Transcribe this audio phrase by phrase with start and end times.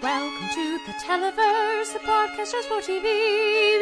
[0.00, 3.02] Welcome to the Televerse, the podcast just for TV.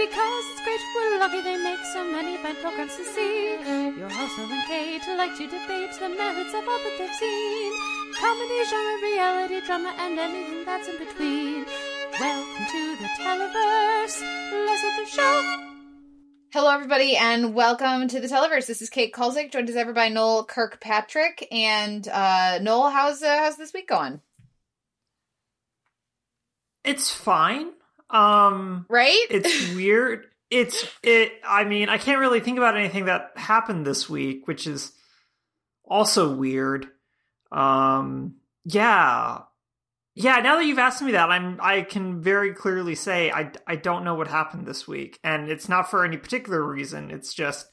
[0.04, 3.52] Because it's great, we're lucky they make so many fine programs to see.
[3.96, 7.73] Your hosts Noel and Kate like to debate the merits of all that they've seen.
[8.18, 11.64] Comedy, genre, reality, drama, and anything that's in between.
[12.18, 14.20] Welcome to the Televerse.
[14.66, 15.66] Let's the show.
[16.52, 18.66] Hello, everybody, and welcome to the Televerse.
[18.66, 21.46] This is Kate Kulzick, joined as ever by Noel Kirkpatrick.
[21.52, 24.20] And uh, Noel, how's uh, how's this week going?
[26.84, 27.70] It's fine.
[28.08, 29.26] Um, Right?
[29.30, 30.26] it's weird.
[30.50, 31.32] It's it.
[31.46, 34.92] I mean, I can't really think about anything that happened this week, which is
[35.84, 36.88] also weird.
[37.52, 39.42] Um, yeah,
[40.16, 40.36] yeah.
[40.41, 44.02] Now that you've asked me that, I'm I can very clearly say I I don't
[44.05, 47.12] know what happened this week, and it's not for any particular reason.
[47.12, 47.69] It's just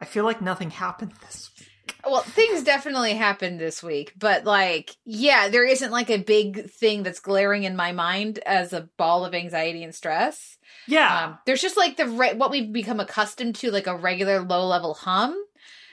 [0.00, 1.68] I feel like nothing happened this week.
[2.04, 7.02] Well, things definitely happened this week, but like, yeah, there isn't like a big thing
[7.02, 10.58] that's glaring in my mind as a ball of anxiety and stress.
[10.86, 14.40] Yeah, Um, there's just like the re- what we've become accustomed to, like a regular
[14.40, 15.34] low level hum.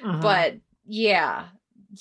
[0.04, 0.22] Mhm.
[0.22, 1.48] But yeah,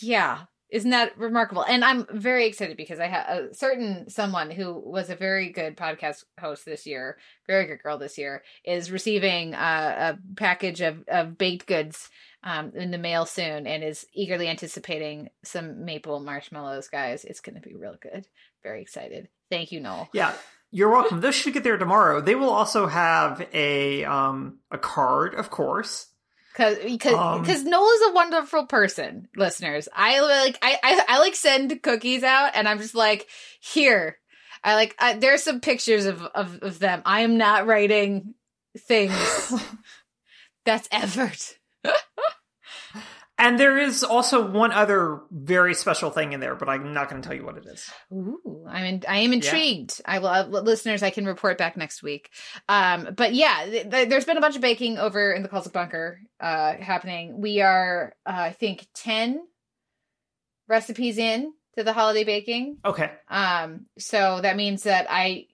[0.00, 0.40] yeah.
[0.70, 1.64] Isn't that remarkable?
[1.64, 5.76] And I'm very excited because I have a certain someone who was a very good
[5.76, 11.02] podcast host this year, very good girl this year, is receiving uh, a package of,
[11.08, 12.08] of baked goods
[12.42, 17.24] um, in the mail soon and is eagerly anticipating some maple marshmallows, guys.
[17.24, 18.26] It's going to be real good.
[18.62, 19.28] Very excited.
[19.50, 20.08] Thank you, Noel.
[20.12, 20.32] Yeah,
[20.70, 21.20] you're welcome.
[21.20, 22.20] This should get there tomorrow.
[22.20, 26.06] They will also have a um a card, of course.
[26.52, 29.88] Because because Um, because Noel is a wonderful person, listeners.
[29.94, 33.26] I like I, I I like send cookies out, and I'm just like
[33.60, 34.18] here.
[34.62, 37.02] I like I, there's some pictures of, of of them.
[37.04, 38.34] I am not writing
[38.78, 39.52] things.
[40.64, 41.56] That's effort.
[43.40, 47.22] And there is also one other very special thing in there, but I'm not going
[47.22, 47.90] to tell you what it is.
[48.12, 50.02] Ooh, I'm in, I am intrigued.
[50.04, 51.02] I will, uh, listeners.
[51.02, 52.28] I can report back next week.
[52.68, 55.72] Um, but yeah, th- th- there's been a bunch of baking over in the Kulzick
[55.72, 57.40] Bunker uh, happening.
[57.40, 59.40] We are, uh, I think, ten
[60.68, 62.76] recipes in to the holiday baking.
[62.84, 63.10] Okay.
[63.28, 65.46] Um, so that means that I,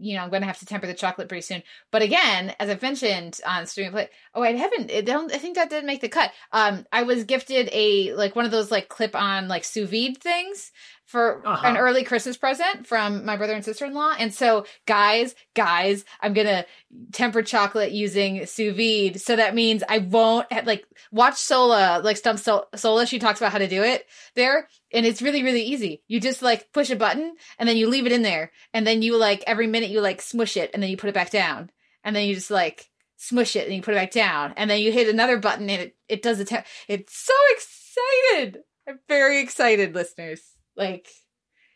[0.00, 1.62] you know, I'm going to have to temper the chocolate pretty soon.
[1.90, 4.90] But again, as I've mentioned on stream play, oh, I haven't.
[4.90, 5.32] It don't.
[5.32, 6.32] I think that didn't make the cut.
[6.52, 10.18] Um, I was gifted a like one of those like clip on like sous vide
[10.18, 10.72] things
[11.10, 11.66] for Uh-huh.
[11.66, 14.14] an early Christmas present from my brother and sister in law.
[14.16, 16.64] And so, guys, guys, I'm gonna
[17.12, 19.20] temper chocolate using sous vide.
[19.20, 23.06] So that means I won't like watch Sola like Stump Sol- Sola.
[23.06, 24.06] She talks about how to do it
[24.36, 26.02] there, and it's really really easy.
[26.06, 29.02] You just like push a button and then you leave it in there, and then
[29.02, 31.70] you like every minute you like smush it, and then you put it back down,
[32.04, 34.80] and then you just like smush it and you put it back down, and then
[34.80, 36.64] you hit another button and it it does the temp.
[36.86, 38.60] It's so excited.
[38.88, 40.40] I'm very excited, listeners.
[40.80, 41.08] Like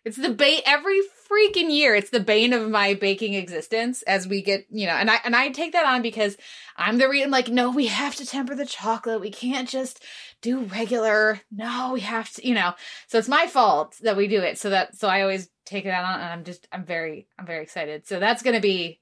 [0.04, 1.00] it's the bane every
[1.30, 1.94] freaking year.
[1.94, 5.36] It's the bane of my baking existence as we get, you know, and I and
[5.36, 6.36] I take that on because
[6.76, 7.30] I'm the reason.
[7.30, 9.20] Like, no, we have to temper the chocolate.
[9.20, 10.02] We can't just
[10.42, 11.40] do regular.
[11.50, 12.74] No, we have to, you know.
[13.06, 14.58] So it's my fault that we do it.
[14.58, 17.62] So that so I always take that on, and I'm just I'm very I'm very
[17.62, 18.06] excited.
[18.06, 19.00] So that's going to be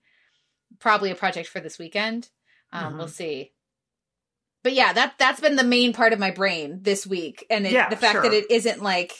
[0.78, 2.28] probably a project for this weekend.
[2.72, 2.98] Um, Mhm.
[2.98, 3.52] We'll see.
[4.62, 7.72] But yeah, that that's been the main part of my brain this week, and it,
[7.72, 8.22] Yeah, the fact sure.
[8.22, 9.12] that it isn't like,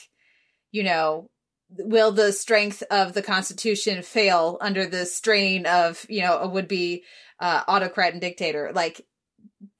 [0.73, 1.29] you know,
[1.69, 6.67] will the strength of the Constitution fail under the strain of you know a would
[6.67, 7.05] be
[7.39, 8.71] uh, autocrat and dictator?
[8.75, 9.01] Like,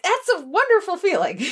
[0.02, 1.42] that's a wonderful feeling.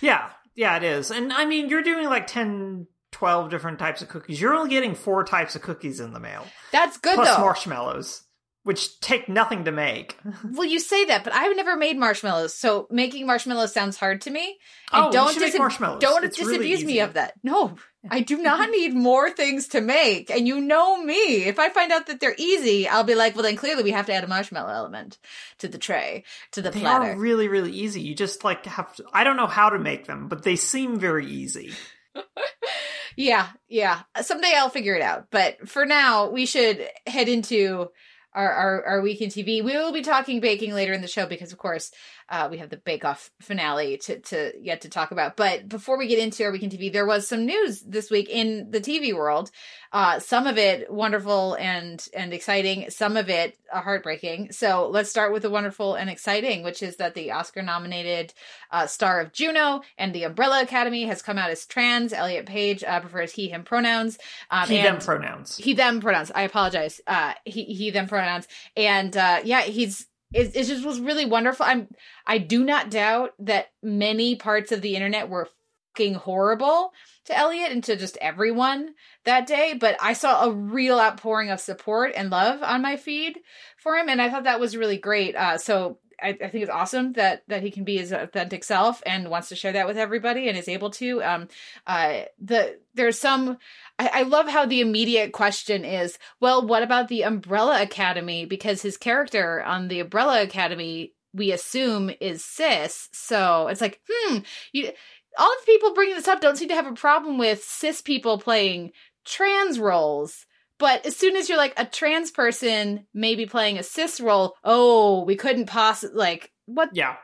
[0.00, 1.10] Yeah, yeah, it is.
[1.10, 4.40] And I mean, you're doing like 10, 12 different types of cookies.
[4.40, 7.42] You're only getting four types of cookies in the mail, that's good plus though.
[7.42, 8.22] marshmallows,
[8.66, 10.18] which take nothing to make.
[10.44, 14.30] well, you say that, but I've never made marshmallows, so making marshmallows sounds hard to
[14.30, 14.58] me.
[14.92, 16.00] Oh, And don't you should make marshmallows.
[16.00, 17.34] Don't It's really disabuse me of that.
[17.44, 17.76] No,
[18.10, 20.32] I do not need more things to make.
[20.32, 21.44] And you know me.
[21.44, 24.06] If I find out that they're easy, I'll be like, well, then clearly we have
[24.06, 25.18] to add a marshmallow element
[25.58, 27.12] to the tray, to the They platter.
[27.12, 28.00] are really, really easy.
[28.00, 30.98] You just like have to, I don't know how to make them, but they seem
[30.98, 31.72] very easy.
[33.16, 34.00] yeah, yeah.
[34.22, 35.26] Someday I'll figure it out.
[35.30, 37.90] But for now, we should head into
[38.36, 39.64] our, our, our week in TV.
[39.64, 41.90] We will be talking baking later in the show because, of course,
[42.28, 45.36] uh, we have the Bake Off finale to, to yet to talk about.
[45.36, 48.70] But before we get into our weekend TV, there was some news this week in
[48.70, 49.50] the TV world.
[49.92, 54.52] Uh, some of it wonderful and and exciting, some of it uh, heartbreaking.
[54.52, 58.34] So let's start with the wonderful and exciting, which is that the Oscar-nominated
[58.70, 62.12] uh, star of Juno and the Umbrella Academy has come out as trans.
[62.12, 64.18] Elliot Page uh, prefers he/him pronouns.
[64.50, 65.56] Um, He them pronouns.
[65.56, 66.32] he them pronouns.
[66.34, 67.00] I apologize.
[67.06, 71.66] Uh, he he them pronouns, and uh, yeah, he's it, it just was really wonderful.
[71.66, 71.88] I'm
[72.26, 75.48] I do not doubt that many parts of the internet were
[75.96, 76.92] fucking horrible
[77.24, 78.94] to Elliot and to just everyone
[79.24, 79.74] that day.
[79.78, 83.38] But I saw a real outpouring of support and love on my feed
[83.78, 85.34] for him, and I thought that was really great.
[85.34, 89.02] Uh, so I, I, think it's awesome that that he can be his authentic self
[89.04, 91.22] and wants to share that with everybody and is able to.
[91.22, 91.48] Um,
[91.86, 93.58] uh, the there's some.
[93.98, 98.44] I, I love how the immediate question is, well, what about the Umbrella Academy?
[98.44, 103.08] Because his character on the Umbrella Academy, we assume, is cis.
[103.12, 104.38] So it's like, hmm,
[104.72, 104.90] you.
[105.38, 108.38] All the people bringing this up don't seem to have a problem with cis people
[108.38, 108.92] playing
[109.26, 110.46] trans roles
[110.78, 115.24] but as soon as you're like a trans person, maybe playing a cis role, oh,
[115.24, 116.90] we couldn't possibly like what?
[116.92, 117.16] Yeah,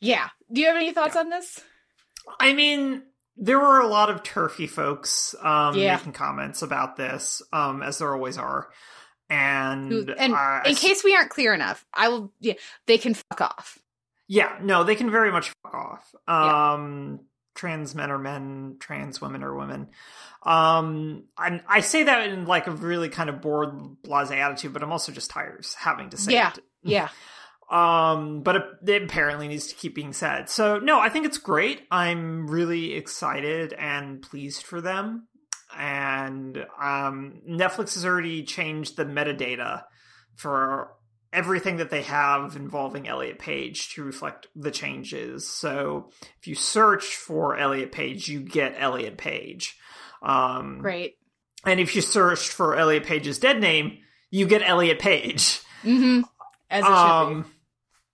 [0.00, 0.28] yeah.
[0.50, 1.20] Do you have any thoughts yeah.
[1.22, 1.60] on this?
[2.40, 3.02] I mean,
[3.36, 5.96] there were a lot of turfy folks um, Yeah.
[5.96, 8.68] making comments about this, um, as there always are.
[9.28, 12.32] And Who- and uh, in case we aren't clear enough, I will.
[12.40, 12.54] Yeah,
[12.86, 13.78] they can fuck off.
[14.28, 16.14] yeah, no, they can very much fuck off.
[16.28, 16.72] Yeah.
[16.74, 17.20] Um,
[17.56, 19.88] Trans men are men, trans women are women.
[20.42, 24.82] Um, and I say that in like a really kind of bored, blase attitude, but
[24.82, 26.50] I'm also just tired of having to say Yeah.
[26.52, 26.58] it.
[26.82, 27.08] Yeah,
[27.70, 30.48] Um, but it, it apparently needs to keep being said.
[30.48, 31.82] So no, I think it's great.
[31.90, 35.26] I'm really excited and pleased for them.
[35.76, 39.82] And um, Netflix has already changed the metadata
[40.36, 40.92] for
[41.32, 45.46] everything that they have involving Elliot Page to reflect the changes.
[45.46, 49.76] So if you search for Elliot Page, you get Elliot Page.
[50.22, 51.16] Um, great.
[51.64, 53.98] And if you search for Elliot Page's dead name,
[54.30, 55.60] you get Elliot Page.
[55.82, 56.20] Mm-hmm.
[56.70, 57.44] As it should Um,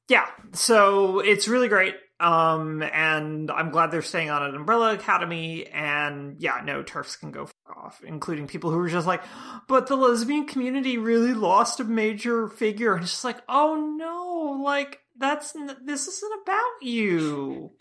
[0.08, 1.94] yeah, so it's really great.
[2.20, 5.66] Um, and I'm glad they're staying on an Umbrella Academy.
[5.66, 9.22] And yeah, no, turfs can go off, including people who are just like,
[9.66, 12.94] but the lesbian community really lost a major figure.
[12.94, 17.72] And it's just like, oh no, like that's n- this isn't about you.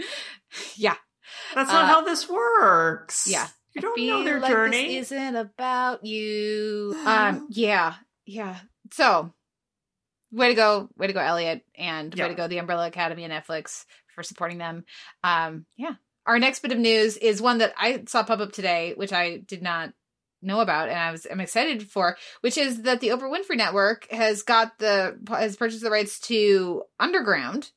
[0.75, 0.95] Yeah,
[1.55, 3.25] That's not Uh, how this works.
[3.29, 3.47] yeah.
[3.73, 4.99] you don't know their like journey.
[4.99, 6.95] This isn't about you.
[7.05, 7.47] Um.
[7.51, 7.93] Yeah.
[8.25, 8.57] Yeah.
[8.91, 9.33] So,
[10.31, 12.25] way to go, way to go, Elliot, and Yeah.
[12.25, 13.85] way to go, the Umbrella Academy and Netflix
[14.15, 14.85] for supporting them.
[15.23, 15.65] Um.
[15.77, 15.93] Yeah.
[16.25, 19.37] Our next bit of news is one that I saw pop up today, which I
[19.37, 19.93] did not
[20.43, 24.07] know about, and I was I'm excited for, which is that the Oprah Winfrey Network
[24.11, 27.71] has got the has purchased the rights to Underground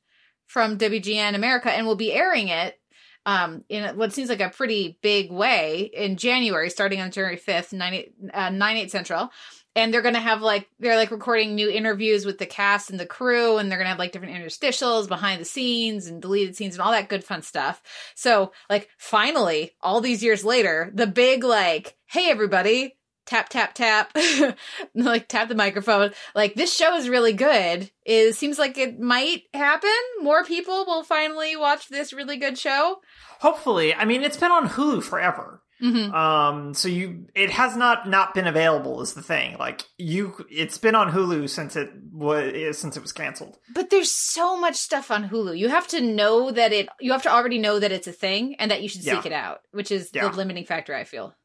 [0.47, 2.79] from WGN America and will be airing it
[3.25, 7.73] um, in what seems like a pretty big way in January, starting on January 5th,
[7.73, 9.31] 9 8, uh, 9 8 Central.
[9.75, 13.05] And they're to have like, they're like recording new interviews with the cast and the
[13.05, 16.81] crew, and they're to have like different interstitials, behind the scenes, and deleted scenes, and
[16.81, 17.81] all that good fun stuff.
[18.15, 24.15] So, like, finally, all these years later, the big, like, hey, everybody, tap, tap, tap,
[24.95, 26.11] like, tap the microphone.
[26.33, 27.91] Like, this show is really good.
[28.05, 29.89] It seems like it might happen.
[30.21, 33.01] More people will finally watch this really good show.
[33.39, 35.61] Hopefully, I mean, it's been on Hulu forever.
[35.91, 39.57] Hmm Um, so you, it has not not been available is the thing.
[39.59, 43.57] Like you, it's been on Hulu since it was since it was canceled.
[43.73, 45.57] But there's so much stuff on Hulu.
[45.57, 46.89] You have to know that it.
[46.99, 49.17] You have to already know that it's a thing and that you should Yeah.
[49.17, 50.29] seek it out, which is Yeah.
[50.29, 50.95] the limiting factor.
[50.95, 51.35] I feel.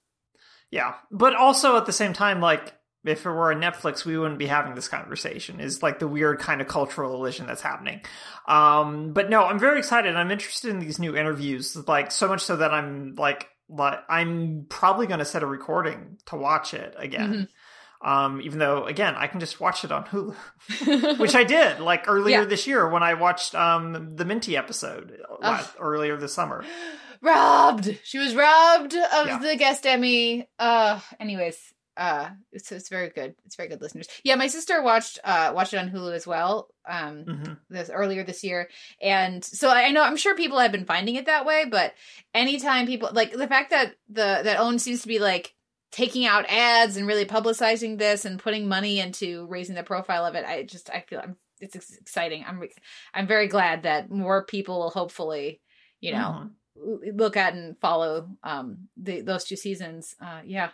[0.71, 2.73] Yeah, but also at the same time, like
[3.05, 5.59] if it were on Netflix, we wouldn't be having this conversation.
[5.59, 8.03] Is like the weird kind of cultural illusion that's happening.
[8.47, 10.15] Um, but no, I'm very excited.
[10.15, 14.67] I'm interested in these new interviews, like so much so that I'm like, like I'm
[14.69, 17.49] probably going to set a recording to watch it again.
[18.03, 21.19] Um, even though again, I can just watch it on Hulu.
[21.19, 22.45] which I did like earlier Yeah.
[22.47, 25.67] this year when I watched um the Minty episode uh, Ugh.
[25.79, 26.65] earlier this summer.
[27.21, 27.99] robbed.
[28.05, 29.39] She was robbed of Yeah.
[29.39, 30.49] the guest Emmy.
[30.59, 31.01] Uh.
[31.19, 31.59] Anyways.
[32.01, 32.31] Uh.
[32.51, 33.35] It's it's very good.
[33.45, 34.09] It's very good, listeners.
[34.25, 36.69] Yeah, my sister watched uh watched it on Hulu as well.
[36.89, 37.25] Um.
[37.25, 38.69] hmm this earlier this year
[39.01, 41.95] and so i know i'm sure people have been finding it that way but
[42.35, 45.55] anytime people like the fact that the that OWN seems to be like
[45.93, 50.35] taking out ads and really publicizing this and putting money into raising the profile of
[50.35, 52.61] it i just i feel i'm it's exciting i'm
[53.15, 55.61] i'm very glad that more people will hopefully
[56.01, 56.51] you know Mhm.
[57.15, 60.15] Look at and follow um the, those two seasons.
[60.21, 60.71] Uh yeah.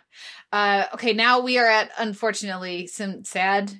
[0.51, 3.71] Uh okay now we are at unfortunately some sad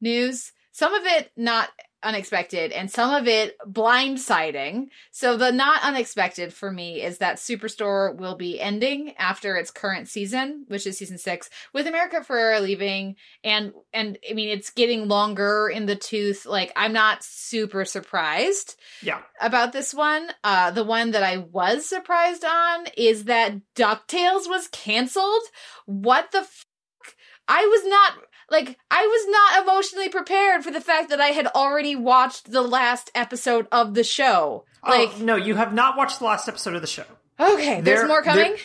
[0.00, 0.52] news.
[0.72, 1.70] Some of it not
[2.02, 8.16] unexpected and some of it blindsiding so the not unexpected for me is that superstore
[8.16, 13.16] will be ending after its current season which is season six with america ferrera leaving
[13.44, 18.76] and and i mean it's getting longer in the tooth like i'm not super surprised
[19.02, 19.20] Yeah.
[19.40, 20.28] about this one.
[20.44, 25.42] Uh, the one that I was surprised on is that DuckTales was canceled.
[25.86, 26.66] What the f-
[27.48, 28.12] I was not,
[28.50, 32.62] like, I was not emotionally prepared for the fact that I had already watched the
[32.62, 34.64] last episode of the show.
[34.86, 37.04] Like, oh, no, you have not watched the last episode of the show.
[37.38, 38.50] Okay, there's There- more coming.
[38.50, 38.56] there-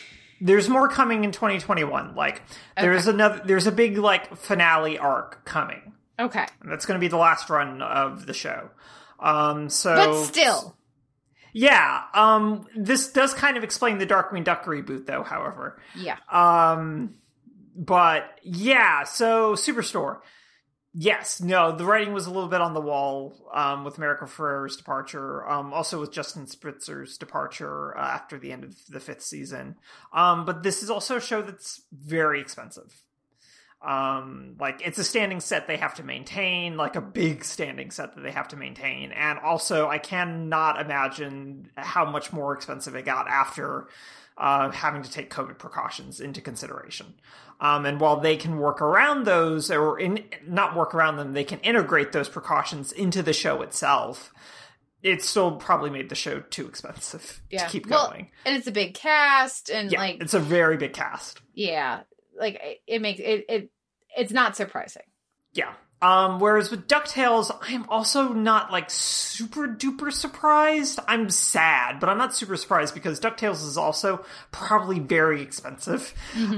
[0.41, 2.13] there's more coming in 2021.
[2.13, 2.41] Like
[2.77, 5.93] there's another there's a big like finale arc coming.
[6.19, 8.69] okay, And that's going to be the last run of the show.
[9.19, 10.75] Um so but still,
[11.53, 15.81] Yeah, um this does kind of explain the Darkwing Duck reboot though, however.
[15.95, 16.17] yeah.
[16.29, 17.15] Um,
[17.75, 20.19] but yeah, so Superstore.
[20.97, 24.77] Yes, no, the writing was a little bit on the wall um, with America Ferrera's
[24.77, 29.75] departure, um, also with Justin Spitzer's departure uh, after the end of the fifth season.
[30.13, 33.01] Um, but this is also a show that's very expensive.
[33.85, 38.15] Um, like it's a standing set they have to maintain, like a big standing set
[38.15, 43.03] that they have to maintain, and also I cannot imagine how much more expensive it
[43.03, 43.89] got after
[44.37, 47.15] uh, having to take COVID precautions into consideration.
[47.59, 51.43] Um, and while they can work around those, or in, not work around them, they
[51.45, 54.33] can integrate those precautions into the show itself.
[55.01, 57.65] It still probably made the show too expensive Yeah.
[57.65, 58.31] to keep Well, going.
[58.45, 61.41] And it's a big cast, and Yeah, like, it's a very big cast.
[61.53, 62.01] yeah,
[62.37, 63.69] like it, it makes it, it.
[64.17, 65.03] It's not surprising.
[65.53, 65.73] Yeah.
[66.01, 70.99] Um, whereas with DuckTales, I'm also not like super duper surprised.
[71.07, 76.13] I'm sad, but I'm not super surprised because DuckTales is also probably very expensive.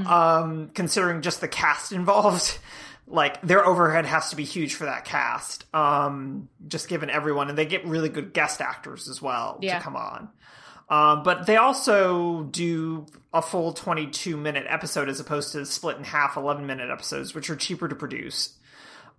[0.05, 2.57] Um, considering just the cast involved.
[3.09, 5.63] Like their overhead has to be huge for that cast.
[5.73, 9.77] Um, just given everyone, and they get really good guest actors as well Yeah.
[9.77, 10.27] to come on.
[10.89, 16.03] Um, but they also do a full 22 minute episode as opposed to split in
[16.03, 18.56] half 11 minute episodes, which are cheaper to produce.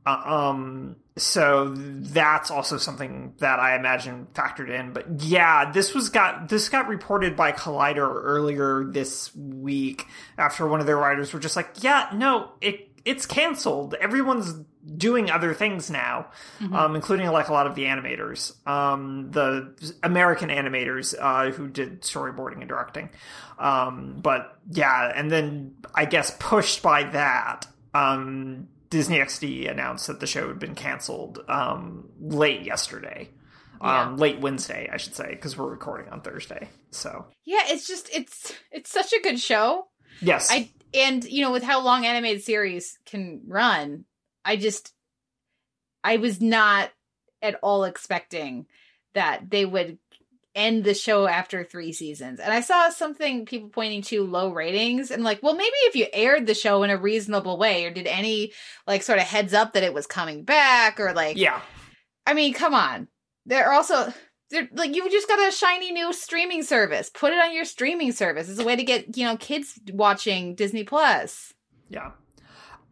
[0.08, 4.92] Uh, um, so that's also something that I imagine factored in.
[4.92, 10.80] But yeah, this was got this got reported by Collider earlier this week after one
[10.80, 13.94] of their writers were just like, yeah, no, it it's canceled.
[13.94, 14.54] Everyone's
[14.96, 16.28] doing other things now,
[16.72, 22.02] um, including like a lot of the animators, um, the American animators uh, who did
[22.02, 23.10] storyboarding and directing.
[23.58, 30.20] Um, but yeah, and then I guess pushed by that, um, Disney XD announced that
[30.20, 33.30] the show had been canceled um, late yesterday.
[33.80, 36.68] Um, late Wednesday, I should say, because we're recording on Thursday.
[36.90, 39.86] So Yeah, it's just it's it's such a good show.
[40.20, 44.04] yes, I and you know with how long animated series can run,
[44.44, 44.92] I just
[46.02, 46.90] I was not
[47.40, 48.66] at all expecting
[49.14, 49.98] that they would
[50.58, 52.40] end the show after three seasons.
[52.40, 56.06] And I saw something people pointing to low ratings and like, well maybe if you
[56.12, 58.52] aired the show in a reasonable way or did any
[58.86, 61.60] like sort of heads up that it was coming back or like yeah,
[62.26, 63.08] I mean, come on.
[63.46, 64.12] They're also
[64.50, 67.10] they're like you just got a shiny new streaming service.
[67.10, 68.48] Put it on your streaming service.
[68.48, 71.54] It's a way to get, you know, kids watching Disney Plus.
[71.88, 72.12] Yeah.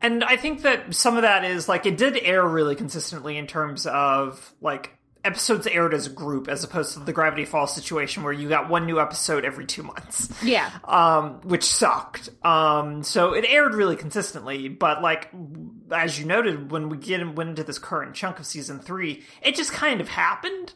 [0.00, 3.46] And I think that some of that is like it did air really consistently in
[3.46, 4.95] terms of like
[5.26, 8.68] episodes aired as a group as opposed to the Gravity Falls situation where you got
[8.68, 10.32] one new episode every two months.
[10.42, 10.70] Yeah.
[10.84, 12.30] Um, which sucked.
[12.44, 15.28] Um, so it aired really consistently, but like
[15.90, 19.54] as you noted, when we get went into this current chunk of season three, it
[19.54, 20.72] just kind of happened.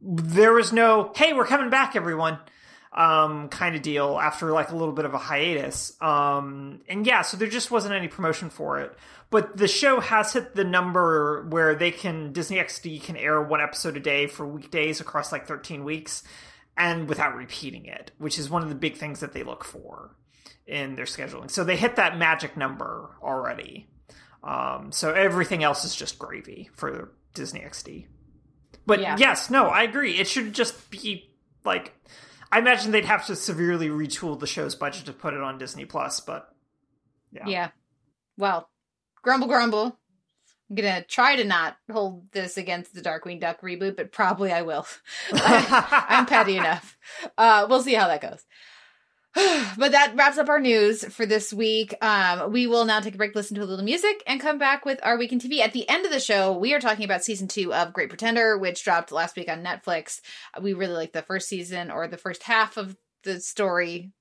[0.00, 2.38] There was no, hey, we're coming back, everyone
[2.94, 5.96] um kind of deal after like a little bit of a hiatus.
[6.00, 8.96] Um and yeah so there just wasn't any promotion for it.
[9.30, 13.62] But the show has hit the number where they can disney xd can air one
[13.62, 16.22] episode a day for weekdays across like 13 weeks
[16.76, 20.14] and without repeating it which is one of the big things that they look for
[20.66, 21.50] in their scheduling.
[21.50, 23.88] So they hit that magic number already.
[24.44, 28.06] Um so everything else is just gravy for disney xd
[28.84, 29.16] but Yeah.
[29.18, 30.18] yes no i agree.
[30.18, 31.30] It should just be
[31.64, 31.94] like
[32.52, 35.86] I imagine they'd have to severely retool the show's budget to put it on Disney
[35.86, 36.54] Plus, but
[37.32, 37.46] yeah.
[37.46, 37.68] Yeah.
[38.36, 38.68] Well,
[39.22, 39.98] grumble grumble.
[40.68, 44.62] I'm gonna try to not hold this against the Darkwing Duck reboot, but probably I
[44.62, 44.86] will.
[45.32, 46.98] I'm petty enough.
[47.38, 48.44] Uh, we'll see how that goes.
[49.78, 51.94] but that wraps up our news for this week.
[52.02, 54.84] Um, we will now take a break, listen to a little music, and come back
[54.84, 55.60] with our week in TV.
[55.60, 58.58] At the end of the show, we are talking about season two of Great Pretender,
[58.58, 60.20] which dropped last week on Netflix.
[60.60, 64.12] We really like the first season or the first half of the story,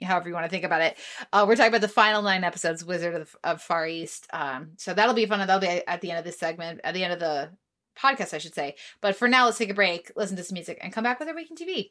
[0.00, 0.96] however you want to think about it.
[1.32, 4.28] Uh, we're talking about the final nine episodes, Wizard of, of Far East.
[4.32, 7.02] Um, so that'll be fun, that'll be at the end of this segment, at the
[7.02, 7.50] end of the
[7.98, 8.76] podcast, I should say.
[9.00, 11.28] But for now, let's take a break, listen to some music, and come back with
[11.28, 11.90] our week in TV.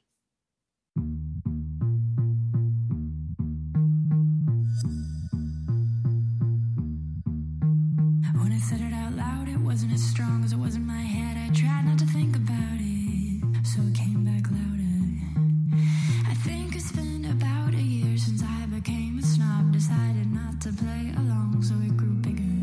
[8.70, 11.36] Said it out loud, it wasn't as strong as it was in my head.
[11.36, 15.82] I tried not to think about it, so it came back louder.
[16.30, 19.74] I think it's been about a year since I became a snob.
[19.74, 22.61] Decided not to play along, so it grew bigger.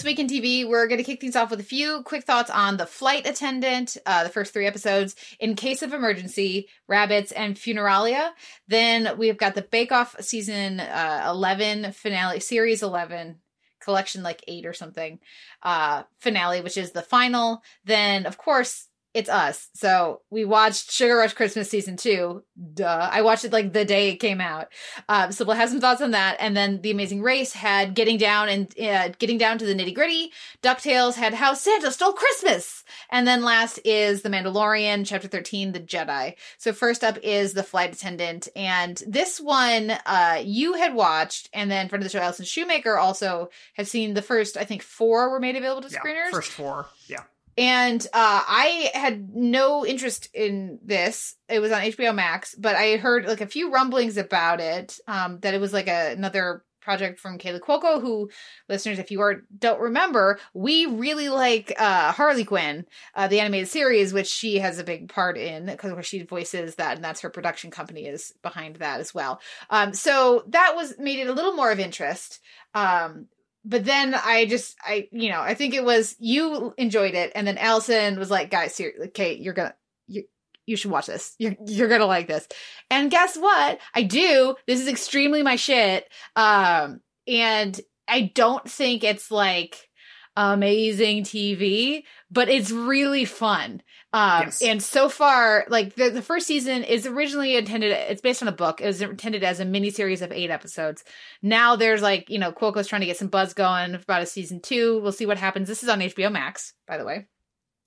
[0.00, 2.48] This week in TV, we're going to kick things off with a few quick thoughts
[2.48, 7.54] on The Flight Attendant, uh, the first three episodes, In Case of Emergency, Rabbits, and
[7.54, 8.30] Funeralia.
[8.66, 13.40] Then we've got the Bake Off season uh, 11 finale, series 11,
[13.78, 15.18] collection like eight or something,
[15.62, 17.62] uh, finale, which is the final.
[17.84, 19.68] Then, of course, it's us.
[19.74, 22.44] So we watched Sugar Rush Christmas season two.
[22.74, 23.08] Duh.
[23.10, 24.68] I watched it like the day it came out.
[25.08, 26.36] Um, so we'll have some thoughts on that.
[26.38, 29.94] And then The Amazing Race had getting down and uh, getting down to the nitty
[29.94, 30.30] gritty.
[30.62, 32.84] DuckTales had How Santa Stole Christmas.
[33.10, 36.34] And then last is The Mandalorian, chapter 13, The Jedi.
[36.58, 38.46] So first up is The Flight Attendant.
[38.54, 42.96] And this one, uh, you had watched, and then friend of the show, Allison Shoemaker
[42.96, 46.30] also had seen the first, I think four were made available to Yeah, screeners.
[46.30, 46.86] first four.
[47.08, 47.22] Yeah.
[47.58, 51.36] And uh, I had no interest in this.
[51.48, 54.98] It was on HBO Max, but I heard like a few rumblings about it.
[55.06, 58.30] Um, that it was like a, another project from Kaley Cuoco, who
[58.68, 63.68] listeners, if you are don't remember, we really like uh, Harley Quinn, uh, the animated
[63.68, 67.20] series, which she has a big part in because where she voices that, and that's
[67.20, 69.40] her production company is behind that as well.
[69.68, 72.40] Um, so that was made it a little more of interest.
[72.74, 73.26] Um,
[73.64, 77.46] but then I just I you know I think it was you enjoyed it and
[77.46, 79.74] then Allison was like guys seriously okay you're gonna
[80.06, 80.24] you
[80.66, 81.34] you should watch this.
[81.38, 82.46] You're you're gonna like this.
[82.90, 83.78] And guess what?
[83.94, 84.54] I do.
[84.66, 86.08] This is extremely my shit.
[86.36, 89.88] Um and I don't think it's like
[90.36, 93.82] amazing TV but it's really fun.
[94.12, 94.62] Um Yes.
[94.62, 98.52] and so far like the, the first season is originally intended it's based on a
[98.52, 101.04] book it was intended as a mini series of eight episodes.
[101.42, 104.60] Now there's like you know Cuoco's trying to get some buzz going about a season
[104.60, 105.68] two we'll see what happens.
[105.68, 107.26] This is on hbo max by the way.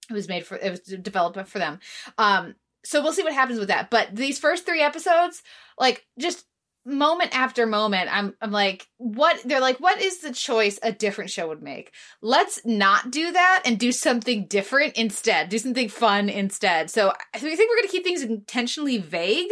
[0.09, 1.79] It was made for it was developed for them.
[2.17, 3.89] Um so we'll see what happens with that.
[3.89, 5.41] But these first three episodes
[5.79, 6.45] like just
[6.85, 11.29] moment after moment i'm i'm like what they're like what is the choice a different
[11.31, 11.93] show would make?
[12.21, 15.47] Let's not do that and do something different instead.
[15.49, 16.89] Do something fun instead.
[16.89, 19.51] So i think we're going to keep things intentionally vague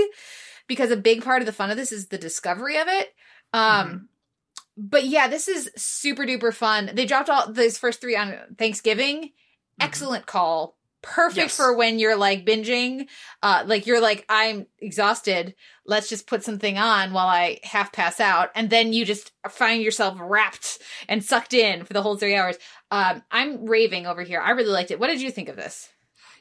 [0.67, 3.13] because a big part of the fun of this is the discovery of it.
[3.53, 4.01] Um Mhm.
[4.77, 6.91] but yeah this is super duper fun.
[6.93, 9.31] They dropped all these first three on thanksgiving.
[9.79, 11.57] Excellent call perfect Yes.
[11.57, 13.07] for when you're like binging
[13.41, 18.19] uh like you're like i'm exhausted let's just put something on while i half pass
[18.19, 20.77] out and then you just find yourself wrapped
[21.09, 22.55] and sucked in for the whole three hours
[22.91, 25.89] um i'm raving over here i really liked it what did you think of this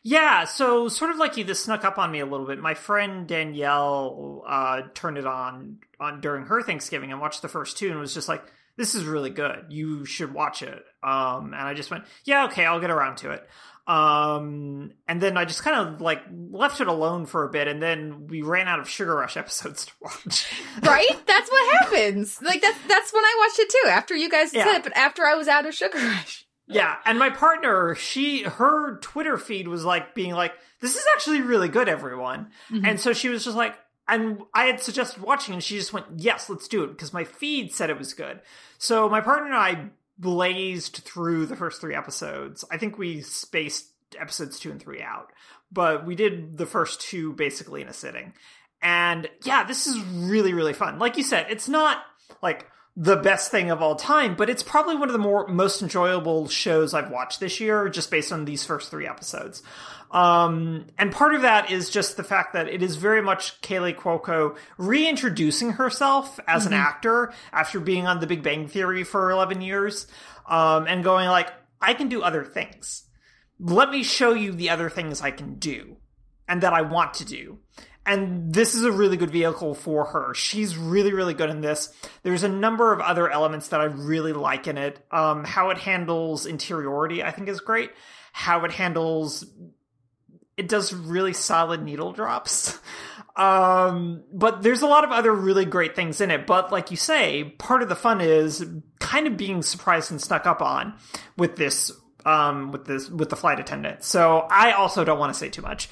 [0.03, 2.59] Yeah, so sort of like you, this snuck up on me a little bit.
[2.59, 7.77] My friend Danielle uh, turned it on on during her Thanksgiving and watched the first
[7.77, 8.43] two and was just like,
[8.79, 9.67] "This is really good.
[9.69, 13.31] You should watch it." Um, and I just went, "Yeah, okay, I'll get around to
[13.33, 13.47] it."
[13.87, 17.83] Um, and then I just kind of like left it alone for a bit, and
[17.83, 20.47] then we ran out of Sugar Rush episodes to watch.
[20.83, 24.55] right that's what happens like that's that's when i watched it too after you guys
[24.55, 24.65] Yeah.
[24.65, 28.45] did it but after i was out of sugar rush Yeah, and my partner, she
[28.45, 32.53] her Twitter feed was like being like, "This is actually really good, everyone."
[32.85, 33.75] And so she was just like,
[34.07, 37.25] and I had suggested watching, and she just went, "Yes, let's do it," because my
[37.25, 38.41] feed said it was good.
[38.79, 42.65] So my partner and I blazed through the first three episodes.
[42.71, 43.87] I think we spaced
[44.19, 45.33] episodes two and three out,
[45.73, 48.35] but we did the first two basically in a sitting.
[48.83, 50.99] And yeah, this is really really fun.
[50.99, 52.03] Like you said, it's not
[52.43, 55.81] like the best thing of all time, but it's probably one of the more most
[55.81, 59.63] enjoyable shows I've watched this year, just based on these first three episodes.
[60.11, 63.95] Um, and part of that is just the fact that it is very much Kaley
[63.95, 69.61] Cuoco reintroducing herself as an actor after being on The Big Bang Theory for 11
[69.61, 70.09] years,
[70.49, 73.05] um, and going like, I can do other things.
[73.61, 75.97] Let me show you the other things I can do
[76.49, 77.61] and that I want to do.
[78.07, 80.35] And this is a really good vehicle for her.
[80.35, 81.93] She's really, really good in this.
[82.23, 85.05] There's a number of other elements that I really like in it.
[85.11, 87.91] Um, how it handles interiority, I think, is great.
[88.33, 89.45] How it handles
[90.57, 92.79] it does really solid needle drops.
[93.37, 96.47] Um, but there's a lot of other really great things in it.
[96.47, 98.63] But like you say, part of the fun is
[98.99, 100.95] kind of being surprised and snuck up on
[101.39, 101.91] with this
[102.27, 104.05] um with this with the flight attendant.
[104.05, 105.89] So I also don't want to say too much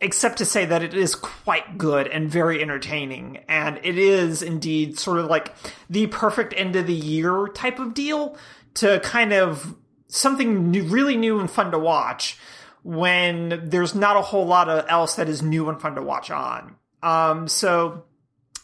[0.00, 4.98] except to say that it is quite good and very entertaining and it is indeed
[4.98, 5.54] sort of like
[5.88, 8.36] the perfect end of the year type of deal
[8.74, 9.74] to kind of
[10.08, 12.38] something new, really new and fun to watch
[12.82, 16.30] when there's not a whole lot of else that is new and fun to watch
[16.30, 16.76] on.
[17.02, 18.04] Um, so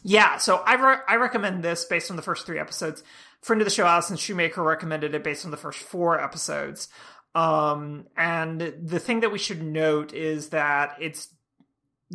[0.04, 3.02] yeah, so I re- I recommend this based on the first three episodes.
[3.42, 6.88] Friend of the show, Allison Shoemaker recommended it based on the first four episodes.
[7.34, 11.28] Um, and the thing that we should note is that it's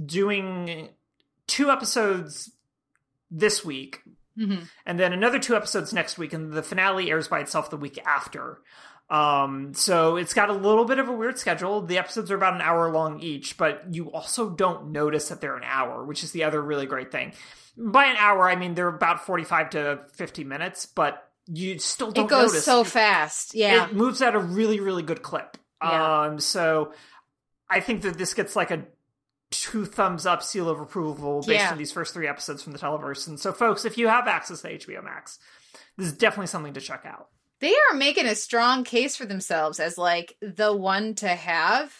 [0.03, 0.89] doing
[1.47, 2.51] two episodes
[3.31, 4.01] this week
[4.37, 7.77] hmm and then another two episodes next week, and the finale airs by itself the
[7.77, 8.61] week after.
[9.09, 11.81] Um, so it's got a little bit of a weird schedule.
[11.81, 15.57] The episodes are about an hour long each, but you also don't notice that they're
[15.57, 17.33] an hour, which is the other really great thing.
[17.77, 22.25] By an hour, I mean they're about 45 to 50 minutes, but you still don't
[22.25, 22.65] It goes notice.
[22.65, 23.53] so fast.
[23.55, 23.85] Yeah.
[23.87, 25.57] It moves at a really, really good clip.
[25.81, 26.21] Yeah.
[26.23, 26.93] Um, so
[27.69, 28.83] I think that this gets like a
[29.51, 31.71] two thumbs up seal of approval based Yeah.
[31.71, 33.27] on these first three episodes from the televerse.
[33.27, 35.39] And so, folks, if you have access to HBO Max,
[35.97, 37.27] this is definitely something to check out.
[37.59, 41.91] they are making a strong case for themselves as like the one to have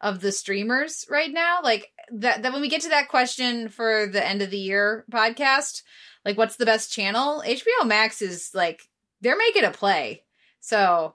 [0.00, 1.88] of the streamers right now like
[2.20, 5.82] that, that when we get to that question for the end of the year podcast
[6.24, 7.42] like what's the best channel?
[7.46, 8.88] Hbo max is like
[9.20, 10.24] they're making a play.
[10.60, 11.14] So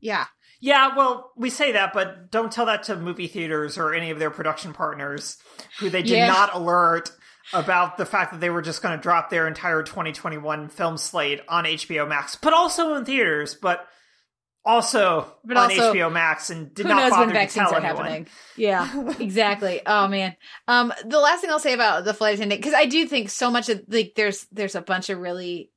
[0.00, 0.26] yeah.
[0.60, 4.18] Yeah, well, we say that, but don't tell that to movie theaters or any of
[4.18, 5.36] their production partners
[5.78, 6.28] who they did Yeah.
[6.28, 7.10] not alert
[7.52, 11.40] about the fact that they were just going to drop their entire 2021 film slate
[11.48, 13.86] on HBO Max, but also in theaters, but
[14.64, 17.74] also But on also, HBO Max and did who not bother when to vaccines tell
[17.78, 18.04] are anyone.
[18.04, 18.26] happening.
[18.56, 19.80] Yeah exactly.
[19.84, 20.36] Oh man.
[20.68, 23.50] Um the last thing i'll say about the flight attendant because i do think so
[23.50, 25.70] much of like there's there's a bunch of really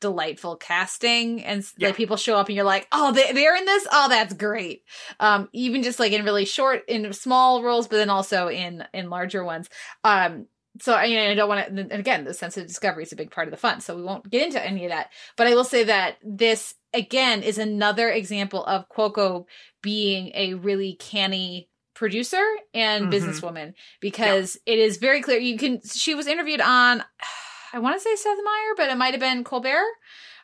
[0.00, 1.88] delightful casting and Yeah.
[1.88, 3.86] like people show up and you're like oh they, they're in this?
[3.90, 4.82] Oh that's great.
[5.18, 9.10] Um even just like in really short in small roles but then also in in
[9.10, 9.68] larger ones.
[10.04, 10.46] Um
[10.80, 13.32] so I, I don't want to and again the sense of discovery is a big
[13.32, 15.08] part of the fun so we won't get into any of that.
[15.36, 19.44] But i will say that this again is another example of Cuoco
[19.82, 23.12] being a really canny producer and Mhm.
[23.12, 27.02] businesswoman because it is very clear you can she was interviewed on
[27.72, 29.82] i want to say seth meyer but it might have been colbert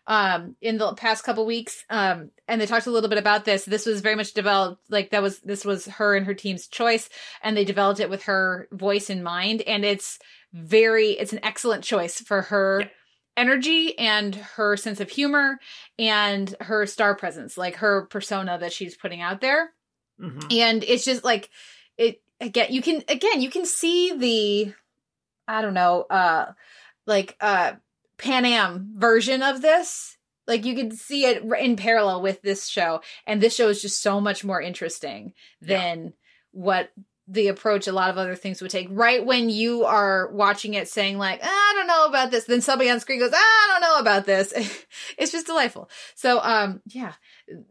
[0.09, 3.65] um in the past couple weeks um and they talked a little bit about this
[3.67, 7.09] this was very much developed like that was this was her and her team's choice
[7.41, 10.19] and they developed it with her voice in mind and it's
[10.53, 12.89] very it's an excellent choice for her Yeah.
[13.37, 15.59] Energy and her sense of humor
[15.99, 19.73] and her star presence like her persona that she's putting out there.
[20.21, 20.61] Mhm.
[20.61, 21.51] and it's just like
[21.99, 24.75] it again you can again you can see the
[25.49, 26.53] i don't know uh
[27.07, 27.73] like uh
[28.17, 30.17] pan am version of this.
[30.47, 33.01] Like you can see it in parallel with this show.
[33.27, 36.13] And this show is just so much more interesting than
[36.53, 36.91] what
[37.27, 40.89] the approach a lot of other things would take right when you are watching it
[40.89, 43.69] saying like "Ah, i don't know about this then somebody on screen goes "Ah, i
[43.73, 44.53] don't know about this
[45.19, 47.13] it's just delightful so um yeah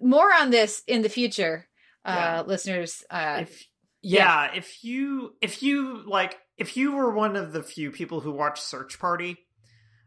[0.02, 1.68] more on this in the future
[2.04, 2.42] uh Yeah.
[2.42, 3.68] listeners uh if
[4.06, 8.34] yeah, if you if you like if you were one of the few people who
[8.34, 9.38] watch Search Party,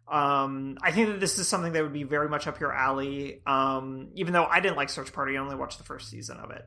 [0.06, 3.40] um, I think that this is something that would be very much up your alley.
[3.46, 6.50] Um, even though I didn't like Search Party, I only watched the first season of
[6.50, 6.62] it.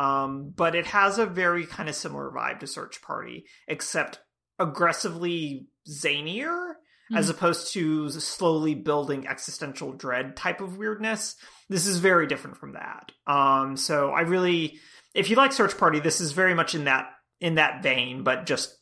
[0.00, 4.20] Um, but it has a very kind of similar vibe to Search Party, except
[4.58, 6.72] aggressively zanier
[7.12, 11.34] as opposed to slowly building existential dread type of weirdness.
[11.68, 13.10] This is very different from that.
[13.26, 14.78] Um, so I really,
[15.12, 17.10] if you like Search Party, this is very much in that
[17.40, 18.76] in that vein, but just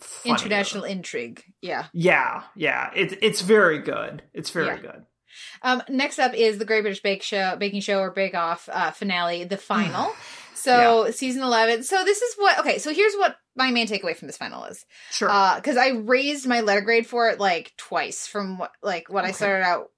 [0.00, 0.36] funnier.
[0.36, 4.22] international intrigue yeah Yeah, yeah, it, it's very good.
[4.32, 4.78] It's very Yeah.
[4.78, 5.04] good.
[5.62, 8.90] Um, next up is the Great British Bake Show, Baking Show or Bake Off uh,
[8.90, 10.14] finale, the final.
[10.56, 11.82] So season eleven.
[11.82, 12.58] So this is what.
[12.60, 15.28] Okay, so here's what my main takeaway from this final is, Sure.
[15.56, 19.30] because I raised my letter grade for it like twice from what like what I
[19.32, 19.90] started out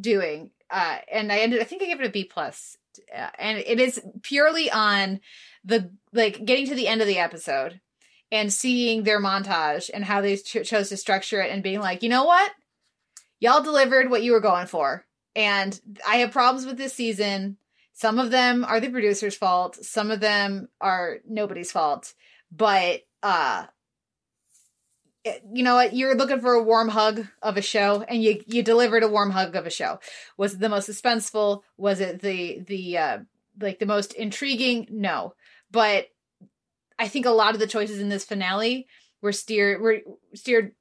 [0.00, 1.60] doing, uh, and I ended.
[1.60, 2.76] I think I gave it a B plus,
[3.14, 5.20] uh, and it is purely on
[5.64, 7.80] the like getting to the end of the episode
[8.32, 12.02] and seeing their montage and how they ch- chose to structure it and being like,
[12.02, 12.50] you know what,
[13.38, 15.04] y'all delivered what you were going for.
[15.36, 17.56] And I have problems with this season.
[17.94, 19.76] Some of them are the producer's fault.
[19.76, 22.12] Some of them are nobody's fault.
[22.52, 23.66] But uh
[25.24, 25.94] you know what?
[25.94, 29.30] You're looking for a warm hug of a show, and you you delivered a warm
[29.30, 29.98] hug of a show.
[30.36, 31.62] Was it the most suspenseful?
[31.78, 33.18] Was it the the uh
[33.58, 34.86] like the most intriguing?
[34.90, 35.34] No,
[35.70, 36.08] but
[36.98, 38.86] I think a lot of the choices in this finale
[39.22, 40.00] were steered were
[40.34, 40.72] steered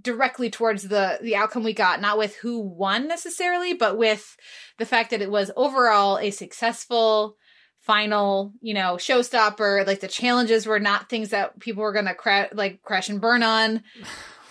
[0.00, 4.36] directly towards the the outcome we got not with who won necessarily but with
[4.78, 7.36] the fact that it was overall a successful
[7.80, 9.86] final you know showstopper.
[9.86, 13.42] Like the challenges were not things that people were gonna cra- like crash and burn
[13.42, 13.82] on.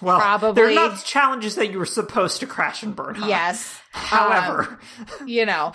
[0.04, 3.30] Well, probably- they're not challenges that you were supposed to crash and burn on.
[3.30, 3.80] yes.
[3.91, 4.80] However,
[5.19, 5.73] um, you know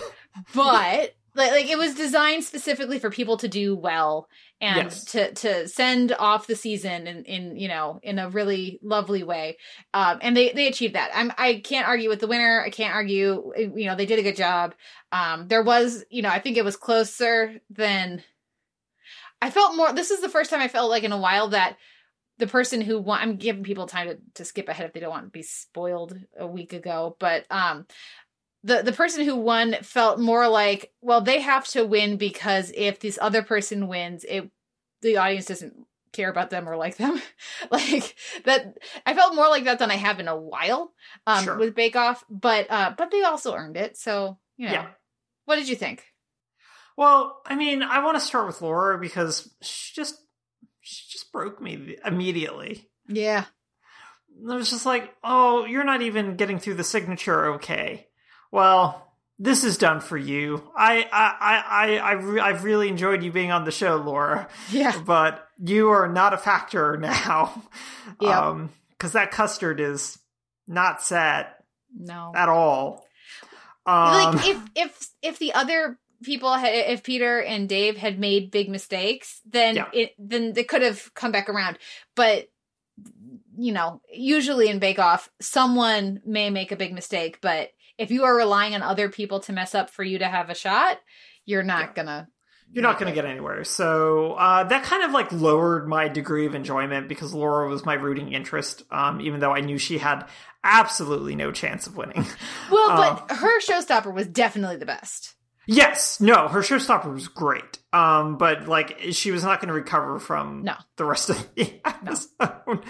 [0.52, 4.28] but like, like it was designed specifically for people to do well
[4.60, 5.04] and Yes.
[5.06, 9.58] to to send off the season in in you know in a really lovely way.
[9.94, 11.10] Um and they they achieved that.
[11.14, 12.62] I'm i can't argue with the winner.
[12.64, 14.74] I can't argue you know they did a good job.
[15.12, 18.22] Um there was you know i think it was closer than
[19.42, 21.76] i felt more this is the first time i felt like in a while that
[22.38, 25.10] the person who won i'm giving people time to, to skip ahead if they don't
[25.10, 27.86] want to be spoiled a week ago but um
[28.66, 33.00] the the person who won felt more like well they have to win because if
[33.00, 34.50] this other person wins it
[35.02, 35.74] the audience doesn't
[36.12, 37.20] care about them or like them
[37.70, 38.76] like that
[39.06, 40.92] i felt more like that than i have in a while
[41.26, 41.56] um Sure.
[41.58, 44.86] with bake off but uh but they also earned it so you know Yeah.
[45.46, 46.04] what did you think
[46.96, 50.16] Well, I mean, I want to start with Laura because she just
[50.80, 52.88] she just broke me immediately.
[53.06, 53.44] yeah
[54.50, 58.08] I was just like, "Oh, you're not even getting through the signature, okay?
[58.52, 59.02] Well,
[59.38, 60.62] this is done for you.
[60.74, 64.98] I, I, I, I, re- I've really enjoyed you being on the show, Laura, yeah
[65.04, 67.62] but you are not a factor now.
[68.20, 68.30] Yep.
[68.34, 70.18] Um, because that custard is
[70.66, 71.62] not set
[71.94, 73.04] no at all.
[73.84, 78.50] Um, like if if if the other people had if Peter and Dave had made
[78.50, 79.88] big mistakes, then Yeah.
[79.92, 81.78] it then they could have come back around.
[82.14, 82.48] But
[83.58, 88.24] you know, usually in Bake Off, someone may make a big mistake, but if you
[88.24, 90.98] are relying on other people to mess up for you to have a shot,
[91.44, 91.92] you're not Yeah.
[91.94, 92.28] gonna
[92.72, 93.62] you're not going to get anywhere.
[93.62, 97.94] So uh, that kind of like lowered my degree of enjoyment because Laura was my
[97.94, 100.26] rooting interest, um, even though I knew she had
[100.64, 102.26] absolutely no chance of winning.
[102.68, 105.35] Well, Um, but her showstopper was definitely the best.
[105.66, 110.18] Yes, no, her showstopper was great, um, but like she was not going to recover
[110.18, 110.74] from No.
[110.96, 112.84] the rest of the episode.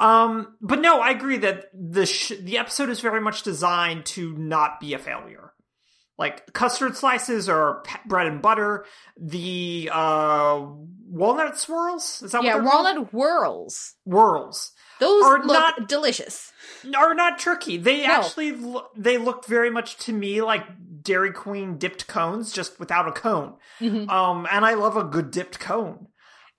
[0.00, 4.32] Um, but no, I agree that the sh- the episode is very much designed to
[4.36, 5.52] not be a failure.
[6.18, 8.84] Like custard slices are bread and butter.
[9.18, 10.66] The uh,
[11.08, 12.84] walnut swirls is that Yeah, what they're called?
[12.84, 13.94] walnut whirls.
[14.04, 16.52] whirls Those Are look not- delicious.
[16.96, 17.76] are not tricky.
[17.78, 18.12] They No.
[18.12, 18.56] actually
[18.96, 20.64] they looked very much to me like
[21.02, 23.56] Dairy Queen dipped cones, just without a cone.
[23.80, 24.08] Mhm.
[24.08, 26.08] Um, and I love a good dipped cone.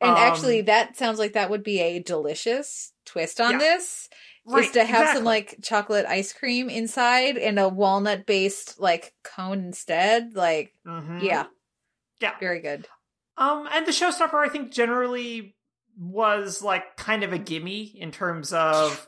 [0.02, 3.58] And Um, actually, that sounds like that would be a delicious twist on Yeah.
[3.60, 4.10] this.
[4.46, 5.18] Right, is to have exactly.
[5.20, 10.36] some like chocolate ice cream inside and a walnut based like cone instead.
[10.36, 11.24] Like, Mhm.
[11.24, 11.46] yeah,
[12.20, 12.38] yeah.
[12.42, 12.86] very good.
[13.38, 15.56] Um, and the showstopper, I think, generally
[15.98, 19.08] was like kind of a gimme in terms of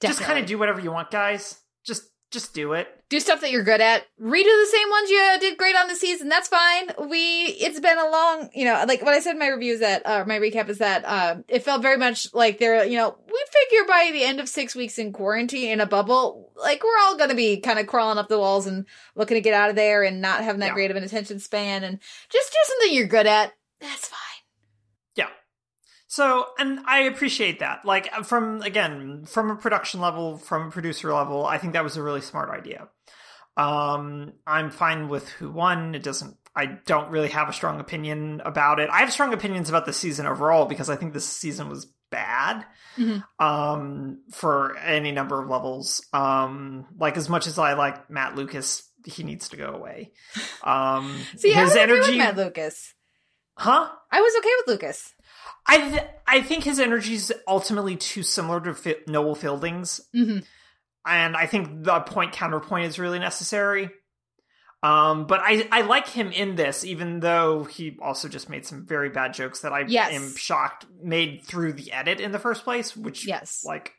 [0.00, 1.60] just kind of do whatever you want, guys.
[1.84, 2.88] Just just do it.
[3.08, 4.02] do stuff that you're good at.
[4.20, 6.28] Redo the same ones you did great on the season.
[6.28, 6.88] That's fine.
[7.08, 7.18] We
[7.60, 10.02] it's been a long, you know, like what I said in my review is that
[10.04, 13.44] uh, my recap is that uh, it felt very much like they're, you know, we
[13.52, 17.16] figure by the end of six weeks in quarantine in a bubble, like we're all
[17.16, 20.02] gonna be kind of crawling up the walls and looking to get out of there
[20.02, 20.74] and not having that Yeah.
[20.74, 23.52] great of an attention span and just do something you're good at.
[23.80, 24.18] That's fine.
[26.08, 27.84] So, and I appreciate that.
[27.84, 31.96] Like from again, from a production level, from a producer level, I think that was
[31.96, 32.88] a really smart idea.
[33.56, 35.94] Um, I'm fine with who won.
[35.94, 36.36] It doesn't.
[36.54, 38.88] I don't really have a strong opinion about it.
[38.90, 42.64] I have strong opinions about the season overall because I think this season was bad.
[42.96, 43.24] Mhm.
[43.38, 46.02] Um, for any number of levels.
[46.12, 50.12] Um, like as much as I like Matt Lucas, he needs to go away.
[50.64, 52.94] Um, See, I his was okay energy, with Matt Lucas.
[53.56, 53.88] huh?
[54.10, 55.12] I was okay with Lucas.
[55.66, 60.44] I th- I think his energy is ultimately too similar to Fi- Noel Fielding's, Mhm.
[61.06, 63.90] and I think the point counterpoint is really necessary.
[64.82, 68.86] Um, but I I like him in this, even though he also just made some
[68.86, 70.12] very bad jokes that I Yes.
[70.12, 72.96] am shocked made through the edit in the first place.
[72.96, 73.62] Which Yes.
[73.64, 73.94] like,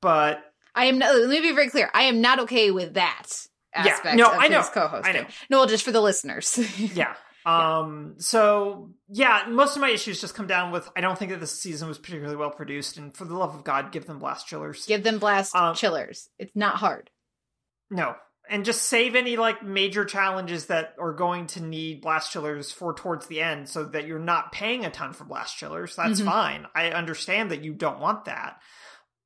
[0.00, 0.42] but
[0.74, 0.98] I am.
[0.98, 1.90] Not, let me be very clear.
[1.92, 3.26] I am not okay with that
[3.74, 5.16] Yeah, no, of I know, co-hosting.
[5.16, 5.26] I know.
[5.50, 6.56] No, well, just for the listeners.
[6.78, 7.14] yeah.
[7.44, 8.14] Um.
[8.18, 11.58] So yeah, most of my issues just come down with I don't think that this
[11.60, 14.86] season was particularly well produced, and for the love of God, give them blast chillers.
[14.86, 16.28] Give them blast Um, chillers.
[16.38, 17.10] It's not hard.
[17.90, 18.14] No.
[18.50, 22.92] And just save any like major challenges that are going to need blast chillers for
[22.92, 25.94] towards the end so that you're not paying a ton for blast chillers.
[25.94, 26.24] That's Mhm.
[26.24, 26.66] fine.
[26.74, 28.60] I understand that you don't want that.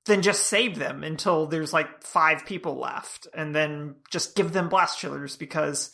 [0.04, 4.68] Then just save them until there's like five people left and then just give them
[4.68, 5.90] blast chillers because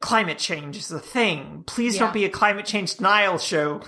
[0.00, 1.64] climate change is a thing.
[1.66, 2.00] Please Yeah.
[2.02, 3.82] don't be a climate change denial show.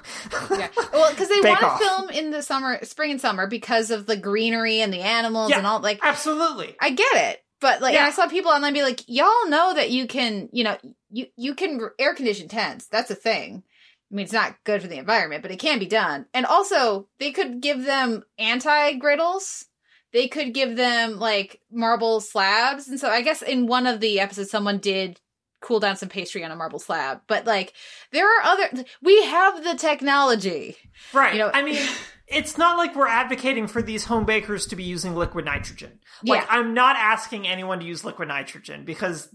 [0.51, 0.69] Yeah.
[0.93, 4.17] Well, because they want to film in the summer, spring and summer, because of the
[4.17, 5.59] greenery and the animals Yeah.
[5.59, 5.81] and all.
[5.81, 6.75] Like, Absolutely.
[6.81, 8.07] I get it, but like, Yeah.
[8.07, 10.77] I saw people online be like, "Y'all know that you can, you know,
[11.11, 12.87] you you can air condition tents.
[12.87, 13.63] That's a thing.
[14.11, 16.27] I mean, it's not good for the environment, but it can be done.
[16.35, 19.67] And also, they could give them anti griddles.
[20.13, 24.19] They could give them like marble slabs, and so I guess in one of the
[24.19, 25.21] episodes, someone did
[25.61, 27.21] cool down some pastry on a marble slab.
[27.27, 27.73] But like,
[28.13, 28.85] there are other.
[29.03, 30.77] We have the technology.
[31.13, 31.35] Right.
[31.35, 31.79] You know- I mean,
[32.27, 35.99] it's not like we're advocating for these home bakers to be using liquid nitrogen.
[36.25, 36.47] Like, Yeah.
[36.51, 39.29] I'm not asking anyone to use liquid nitrogen because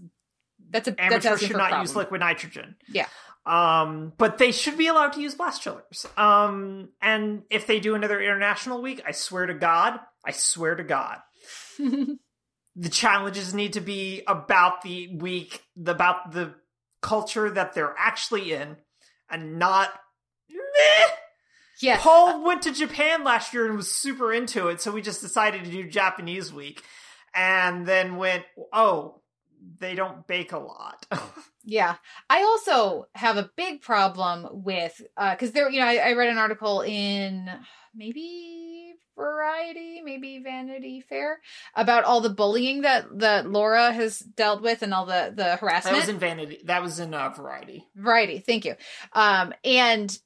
[0.71, 2.75] That's a that's amateurs should not use liquid nitrogen.
[2.87, 3.07] Yeah.
[3.45, 6.07] Um, but they should be allowed to use blast chillers.
[6.17, 10.83] Um, and if they do another international week, I swear to God, I swear to
[10.83, 11.19] God,
[12.75, 16.55] the challenges need to be about the week, about the
[17.01, 18.77] culture that they're actually in,
[19.29, 19.89] and not.
[20.49, 21.07] Meh.
[21.81, 21.97] Yeah.
[21.99, 25.65] Paul went to Japan last year and was super into it, so we just decided
[25.65, 26.83] to do Japanese week,
[27.33, 29.21] and then went, oh,
[29.79, 31.05] they don't bake a lot.
[31.65, 31.95] Yeah.
[32.29, 36.29] I also have a big problem with uh, because there, you know, I, I read
[36.29, 37.49] an article in
[37.95, 38.74] maybe
[39.17, 41.39] Variety, maybe Vanity Fair
[41.73, 45.95] about all the bullying that that Laura has dealt with and all the the harassment.
[45.95, 46.61] that was in Vanity.
[46.65, 47.85] That was in uh, Variety.
[47.95, 48.75] Variety, thank you.
[49.13, 50.17] Um, and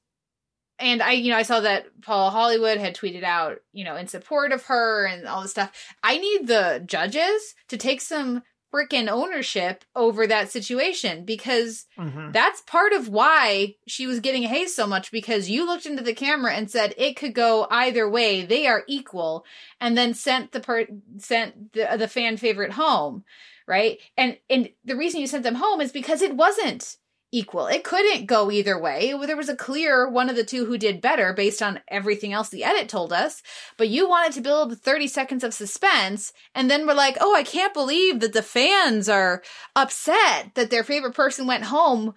[0.80, 4.08] and I, you know, I saw that Paul Hollywood had tweeted out, you know, in
[4.08, 5.72] support of her and all this stuff.
[6.02, 12.32] I need the judges to take some freaking ownership over that situation because Mhm.
[12.34, 16.14] that's part of why she was getting hazed so much because you looked into the
[16.14, 18.44] camera and said it could go either way.
[18.46, 19.46] They are equal,
[19.82, 20.86] and then sent the per
[21.18, 23.24] sent the the fan favorite home,
[23.68, 24.00] right?
[24.16, 26.98] And and the reason you sent them home is because it wasn't
[27.32, 27.68] equal.
[27.68, 29.14] It couldn't go either way.
[29.26, 32.50] There was a clear one of the two who did better based on everything else
[32.50, 33.42] the edit told us.
[33.78, 37.44] But you wanted to build 30 seconds of suspense, and then we're like, oh, I
[37.44, 39.44] can't believe that the fans are
[39.76, 42.14] upset that their favorite person went home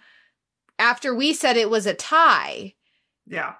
[0.79, 2.75] after we said it was a tie.
[3.27, 3.55] Yeah.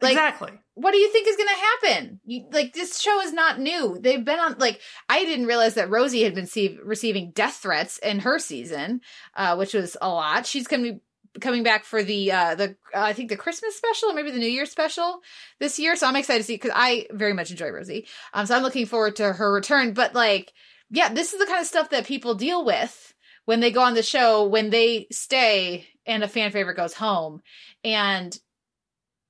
[0.00, 0.52] Like- exactly.
[0.74, 1.54] What do you think is going to
[1.96, 2.20] happen?
[2.24, 3.98] You, like this show is not new.
[4.00, 7.98] They've been on like I didn't realize that Rosie had been see, receiving death threats
[7.98, 9.00] in her season,
[9.34, 10.46] uh, which was a lot.
[10.46, 11.00] She's going to be
[11.40, 14.38] coming back for the uh, the uh, I think the Christmas special or maybe the
[14.38, 15.20] New Year special
[15.58, 15.96] this year.
[15.96, 18.06] So I'm excited to see because I very much enjoy Rosie.
[18.32, 19.94] Um, so I'm looking forward to her return.
[19.94, 20.52] But like,
[20.90, 23.14] yeah, this is the kind of stuff that people deal with
[23.46, 27.42] when they go on the show when they stay and a fan favorite goes home
[27.82, 28.38] and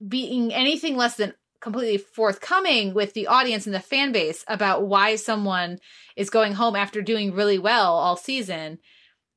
[0.06, 5.16] being anything less than completely forthcoming with the audience and the fan base about why
[5.16, 5.78] someone
[6.16, 8.78] is going home after doing really well all season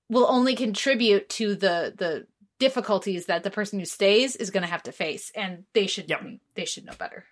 [0.10, 2.28] will only contribute to the the
[2.60, 6.08] difficulties that the person who stays is going to have to face and they should
[6.08, 6.22] Yep.
[6.54, 7.26] they should know better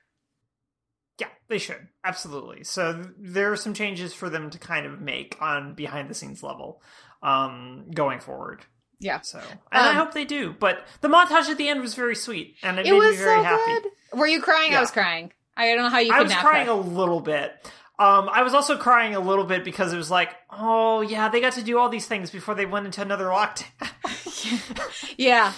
[1.20, 1.88] Yeah, they should.
[2.04, 2.63] Absolutely.
[2.63, 6.42] So there are some changes for them to kind of make on behind the scenes
[6.42, 6.82] level
[7.22, 8.65] um going forward.
[9.00, 9.40] Yeah So,
[9.72, 10.56] and I Um, hope they do.
[10.60, 13.24] But the montage at the end was very sweet and it, it made was me
[13.24, 13.74] very so happy.
[13.82, 16.66] good were you crying i was crying i don't know how you I was crying
[16.68, 16.74] cry.
[16.74, 17.54] a little bit.
[18.00, 21.42] Um, I was also crying a little bit because it was like, oh yeah, they
[21.42, 23.66] got to do all these things before they went into another lockdown.
[25.17, 25.54] yeah.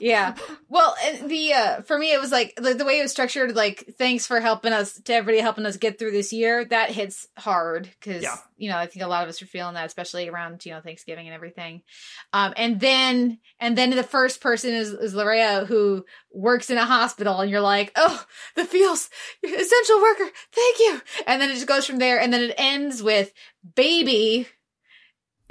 [0.00, 0.34] Yeah.
[0.68, 3.94] Well the uh for me it was like the, the way it was structured like
[3.98, 7.88] thanks for helping us to everybody helping us get through this year that hits hard
[8.00, 8.36] because Yeah.
[8.56, 10.80] you know i think a lot of us are feeling that especially around you know
[10.80, 11.82] thanksgiving and everything.
[12.32, 16.84] Um and then and then the first person is, is Loriea who works in a
[16.84, 18.24] hospital and you're like oh
[18.56, 19.08] the feels
[19.44, 21.00] essential worker thank you.
[21.26, 23.32] And then it just goes from there and then it ends with
[23.76, 24.48] baby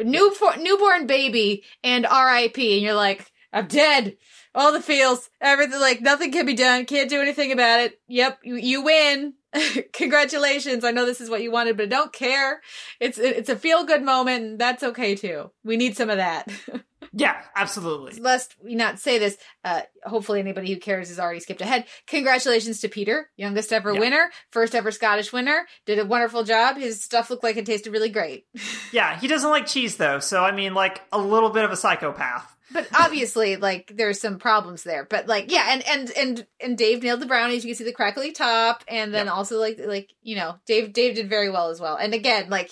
[0.03, 4.17] new newborn baby and RIP and you're like I'm dead.
[4.55, 6.85] All the feels everything like nothing can be done.
[6.85, 7.99] Can't do anything about it.
[8.07, 9.33] Yep you, you win.
[9.93, 10.83] Congratulations.
[10.83, 12.61] I know this is what you wanted but I don't care.
[12.99, 15.51] It's it's a feel good moment and that's okay too.
[15.63, 16.49] We need some of that
[17.13, 18.19] yeah, absolutely.
[18.21, 21.85] lest we not say this, uh, hopefully anybody who cares has already skipped ahead.
[22.07, 23.99] Congratulations to Peter, youngest ever Yeah.
[23.99, 25.67] winner, first ever Scottish winner.
[25.85, 26.77] Did a wonderful job.
[26.77, 28.45] His stuff looked like it tasted really great.
[28.93, 31.77] Yeah, he doesn't like cheese though, so I mean, like a little bit of a
[31.77, 32.55] psychopath.
[32.73, 35.05] But obviously, like there's some problems there.
[35.09, 37.63] But like, yeah, and and and and Dave nailed the brownies.
[37.63, 39.35] You can see the crackly top, and then Yep.
[39.35, 41.95] also like like you know, Dave Dave did very well as well.
[41.95, 42.69] And again, like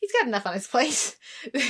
[0.00, 1.16] he's got enough on his plate.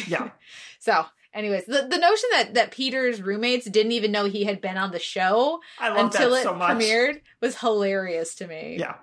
[0.09, 0.31] Yeah.
[0.81, 4.77] so, anyways, the the notion that that Peter's roommates didn't even know he had been
[4.77, 8.77] on the show until it so premiered was hilarious to me.
[8.81, 8.95] Yeah,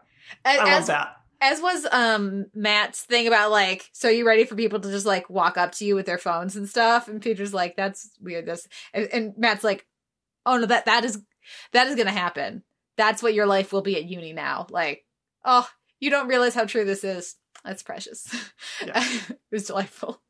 [0.43, 1.15] as, I love as, that.
[1.39, 5.29] as was um Matt's thing about like, so you ready for people to just like
[5.29, 7.07] walk up to you with their phones and stuff?
[7.07, 8.45] And Peter's like, that's weird.
[8.47, 9.85] That's and, and Matt's like,
[10.45, 11.21] oh no, that that is
[11.71, 12.63] that is gonna happen.
[12.97, 14.67] That's what your life will be at uni now.
[14.69, 15.05] Like,
[15.45, 15.67] oh,
[15.99, 17.35] you don't realize how true this is.
[17.63, 18.27] That's precious.
[18.85, 19.03] Yeah.
[19.29, 20.21] it was delightful.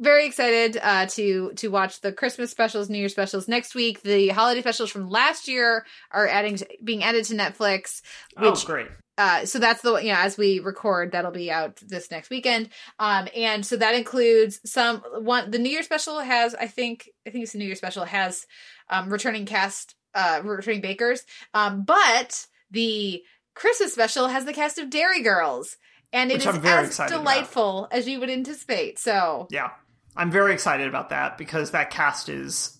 [0.00, 4.00] Very excited uh, to to watch the Christmas specials, New Year specials next week.
[4.02, 8.00] The holiday specials from last year are adding being added to Netflix.
[8.38, 8.88] oh, great.
[9.18, 12.70] uh, so that's the you know as we record that'll be out this next weekend.
[12.98, 17.30] Um, and so that includes some one the New Year special has I think I
[17.30, 18.46] think it's the New Year special has
[18.88, 21.24] um, returning cast uh returning bakers.
[21.52, 23.22] Um, but the
[23.54, 25.76] Christmas special has the cast of Derry Girls,
[26.10, 27.22] and it Which is as excited about.
[27.22, 28.98] delightful as you would anticipate.
[28.98, 29.70] So Yeah,
[30.16, 32.76] I'm very excited about that because that cast is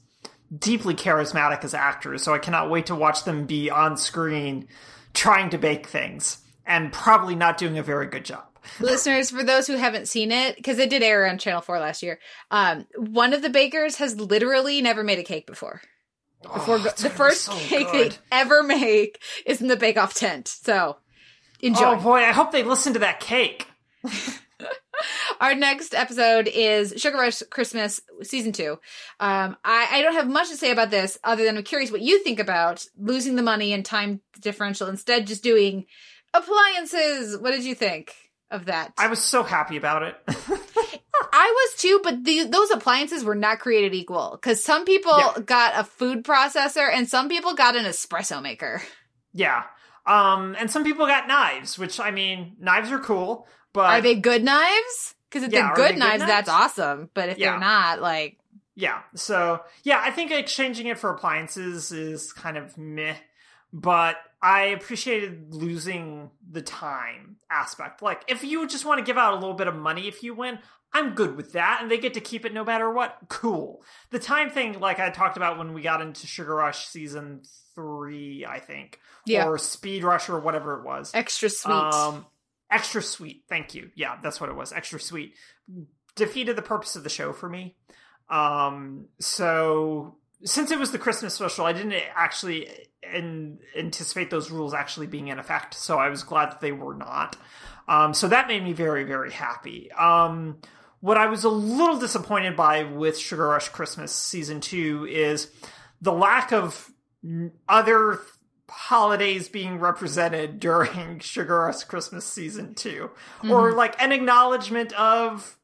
[0.57, 4.67] deeply charismatic as actors, so I cannot wait to watch them be on screen
[5.15, 8.45] trying to bake things and probably not doing a very good job.
[8.79, 12.03] Listeners, for those who haven't seen it, because it did air on Channel 4 last
[12.03, 12.19] year,
[12.51, 15.81] um, one of the bakers has literally never made a cake before.
[16.43, 18.13] Before Oh, the first so cake good.
[18.13, 20.49] they ever make is in the bake off tent.
[20.49, 20.97] So
[21.61, 21.97] enjoy.
[21.97, 23.67] Oh boy, I hope they listen to that cake.
[25.41, 28.73] Our next episode is Sugar Rush Christmas season two.
[29.19, 32.03] Um, I, I don't have much to say about this other than I'm curious what
[32.03, 35.87] you think about losing the money and time differential instead just doing
[36.35, 37.39] appliances.
[37.39, 38.15] What did you think
[38.51, 38.93] of that?
[38.99, 40.17] I was so happy about it.
[41.33, 45.39] I was too, but the, those appliances were not created equal because some people Yeah.
[45.45, 48.83] got a food processor and some people got an espresso maker.
[49.33, 49.63] yeah.
[50.07, 54.17] Um, and some people got knives, which I mean, knives are cool, but Are they
[54.17, 55.15] good knives?
[55.31, 56.31] Because if Yeah, they're good they good knives, knives?
[56.33, 57.09] that's awesome.
[57.15, 57.53] But if Yeah.
[57.53, 58.37] they're not, like,
[58.75, 59.01] Yeah.
[59.15, 63.15] So yeah, I think exchanging it for appliances is kind of meh.
[63.73, 68.03] But I appreciated losing the time aspect.
[68.03, 70.35] Like, if you just want to give out a little bit of money if you
[70.35, 70.59] win,
[70.93, 73.17] I'm good with that, and they get to keep it no matter what.
[73.29, 73.85] Cool.
[74.11, 77.43] The time thing, like I talked about when we got into Sugar Rush season
[77.77, 79.47] three, I think, Yeah.
[79.47, 81.13] or Speed Rush or whatever it was.
[81.15, 81.73] extra sweet.
[81.73, 82.27] Um,
[82.71, 83.45] extra sweet.
[83.49, 83.91] Thank you.
[83.95, 84.73] Yeah, that's what it was.
[84.73, 85.35] Extra sweet.
[86.15, 87.77] Defeated the purpose of the show for me.
[88.29, 92.69] Um, so since it was the Christmas special, I didn't actually
[93.03, 95.75] in, anticipate those rules actually being in effect.
[95.75, 97.37] So I was glad that they were not.
[97.89, 99.91] Um, so that made me very, very happy.
[99.93, 100.59] Um,
[101.01, 105.51] what I was a little disappointed by with Sugar Rush Christmas season two is
[106.01, 106.91] the lack of
[107.69, 108.21] other
[108.71, 113.11] holidays being represented during Sugar Rush Christmas season 2
[113.45, 113.77] or mm-hmm.
[113.77, 115.57] like an acknowledgement of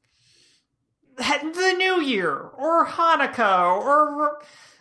[1.16, 4.38] the New Year or Hanukkah or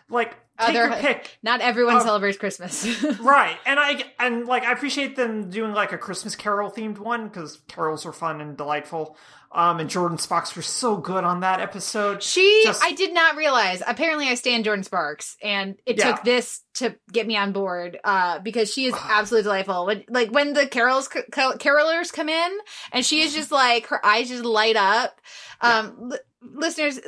[0.08, 1.38] like take Other- your pick.
[1.42, 2.04] Not everyone Oh.
[2.04, 2.86] celebrates Christmas.
[3.20, 7.28] Right, and I and like I appreciate them doing like a Christmas Carol themed one
[7.28, 9.16] because carols are fun and delightful.
[9.56, 12.22] Um, and Jordin Sparks were so good on that episode.
[12.22, 13.82] she, Just- I did not realize.
[13.86, 16.12] Apparently, I stand Jordin Sparks, and it Yeah.
[16.12, 19.86] took this to get me on board uh, because she is absolutely delightful.
[19.86, 22.58] When like when the carols ca- carolers come in,
[22.92, 25.20] and she is just like her eyes just light up.
[25.62, 27.00] Um, li- listeners,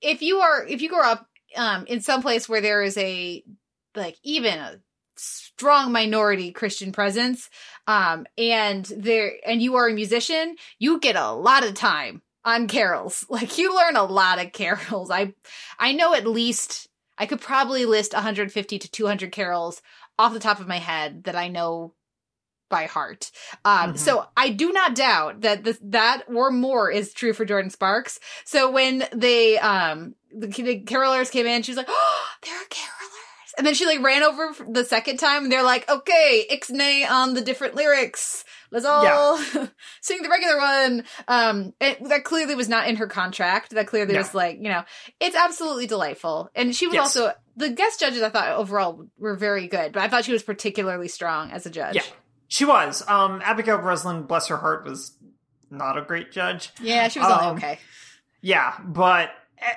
[0.00, 1.26] if you are if you grow up
[1.56, 3.42] um, in some place where there is a
[3.96, 4.78] like even a
[5.18, 7.48] strong minority Christian presence,
[7.86, 12.68] um, and there and you are a musician, you get a lot of time on
[12.68, 13.24] carols.
[13.30, 15.10] Like you learn a lot of carols.
[15.10, 15.34] I
[15.78, 16.88] I know at least
[17.18, 19.80] I could probably list 150 to 200 carols
[20.18, 21.94] off the top of my head that I know
[22.68, 23.30] by heart.
[23.64, 23.98] Um, Mhm.
[23.98, 28.18] so I do not doubt that this, that or more is true for Jordin Sparks.
[28.44, 32.64] So when they, um, the, the carolers came in, she was like, oh, there are
[32.64, 33.15] carolers.
[33.58, 37.34] And then she like ran over the second time and they're like, okay, ixnay on
[37.34, 38.44] the different lyrics.
[38.70, 39.38] Let's all
[40.02, 41.04] sing the regular one.
[41.28, 43.70] Um, that clearly was not in her contract.
[43.70, 44.18] That clearly No.
[44.20, 44.82] was like, you know,
[45.20, 46.50] it's absolutely delightful.
[46.54, 47.16] And she was Yes.
[47.16, 50.42] also, the guest judges I thought overall were very good, but I thought she was
[50.42, 51.94] particularly strong as a judge.
[51.96, 52.02] Yeah,
[52.48, 53.02] she was.
[53.08, 55.16] Um, Abigail Breslin, bless her heart, was
[55.70, 56.70] not a great judge.
[56.82, 57.78] Yeah, she was Um, okay.
[58.42, 59.72] Yeah, but eh,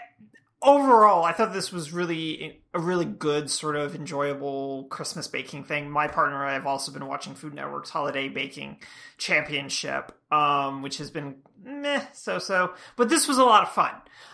[0.61, 5.89] overall, I thought this was really a really good, sort of enjoyable Christmas baking thing.
[5.89, 8.79] My partner and I have also been watching Food Network's Holiday Baking
[9.17, 12.73] Championship, um, which has been meh, so so.
[12.95, 13.93] But this was a lot of fun.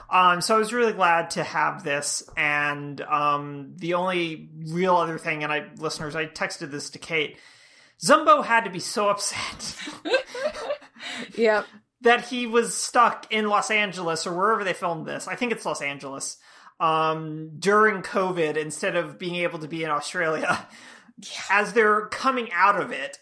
[0.09, 2.23] Um, so I was really glad to have this.
[2.35, 7.37] And um, the only real other thing, and I listeners, I texted this to Kate.
[8.03, 9.77] Zumbo had to be so upset.
[11.35, 11.65] Yep.
[12.01, 15.27] That he was stuck in Los Angeles or wherever they filmed this.
[15.27, 16.37] I think it's Los Angeles.
[16.79, 20.67] Um, during COVID, instead of being able to be in Australia,
[21.49, 23.17] as they're coming out of it,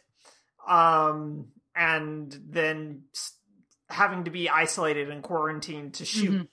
[0.68, 3.04] um, and then
[3.90, 6.48] having to be isolated and quarantined to shoot Mhm.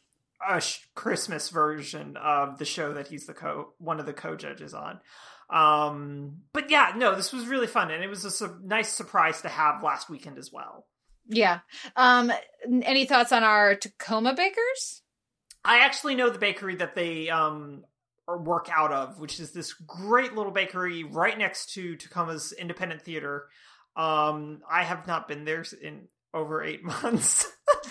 [0.46, 4.74] a sh- Christmas version of the show that he's the co one of the co-judges
[4.74, 5.00] on.
[5.48, 9.40] Um, but yeah, no, this was really fun, and it was a su- nice surprise
[9.42, 10.86] to have last weekend as well.
[11.28, 11.60] Yeah.
[11.96, 12.32] Um,
[12.82, 15.02] any thoughts on our Tacoma bakers?
[15.64, 17.84] I actually know the bakery that they um
[18.26, 23.48] work out of, which is this great little bakery right next to Tacoma's Independent Theater.
[23.96, 27.46] Um, I have not been there in over eight months.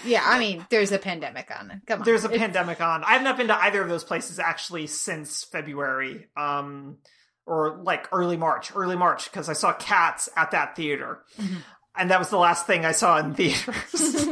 [0.06, 1.82] Yeah, I mean, there's a pandemic on.
[1.86, 2.06] Come on.
[2.06, 3.04] There's a It's- pandemic on.
[3.04, 6.98] I have not been to either of those places actually since February, um,
[7.46, 11.58] or like early March, early March, because I saw Cats at that theater, Mhm.
[11.98, 14.26] And that was the last thing I saw in theaters.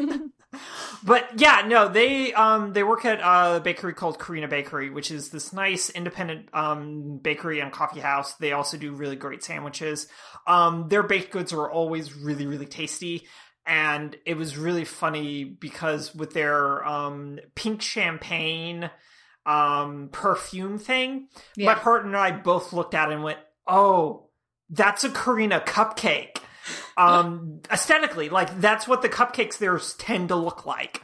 [1.03, 5.29] but yeah, no, they um they work at a bakery called Corina Bakery, which is
[5.29, 8.33] this nice independent um bakery and coffee house.
[8.35, 10.07] They also do really great sandwiches.
[10.45, 13.27] Um their baked goods are always really really tasty.
[13.65, 18.89] And it was really funny because with their um pink champagne
[19.45, 21.67] um perfume thing, Yeah.
[21.67, 24.29] my partner and I both looked at it and went, "Oh,
[24.69, 26.37] that's a Corina cupcake."
[26.97, 31.01] Um, aesthetically, like that's what the cupcakes there tend to look like.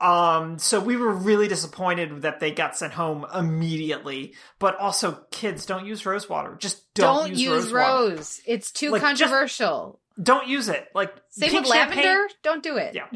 [0.00, 4.34] Um, so we were really disappointed that they got sent home immediately.
[4.58, 6.56] But also, kids, don't use rose water.
[6.58, 8.40] Just don't, Don't, use, use, rose, rose.
[8.46, 10.00] It's too Like, controversial.
[10.22, 10.86] Don't use it.
[10.94, 12.28] Like Same pink with champagne- lavender.
[12.42, 12.94] Don't do it.
[12.94, 13.06] Yeah.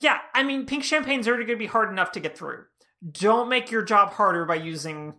[0.00, 2.64] Yeah, I mean, pink champagne's already going to be hard enough to get through.
[3.12, 5.14] Don't make your job harder by using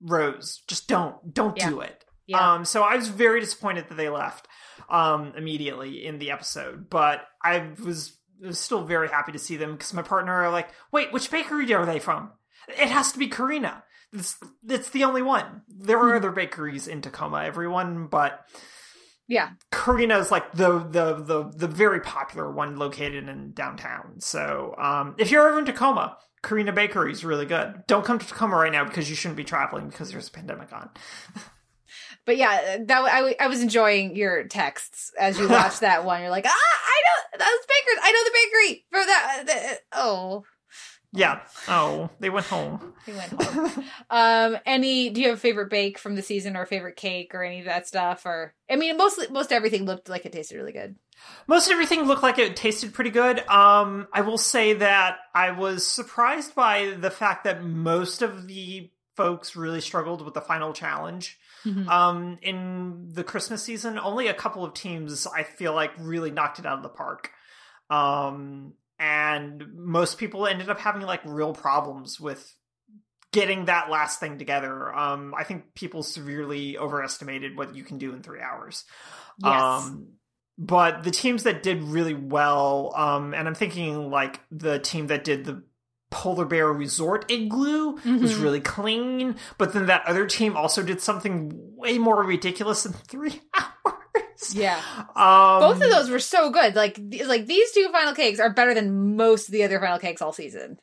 [0.00, 0.62] rose.
[0.68, 1.32] Just don't.
[1.34, 1.70] Don't Yeah.
[1.70, 2.01] do it.
[2.32, 2.54] Yeah.
[2.54, 4.48] Um, so I was very disappointed that they left
[4.90, 9.72] um, immediately in the episode, but I was, was still very happy to see them
[9.72, 12.30] because my partner are like, "Wait, which bakery are they from?
[12.68, 13.82] It has to be Corina.
[14.12, 14.36] It's
[14.68, 15.62] it's the only one.
[15.68, 16.06] There Hmm.
[16.06, 18.44] are other bakeries in Tacoma, everyone, but
[19.28, 19.50] yeah.
[19.70, 24.20] Corina is like the, the the the very popular one located in downtown.
[24.20, 27.84] So um, if you're ever in Tacoma, Corina Bakery is really good.
[27.86, 30.72] Don't come to Tacoma right now because you shouldn't be traveling because there's a pandemic
[30.72, 30.90] on.
[32.24, 36.20] But yeah, that I, I was enjoying your texts as you watched that one.
[36.20, 37.02] You're like, ah, I
[37.38, 37.98] know those bakers.
[38.02, 38.38] I know the
[38.70, 39.42] bakery for that.
[39.46, 40.44] the- oh,
[41.12, 41.40] Yeah.
[41.68, 42.94] Oh, they went home.
[43.06, 43.84] they went home.
[44.10, 45.10] um, any?
[45.10, 47.66] Do you have a favorite bake from the season or favorite cake or any of
[47.66, 48.24] that stuff?
[48.24, 50.96] Or I mean, mostly most everything looked like it tasted really good.
[51.46, 53.40] Most everything looked like it tasted pretty good.
[53.48, 58.90] Um, I will say that I was surprised by the fact that most of the
[59.14, 61.38] folks really struggled with the final challenge.
[61.88, 66.58] Um, in the Christmas season, only a couple of teams I feel like really knocked
[66.58, 67.30] it out of the park.
[67.90, 72.54] Um, and most people ended up having like real problems with
[73.32, 74.94] getting that last thing together.
[74.94, 78.84] Um, I think people severely overestimated what you can do in three hours.
[79.42, 79.60] Yes.
[79.60, 80.08] Um,
[80.58, 85.24] but the teams that did really well, um, and I'm thinking like the team that
[85.24, 85.64] did the
[86.12, 88.42] Polar Bear Resort Igloo was Mhm.
[88.42, 93.40] really clean, but then that other team also did something way more ridiculous in three
[93.54, 94.54] hours.
[94.54, 94.80] yeah,
[95.16, 96.76] Um, both of those were so good.
[96.76, 100.22] Like like these two final cakes are better than most of the other final cakes
[100.22, 100.78] all season.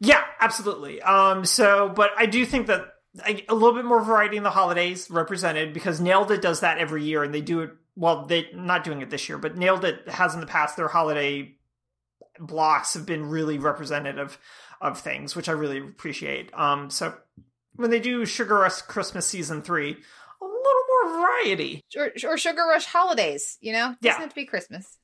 [0.00, 1.00] Yeah, absolutely.
[1.00, 2.86] Um, so, but I do think that
[3.24, 6.78] I, a little bit more variety in the holidays represented because Nailed It does that
[6.78, 7.70] every year, and they do it.
[7.94, 10.76] Well, they not doing it this year, but Nailed It has in the past.
[10.76, 11.56] Their holiday
[12.38, 14.38] blocks have been really representative
[14.82, 16.50] of things, which I really appreciate.
[16.52, 17.14] Um, so
[17.76, 21.82] when they do Sugar Rush Christmas season three, a little more variety.
[21.96, 23.92] Or, or Sugar Rush holidays, you know?
[23.92, 24.18] it Doesn't Yeah.
[24.18, 24.98] have to be Christmas.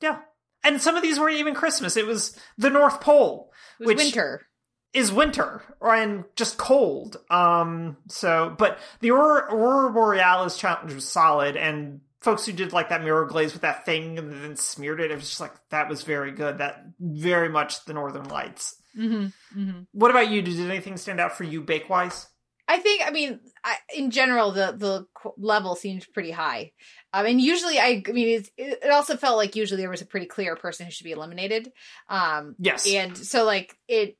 [0.00, 0.18] Yeah.
[0.62, 1.96] And some of these weren't even Christmas.
[1.96, 3.52] It was the North Pole.
[3.78, 4.46] Which- winter.
[4.94, 7.16] is winter or and just cold.
[7.30, 12.90] Um, so, but the Aurora, Aurora Borealis challenge was solid, and folks who did like
[12.90, 15.88] that mirror glaze with that thing and then smeared it, it was just like that
[15.88, 16.58] was very good.
[16.58, 18.76] That very much the Northern Lights.
[18.98, 19.60] Mm-hmm.
[19.60, 19.80] Mm-hmm.
[19.92, 20.42] What about you?
[20.42, 22.26] Did anything stand out for you bake wise?
[22.68, 26.72] I think, I mean, I, in general, the the level seemed pretty high.
[27.12, 30.00] I mean, usually, I, I mean, it's, it, it also felt like usually there was
[30.00, 31.70] a pretty clear person who should be eliminated.
[32.08, 32.86] Um, Yes.
[32.90, 34.16] and so like it,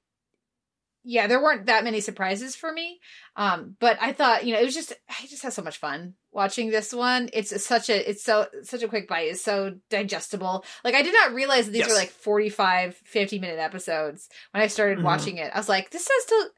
[1.05, 3.01] yeah, there weren't that many surprises for me.
[3.37, 6.15] Um, but I thought, you know, it was just, I just had so much fun
[6.31, 7.29] watching this one.
[7.33, 9.29] It's such a, it's so, such a quick bite.
[9.29, 10.65] It's so digestible.
[10.85, 11.89] Like I did not realize that these Yes.
[11.91, 15.05] were like 45, 50 minute episodes when I started Mhm.
[15.05, 15.51] watching it.
[15.55, 16.49] I was like, this says to,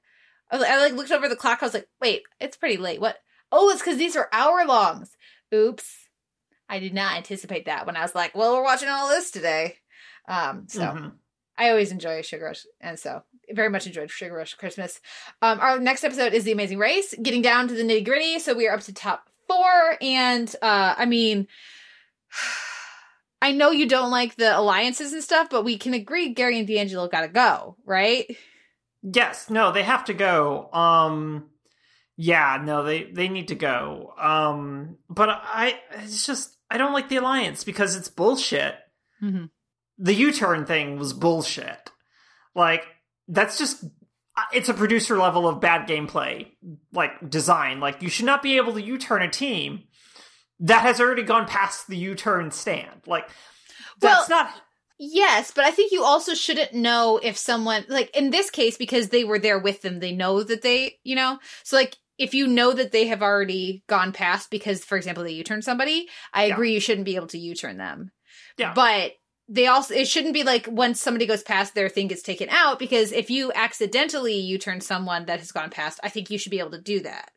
[0.51, 1.59] I, was- I like looked over the clock.
[1.63, 3.01] I was like, wait, it's pretty late.
[3.01, 3.17] What?
[3.51, 5.17] Oh, it's because these are hour longs.
[5.55, 6.09] Oops.
[6.69, 9.77] I did not anticipate that when I was like, well, we're watching all this today.
[10.29, 11.13] Um, so Mhm.
[11.57, 13.23] I always enjoy Sugar Rush, and so
[13.53, 15.01] very much enjoyed Sugar Rush Christmas.
[15.43, 18.39] Um, our next episode is The Amazing Race, getting down to the nitty gritty.
[18.39, 21.47] So we are up to top four, and uh, I mean,
[23.43, 26.67] I know you don't like the alliances and stuff, but we can agree Gary and
[26.67, 28.35] DeAngelo got to go, right?
[29.03, 30.71] Yes, no, they have to go.
[30.73, 31.51] Um
[32.17, 34.15] yeah, no, they they need to go.
[34.19, 38.77] Um but I it's just I don't like the alliance because it's bullshit.
[39.23, 39.45] Mm-hmm.
[39.99, 41.91] The U-turn thing was bullshit.
[42.55, 42.85] Like
[43.29, 43.85] that's just
[44.37, 46.49] uh, it's a producer level of bad gameplay
[46.93, 47.81] like design.
[47.81, 49.85] Like you should not be able to U-turn a team
[50.61, 53.03] that has already gone past the U-turn stand.
[53.07, 53.29] Like
[54.01, 54.51] that's not
[54.97, 59.09] Yes, but I think you also shouldn't know if someone like in this case because
[59.09, 61.39] they were there with them, they know that they, you know.
[61.65, 65.33] So like if you know that they have already gone past because for example they
[65.33, 66.55] U-turn somebody, I Yeah.
[66.55, 68.13] agree you shouldn't be able to U-turn them.
[68.57, 68.73] Yeah.
[68.73, 69.13] But
[69.49, 72.79] they also it shouldn't be like once somebody goes past their thing gets taken out
[72.79, 76.51] because if you accidentally you turn someone that has gone past, I think you should
[76.51, 77.31] be able to do that.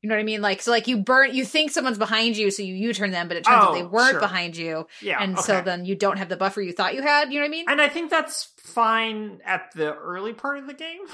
[0.00, 0.42] You know what I mean?
[0.42, 3.28] Like so like you burn you think someone's behind you, so you U turn them,
[3.28, 4.20] but it turns out Oh, they weren't sure.
[4.20, 4.86] behind you.
[5.00, 5.22] Yeah.
[5.22, 7.48] and so then you don't have the buffer you thought you had, you know what
[7.48, 7.66] I mean?
[7.68, 11.00] and I think that's fine at the early part of the game.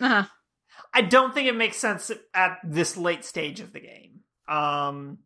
[0.00, 0.22] Uh-huh.
[0.94, 4.20] I don't think it makes sense at this late stage of the game.
[4.46, 5.18] Um,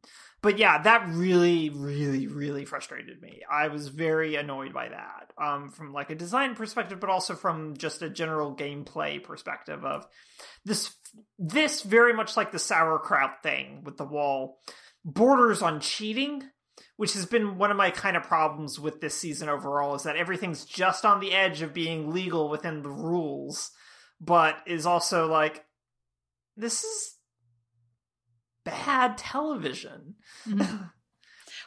[0.43, 3.43] but yeah, that really, really, really frustrated me.
[3.51, 5.33] I was very annoyed by that.
[5.43, 10.07] Um, from like a design perspective, but also from just a general gameplay perspective of
[10.65, 10.95] this.
[11.39, 14.59] This very much like the sauerkraut thing with the wall
[15.05, 16.43] borders on cheating.
[16.97, 20.17] Which has been one of my kind of problems with this season overall is that
[20.17, 23.71] everything's just on the edge of being legal within the rules
[24.23, 25.65] but is also like
[26.57, 27.12] this is
[28.65, 30.15] bad television.
[30.47, 30.91] Mhm.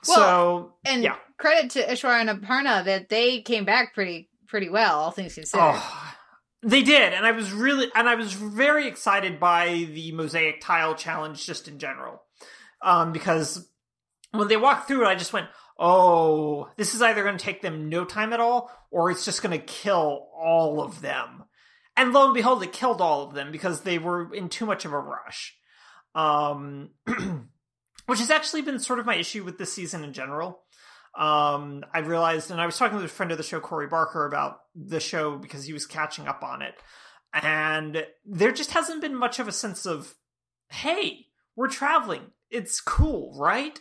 [0.03, 4.99] so And yeah, credit to Eswar and Aparna that they came back pretty pretty well,
[4.99, 5.63] all things considered.
[5.63, 6.13] oh,
[6.61, 10.95] they did, and I was really and I was very excited by the mosaic tile
[10.95, 12.21] challenge just in general,
[12.81, 13.67] um, because
[14.31, 15.47] when they walked through it, I just went.
[15.77, 19.43] Oh, this is either going to take them no time at all, or it's just
[19.43, 21.43] going to kill all of them.
[21.97, 24.85] And lo and behold, it killed all of them because they were in too much
[24.85, 25.53] of a rush.
[26.15, 26.89] Um,
[28.05, 30.61] which has actually been sort of my issue with this season in general.
[31.17, 34.25] Um, I realized, and I was talking to a friend of the show, Corey Barker,
[34.25, 36.75] about the show because he was catching up on it.
[37.33, 40.15] And there just hasn't been much of a sense of,
[40.69, 42.31] hey, we're traveling.
[42.49, 43.79] It's cool, right?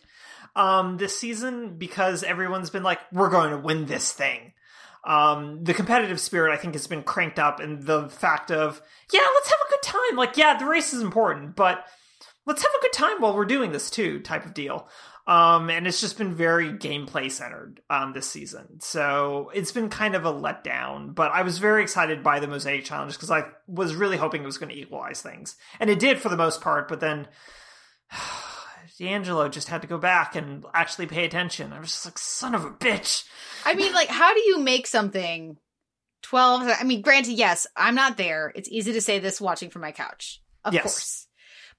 [0.57, 4.55] Um, this season because everyone's been like, we're going to win this thing
[5.07, 8.81] um, the competitive spirit I think has been cranked up, and the fact of
[9.13, 10.17] yeah, let's have a good time.
[10.17, 11.85] Like yeah, the race is important, but
[12.47, 14.89] let's have a good time while we're doing this too, type of deal.
[15.27, 20.15] Um, and it's just been very gameplay centered um, this season, so it's been kind
[20.15, 21.15] of a letdown.
[21.15, 24.47] But I was very excited by the mosaic challenge because I was really hoping it
[24.47, 26.89] was going to equalize things, and it did for the most part.
[26.89, 27.29] But then.
[29.01, 31.73] DeAngelo just had to go back and actually pay attention.
[31.73, 33.25] I was just like, son of a bitch.
[33.65, 35.57] I mean, like, how do you make something
[36.23, 36.71] 12?
[36.81, 38.53] I mean, granted, yes, I'm not there.
[38.55, 40.83] It's easy to say this watching from my couch, of Yes.
[40.83, 41.24] course.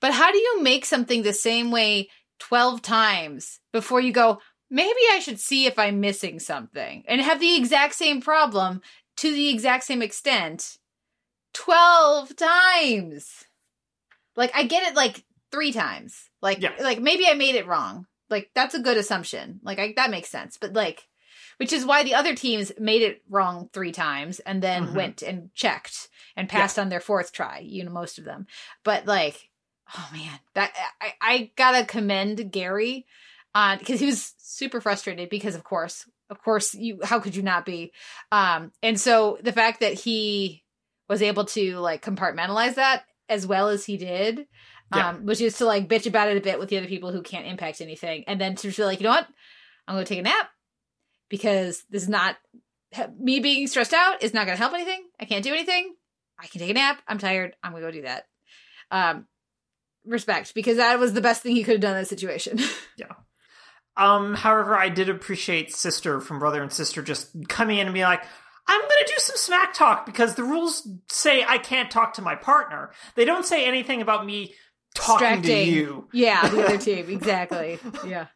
[0.06, 4.40] But how do you make something the same way 12 times before you go,
[4.70, 8.84] maybe I should see if I'm missing something and have the exact same problem
[9.18, 10.78] to the exact same extent
[11.56, 13.46] 12 times?
[14.36, 16.30] Like, I get it like three times.
[16.40, 16.76] Like, Yeah.
[16.80, 18.06] like maybe I made it wrong.
[18.30, 19.60] Like, that's a good assumption.
[19.64, 20.56] Like, I, that makes sense.
[20.62, 21.08] But like,
[21.58, 24.94] which is why the other teams made it wrong three times and then Mhm.
[24.94, 28.46] went and checked and passed on their fourth try you know most of them
[28.84, 29.50] but like
[29.96, 33.06] oh man that i, I gotta commend gary
[33.54, 37.44] on because he was super frustrated because of course of course you how could you
[37.44, 37.92] not be
[38.32, 40.64] um and so the fact that he
[41.08, 44.48] was able to like compartmentalize that as well as he did
[44.94, 45.10] Yeah.
[45.10, 47.22] um which is to like bitch about it a bit with the other people who
[47.22, 49.28] can't impact anything and then to feel like you know what
[49.88, 50.50] i'm gonna take a nap
[51.30, 52.38] because this is not
[53.20, 55.04] me being stressed out is not going to help anything.
[55.20, 55.96] I can't do anything.
[56.40, 57.02] I can take a nap.
[57.08, 57.56] I'm tired.
[57.62, 58.26] I'm going to go do that.
[58.92, 59.28] Um,
[60.06, 62.60] respect because that was the best thing he could have done in that situation.
[63.98, 68.04] Um, however, I did appreciate Sister from Brother and Sister just coming in and being
[68.06, 68.24] like,
[68.68, 72.36] I'm gonna do some smack talk because the rules say I can't talk to my
[72.36, 72.92] partner.
[73.16, 74.54] They don't say anything about me
[74.96, 76.10] talking to you.
[76.12, 77.80] yeah, the other team exactly.
[78.06, 78.28] Yeah.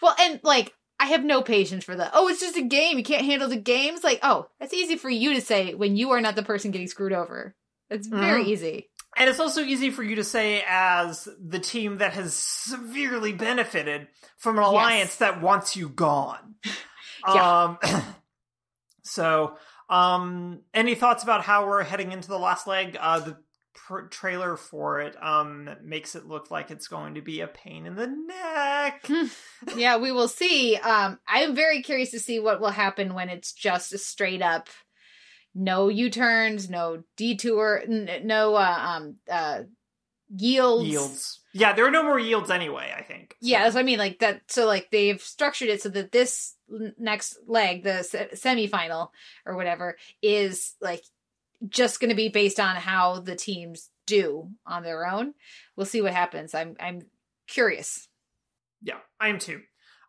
[0.00, 2.12] Well, and like I have no patience for that.
[2.14, 2.96] Oh, it's just a game.
[2.96, 4.04] You can't handle the games.
[4.04, 6.86] Like, oh, that's easy for you to say when you are not the person getting
[6.86, 7.56] screwed over.
[7.90, 8.52] It's very Mhm.
[8.56, 8.84] ezy.
[9.16, 14.08] And it's also easy for you to say as the team that has severely benefited
[14.38, 16.54] from an alliance that wants you gone.
[17.24, 17.62] Yeah.
[17.62, 17.78] Um
[19.04, 19.56] so
[19.88, 22.96] um any thoughts about how we're heading into the last leg?
[22.98, 23.36] Uh the
[23.74, 27.86] pr- trailer for it um makes it look like it's going to be a pain
[27.86, 29.08] in the neck.
[29.76, 30.74] yeah, we will see.
[30.76, 34.68] Um, I'm very curious to see what will happen when it's just a straight up
[35.54, 39.62] no U turns, no detour, n- no uh, um uh
[40.34, 40.88] yields.
[40.88, 41.40] yields.
[41.54, 43.32] Yeah, there are no more yields anyway, I think.
[43.32, 43.98] So- Yeah, that's what I mean.
[43.98, 44.42] Like that.
[44.50, 46.54] So like they've structured it so that this
[46.98, 49.10] next leg, the se- semifinal
[49.44, 51.04] or whatever, is like
[51.68, 55.34] just going to be based on how the teams do on their own.
[55.76, 56.54] We'll see what happens.
[56.54, 57.02] I'm I'm
[57.46, 58.08] curious.
[58.80, 59.60] Yeah, I am too.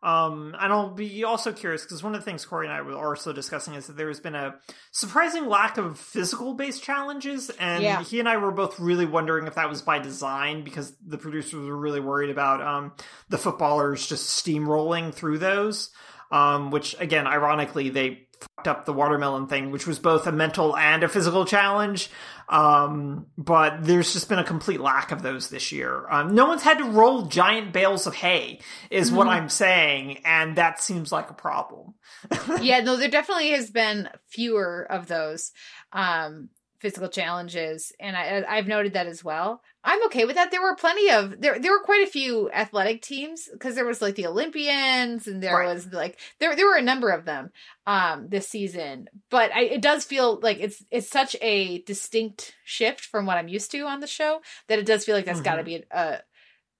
[0.03, 2.93] Um, and I'll be also curious because one of the things Corey and I were
[2.93, 4.55] also discussing is that there has been a
[4.91, 8.03] surprising lack of physical based challenges, and Yeah.
[8.03, 11.65] he and I were both really wondering if that was by design because the producers
[11.67, 12.91] were really worried about um,
[13.29, 15.89] the footballers just steamrolling through those.
[16.31, 18.27] Um, which again, ironically, they
[18.67, 22.09] up the watermelon thing, which was both a mental and a physical challenge.
[22.49, 26.05] Um, but there's just been a complete lack of those this year.
[26.09, 28.59] Um, no one's had to roll giant bales of hay,
[28.89, 31.93] is what I'm saying, and that seems like a problem.
[32.61, 35.51] yeah, no, there definitely has been fewer of those
[35.93, 36.49] um,
[36.83, 39.61] physical challenges, and I, I've noted that as well.
[39.85, 40.51] I'm okay with that.
[40.51, 41.57] There were plenty of there.
[41.57, 45.55] There were quite a few athletic teams because there was like the Olympians, and there
[45.55, 45.73] Right.
[45.73, 47.51] was like there there were a number of them
[47.87, 49.07] um this season.
[49.31, 53.47] But I, it does feel like it's it's such a distinct shift from what I'm
[53.47, 55.83] used to on the show that it does feel like that's got to be a,
[55.91, 56.21] a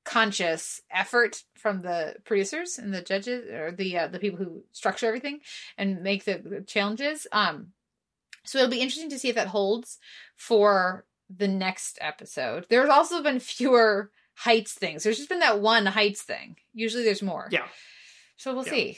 [0.06, 5.08] conscious effort from the producers and the judges or the uh, the people who structure
[5.08, 5.39] everything
[5.78, 7.26] and make the, the challenges.
[7.32, 7.68] Um,
[8.46, 9.98] so it'll be interesting to see if that holds
[10.36, 12.66] for the next episode.
[12.70, 15.04] There's also been fewer heights things.
[15.04, 16.58] There's just been that one heights thing.
[16.74, 17.48] Usually there's more.
[17.52, 17.68] Yeah.
[18.38, 18.72] So we'll Yeah.
[18.72, 18.98] see.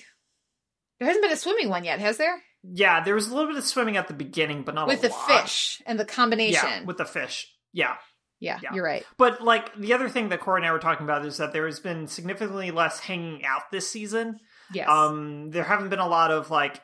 [0.99, 2.41] There hasn't been a swimming one yet, has there?
[2.63, 5.09] Yeah, there was a little bit of swimming at the beginning, but not With a
[5.09, 5.41] the lot.
[5.43, 6.63] fish and the combination.
[6.67, 7.53] Yeah, with the fish.
[7.73, 7.97] Yeah.
[8.39, 8.73] yeah, yeah.
[8.73, 9.05] you're right.
[9.17, 11.65] But like the other thing that Corey and I were talking about is that there
[11.65, 14.39] has been significantly less hanging out this season.
[14.73, 14.89] Yes.
[14.89, 16.81] Um, there haven't been a lot of like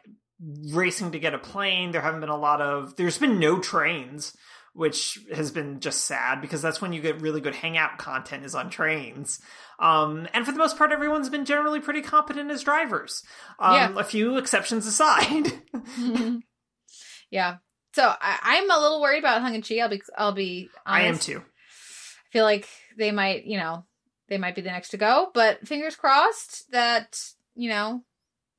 [0.71, 1.91] racing to get a plane.
[1.91, 2.95] There haven't been a lot of.
[2.95, 4.35] There's been no trains,
[4.73, 8.55] which has been just sad because that's when you get really good hangout content is
[8.55, 9.39] on trains.
[9.79, 13.23] Um, and for the most part, everyone's been generally pretty competent as drivers.
[13.59, 13.93] Um, Yeah.
[13.99, 15.51] a few exceptions aside.
[17.29, 17.57] yeah.
[17.93, 19.81] So I, I'm a little worried about Hung and Chee.
[19.81, 21.03] I'll be I'll be honest.
[21.03, 21.39] I am too.
[21.39, 22.67] I feel like
[22.97, 23.85] they might, you know,
[24.29, 27.19] they might be the next to go, but fingers crossed that,
[27.55, 28.03] you know,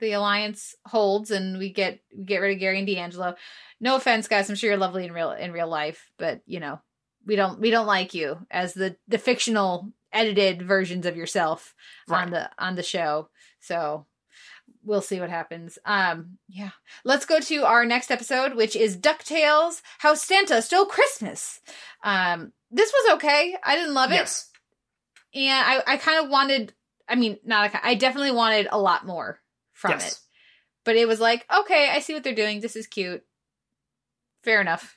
[0.03, 3.37] the alliance holds and we get we get rid of Gary and DeAngelo.
[3.81, 4.51] No offense, guys.
[4.51, 6.81] I'm sure you're lovely in real in real life, but you know,
[7.25, 11.75] we don't we don't like you as the the fictional edited versions of yourself
[12.09, 12.23] Right.
[12.25, 13.29] on the on the show.
[13.61, 14.07] So
[14.85, 15.79] we'll see what happens.
[15.87, 16.71] Um yeah.
[17.05, 21.61] Let's go to our next episode, which is DuckTales How Santa Stole Christmas.
[22.03, 23.57] Um this was okay.
[23.63, 24.17] I didn't love it.
[24.17, 24.51] Yes.
[25.35, 26.75] And I, I kind of wanted
[27.09, 29.39] I mean, not a, I definitely wanted a lot more
[29.83, 30.13] from yes.
[30.13, 30.19] it.
[30.85, 32.61] But it was like, okay, I see what they're doing.
[32.61, 33.23] This is cute.
[34.43, 34.97] Fair enough.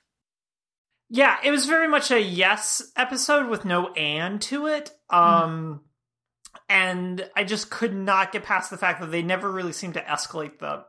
[1.10, 4.92] Yeah, it was very much a yes episode with no and to it.
[5.10, 5.82] Um
[6.70, 10.02] and I just could not get past the fact that they never really seemed to
[10.02, 10.86] escalate the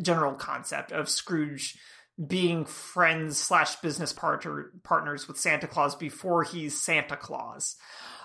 [0.00, 1.76] general concept of Scrooge
[2.24, 7.76] being friends slash business partner partners with Santa Claus before he's Santa Claus.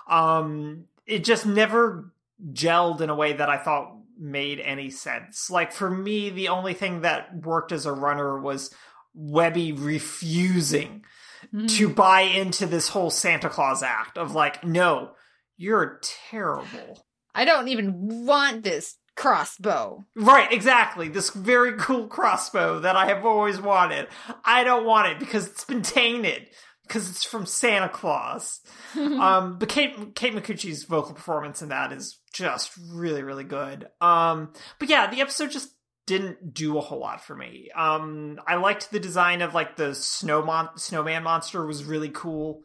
[0.08, 2.12] Um it just never
[2.52, 5.50] gelled in a way that I thought made any sense.
[5.50, 8.74] Like for me, the only thing that worked as a runner was
[9.14, 11.04] Webby refusing
[11.46, 11.66] mm-hmm.
[11.66, 15.12] to buy into this whole Santa Claus act of like, no,
[15.56, 16.00] you're
[16.30, 17.06] terrible.
[17.34, 20.04] I don't even want this crossbow.
[20.16, 21.08] Right, exactly.
[21.08, 24.08] This very cool crossbow that I have always wanted.
[24.44, 26.48] I don't want it because it's been tainted
[26.86, 28.60] because it's from Santa Claus.
[28.96, 33.88] um, but Kate Kate Micucci's vocal performance in that is just really really good.
[34.00, 35.70] Um, but yeah, the episode just
[36.06, 37.70] didn't do a whole lot for me.
[37.74, 42.62] Um, I liked the design of like the snow mon- snowman monster was really cool.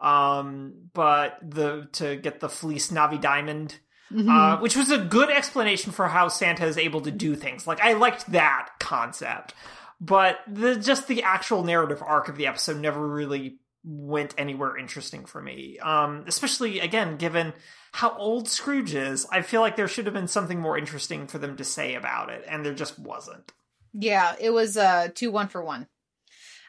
[0.00, 3.78] Um, but the to get the fleece Navi diamond
[4.16, 7.66] uh, which was a good explanation for how Santa is able to do things.
[7.66, 9.54] Like I liked that concept,
[10.00, 15.24] but the just the actual narrative arc of the episode never really went anywhere interesting
[15.24, 15.78] for me.
[15.78, 17.52] Um, especially again, given
[17.92, 21.38] how old Scrooge is, I feel like there should have been something more interesting for
[21.38, 23.52] them to say about it, and there just wasn't.
[23.92, 25.88] Yeah, it was uh two one for one.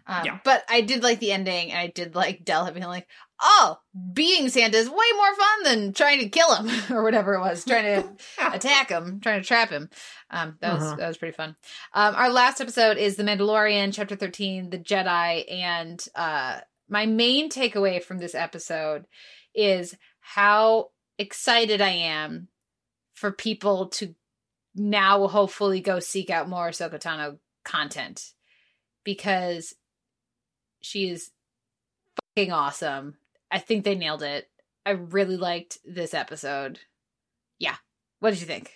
[0.07, 0.39] Um, Yeah.
[0.43, 3.07] But I did like the ending, and I did like Dell being like,
[3.41, 3.77] "Oh,
[4.13, 7.63] being Santa is way more fun than trying to kill him or whatever it was,
[7.65, 8.09] trying to
[8.53, 9.89] attack him, trying to trap him."
[10.29, 10.95] Um, that was Uh-huh.
[10.97, 11.55] that was pretty fun.
[11.93, 16.59] Um, our last episode is The Mandalorian, Chapter thirteen, The Jedi, and uh,
[16.89, 19.05] my main takeaway from this episode
[19.55, 22.47] is how excited I am
[23.13, 24.15] for people to
[24.75, 28.33] now hopefully go seek out more Ahsoka Tano content
[29.03, 29.73] because
[30.81, 31.31] she is
[32.37, 33.15] fucking awesome.
[33.51, 34.49] I think they nailed it.
[34.85, 36.79] I really liked this episode.
[37.57, 37.75] Yeah.
[38.19, 38.71] What did you think?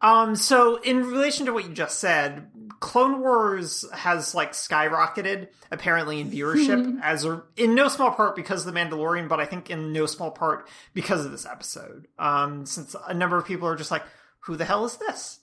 [0.00, 6.20] Um, so in relation to what you just said, Clone Wars has like skyrocketed apparently
[6.20, 9.70] in viewership as a, in no small part because of the Mandalorian, but I think
[9.70, 12.06] in no small part because of this episode.
[12.18, 14.04] Um, since a number of people are just like,
[14.40, 15.40] who the hell is this?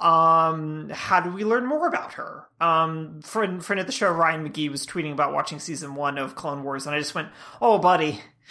[0.00, 2.46] Um, how do we learn more about her?
[2.60, 6.36] Um, friend, friend of the show, Ryan McGee was tweeting about watching season one of
[6.36, 7.28] Clone Wars, and I just went,
[7.60, 8.20] oh, buddy.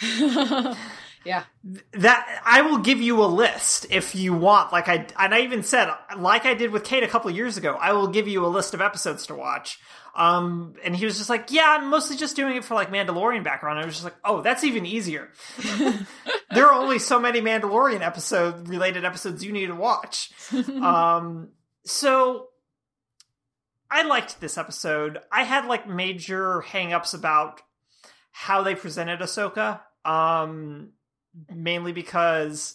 [1.24, 1.44] yeah.
[1.92, 4.72] That I will give you a list if you want.
[4.72, 7.76] Like I and I even said, like I did with Kate a couple years ago,
[7.80, 9.80] I will give you a list of episodes to watch.
[10.18, 13.44] Um, and he was just like, "Yeah, I'm mostly just doing it for like Mandalorian
[13.44, 15.28] background." I was just like, "Oh, that's even easier."
[16.50, 20.32] there are only so many Mandalorian episode related episodes you need to watch.
[20.82, 21.50] um,
[21.84, 22.48] so
[23.88, 25.20] I liked this episode.
[25.30, 27.62] I had like major hangups about
[28.32, 29.80] how they presented Ahsoka.
[30.04, 30.94] Um,
[31.54, 32.74] mainly because,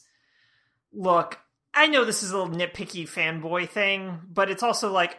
[0.93, 1.39] look,
[1.73, 5.17] I know this is a little nitpicky fanboy thing, but it's also like,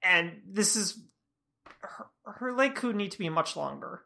[0.00, 0.96] and this is
[1.82, 4.02] her, her leg could need to be much longer.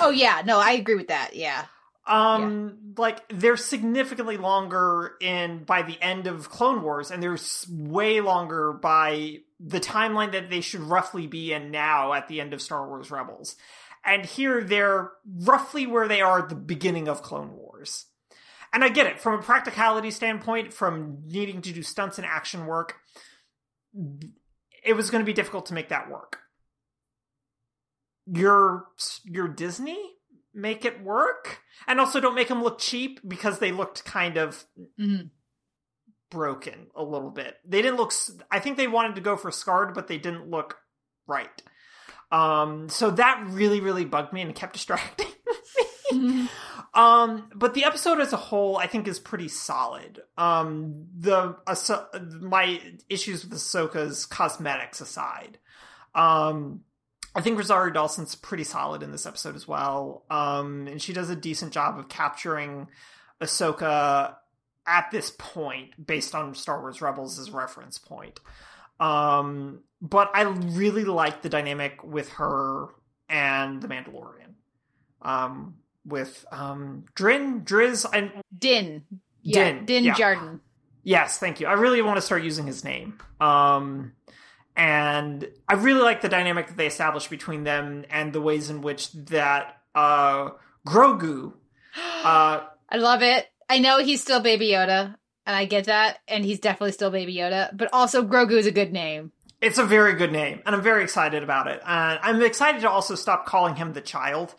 [0.00, 1.34] Oh yeah, no, I agree with that.
[1.34, 1.64] Yeah.
[2.04, 7.38] Um, like they're significantly longer in by the end of Clone Wars, and they're
[7.70, 12.52] way longer by the timeline that they should roughly be in now at the end
[12.52, 13.56] of Star Wars Rebels.
[14.04, 18.06] And here they're roughly where they are at the beginning of Clone Wars.
[18.72, 22.66] And I get it from a practicality standpoint, from needing to do stunts and action
[22.66, 22.96] work.
[24.82, 26.38] It was going to be difficult to make that work.
[28.26, 28.86] You're
[29.24, 29.98] you're Disney,
[30.54, 34.64] make it work, and also don't make them look cheap because they looked kind of
[35.00, 35.30] Mhm.
[36.30, 37.56] broken a little bit.
[37.64, 38.12] They didn't look.
[38.50, 40.78] I think they wanted to go for scarred, but they didn't look
[41.26, 41.62] right.
[42.30, 45.26] Um, so that really, really bugged me and kept distracting
[46.12, 46.48] me.
[46.94, 50.22] um, but the episode as a whole, I think, is pretty solid.
[50.38, 55.58] Um, the Ahso- my issues with Ahsoka's cosmetics aside,
[56.14, 56.80] um,
[57.34, 60.24] I think Rosario Dawson's pretty solid in this episode as well.
[60.30, 62.88] Um, and she does a decent job of capturing
[63.40, 64.36] Ahsoka
[64.86, 68.40] at this point, based on Star Wars Rebels as reference point.
[68.98, 72.88] Um, but I really like the dynamic with her
[73.28, 74.54] and the Mandalorian.
[75.22, 79.04] Um, with um, Drin, Driz, and Din.
[79.42, 80.54] Yeah, Din, Din yeah.
[81.04, 81.66] Yes, thank you.
[81.66, 83.18] I really want to start using his name.
[83.40, 84.12] Um,
[84.76, 88.80] and I really like the dynamic that they established between them and the ways in
[88.82, 90.50] which that uh,
[90.86, 91.52] Grogu.
[92.24, 93.46] Uh, I love it.
[93.68, 95.14] I know he's still Baby Yoda,
[95.44, 97.68] and I get that, and he's definitely still Baby Yoda.
[97.76, 99.32] But also, Grogu is a good name.
[99.60, 101.80] it's a very good name, and I'm very excited about it.
[101.86, 104.54] And I'm excited to also stop calling him the child.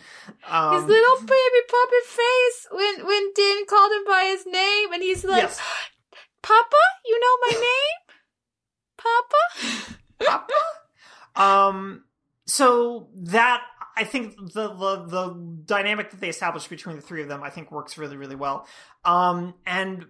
[0.48, 5.02] Um, His little baby puppet face when when Din called him by his name, and
[5.02, 5.60] he's like, yes,
[6.44, 8.16] "Papa, you know my name,
[8.98, 9.93] Papa."
[10.26, 10.54] Papa.
[11.36, 12.04] um,
[12.46, 13.62] so that
[13.96, 17.50] I think the, the the dynamic that they established between the three of them, I
[17.50, 18.68] think, works really really well.
[19.06, 20.06] Um, and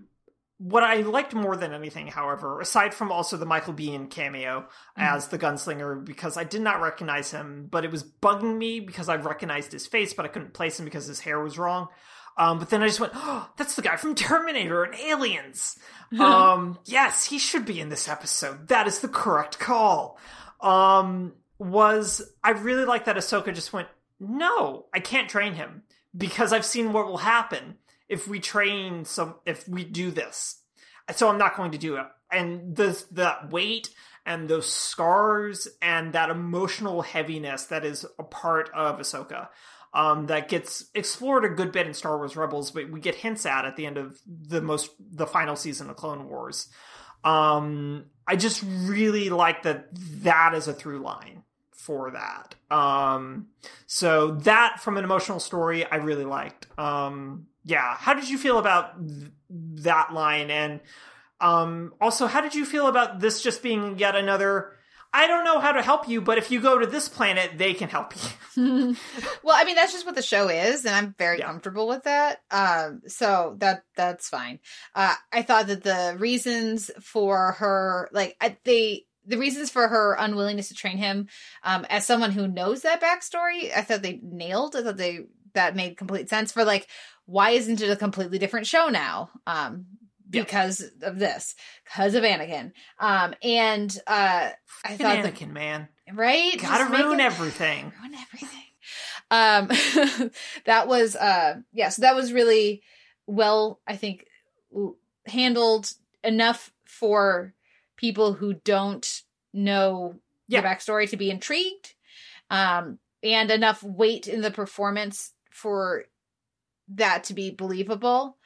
[0.57, 5.27] what I liked more than anything, however, aside from also the Michael Biehn cameo as
[5.27, 9.15] the gunslinger, because I did not recognize him, but it was bugging me because I
[9.15, 11.89] recognized his face, but I couldn't place him because his hair was wrong.
[12.37, 15.77] Um, but then I just went, oh, that's the guy from Terminator and Aliens.
[16.19, 18.67] um, yes, he should be in this episode.
[18.69, 20.17] That is the correct call.
[20.61, 23.87] Um, was I really like that Ahsoka just went,
[24.19, 25.83] no, I can't train him
[26.15, 27.77] because I've seen what will happen
[28.09, 30.61] if we train some, if we do this.
[31.15, 32.05] So I'm not going to do it.
[32.31, 33.89] And the, that weight
[34.25, 39.49] and those scars and that emotional heaviness that is a part of Ahsoka
[39.93, 43.45] um, that gets explored a good bit in Star Wars Rebels, but we get hints
[43.45, 46.69] at at the end of the most the final season of Clone Wars.
[47.23, 49.87] Um, I just really like that
[50.23, 52.55] that is a through line for that.
[52.75, 53.47] Um,
[53.85, 56.67] so that from an emotional story, I really liked.
[56.79, 59.31] Um, yeah, how did you feel about th-
[59.83, 60.49] that line?
[60.49, 60.79] And
[61.39, 64.71] um, also, how did you feel about this just being yet another?
[65.13, 67.73] I don't know how to help you, but if you go to this planet, they
[67.73, 68.29] can help you.
[69.43, 71.45] well, I mean, that's just what the show is, and I'm very Yeah.
[71.47, 72.39] comfortable with that.
[72.51, 74.59] Um, so that that's fine.
[74.95, 80.15] Uh, I thought that the reasons for her, like, I, they the reasons for her
[80.19, 81.27] unwillingness to train him,
[81.63, 84.75] um, as someone who knows that backstory, I thought they nailed.
[84.75, 85.21] I thought they
[85.53, 86.87] that made complete sense for like
[87.25, 89.29] why isn't it a completely different show now?
[89.47, 89.85] Um,
[90.41, 91.55] Because of this,
[91.85, 92.71] because of Anakin.
[92.99, 94.49] Um, and uh,
[94.85, 97.93] I thought Anakin, man, right, gotta ruin it- everything.
[98.01, 98.59] ruin everything.
[99.31, 100.29] Um,
[100.65, 101.89] that was uh, yeah.
[101.89, 102.81] So that was really
[103.27, 104.25] well, I think,
[105.25, 105.91] handled
[106.23, 107.53] enough for
[107.95, 109.21] people who don't
[109.53, 110.15] know
[110.47, 110.61] Yeah.
[110.61, 111.93] the backstory to be intrigued,
[112.49, 116.05] um, and enough weight in the performance for
[116.89, 118.37] that to be believable,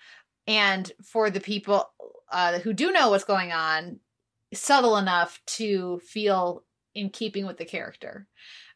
[0.48, 1.90] and for the people
[2.32, 4.00] uh, who do know what's going on,
[4.54, 6.64] subtle enough to feel
[6.96, 8.28] in keeping with the character.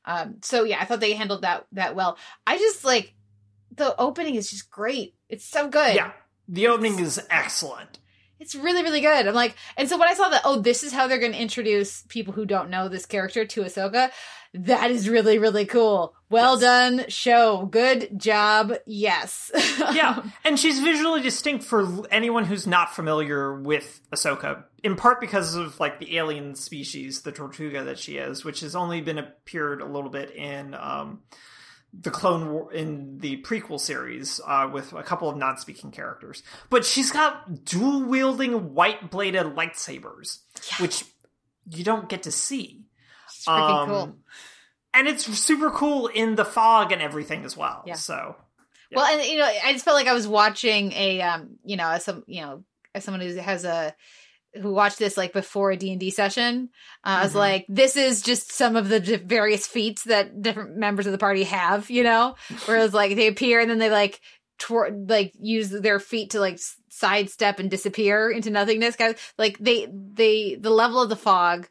[0.05, 2.17] Um, so yeah, I thought they handled that that well.
[2.45, 3.13] I just like
[3.75, 5.15] the opening is just great.
[5.29, 5.95] It's so good.
[5.95, 6.11] Yeah,
[6.47, 7.99] the opening is excellent.
[8.41, 9.27] It's really, really good.
[9.27, 11.39] I'm like, and so when I saw that, oh, this is how they're going to
[11.39, 14.09] introduce people who don't know this character to Ahsoka.
[14.55, 16.15] That is really, really cool.
[16.31, 16.61] Well Yes.
[16.61, 17.67] done, show.
[17.67, 18.73] Good job.
[18.87, 19.51] Yes.
[19.93, 25.53] yeah, and she's visually distinct for anyone who's not familiar with Ahsoka, in part because
[25.53, 29.81] of like the alien species, the Togruta that she is, which has only been appeared
[29.81, 31.21] a little bit in um,
[31.93, 36.41] the Clone War in the prequel series uh, with a couple of non-speaking characters.
[36.69, 40.39] But she's got dual wielding white bladed lightsabers,
[40.79, 41.03] which
[41.69, 42.85] you don't get to see.
[43.27, 44.15] It's freaking Um, cool.
[44.93, 47.83] And it's super cool in the fog and everything as well.
[47.85, 47.95] Yeah.
[47.95, 48.35] So
[48.93, 51.89] Well, and you know, I just felt like I was watching a, um, you know,
[51.89, 52.63] as some, you know,
[52.93, 53.95] as someone who has a,
[54.53, 56.69] who watched this like before a D and D session,
[57.03, 60.75] uh, I was like, this is just some of the di- various feats that different
[60.77, 62.35] members of the party have, you know,
[62.65, 64.19] where it's like they appear and then they like,
[64.59, 68.95] twir- like use their feet to like s- sidestep and disappear into nothingness.
[68.95, 71.67] Guys, like they, they, the level of the fog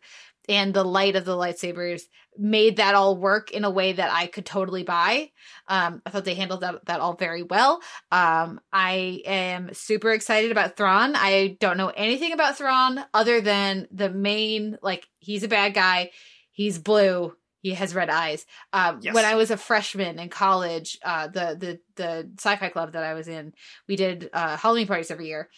[0.50, 2.02] and the light of the lightsabers
[2.36, 5.30] made that all work in a way that I could totally buy.
[5.68, 7.80] Um, I thought they handled that, that all very well.
[8.10, 11.14] Um, I am super excited about Thrawn.
[11.16, 16.10] I don't know anything about Thrawn other than the main, like, he's a bad guy.
[16.50, 17.34] He's blue.
[17.62, 18.46] He has red eyes.
[18.72, 19.14] Um, Yes.
[19.14, 23.14] when I was a freshman in college, uh, the, the, the sci-fi club that I
[23.14, 23.52] was in,
[23.86, 25.50] we did, uh, Halloween parties every year.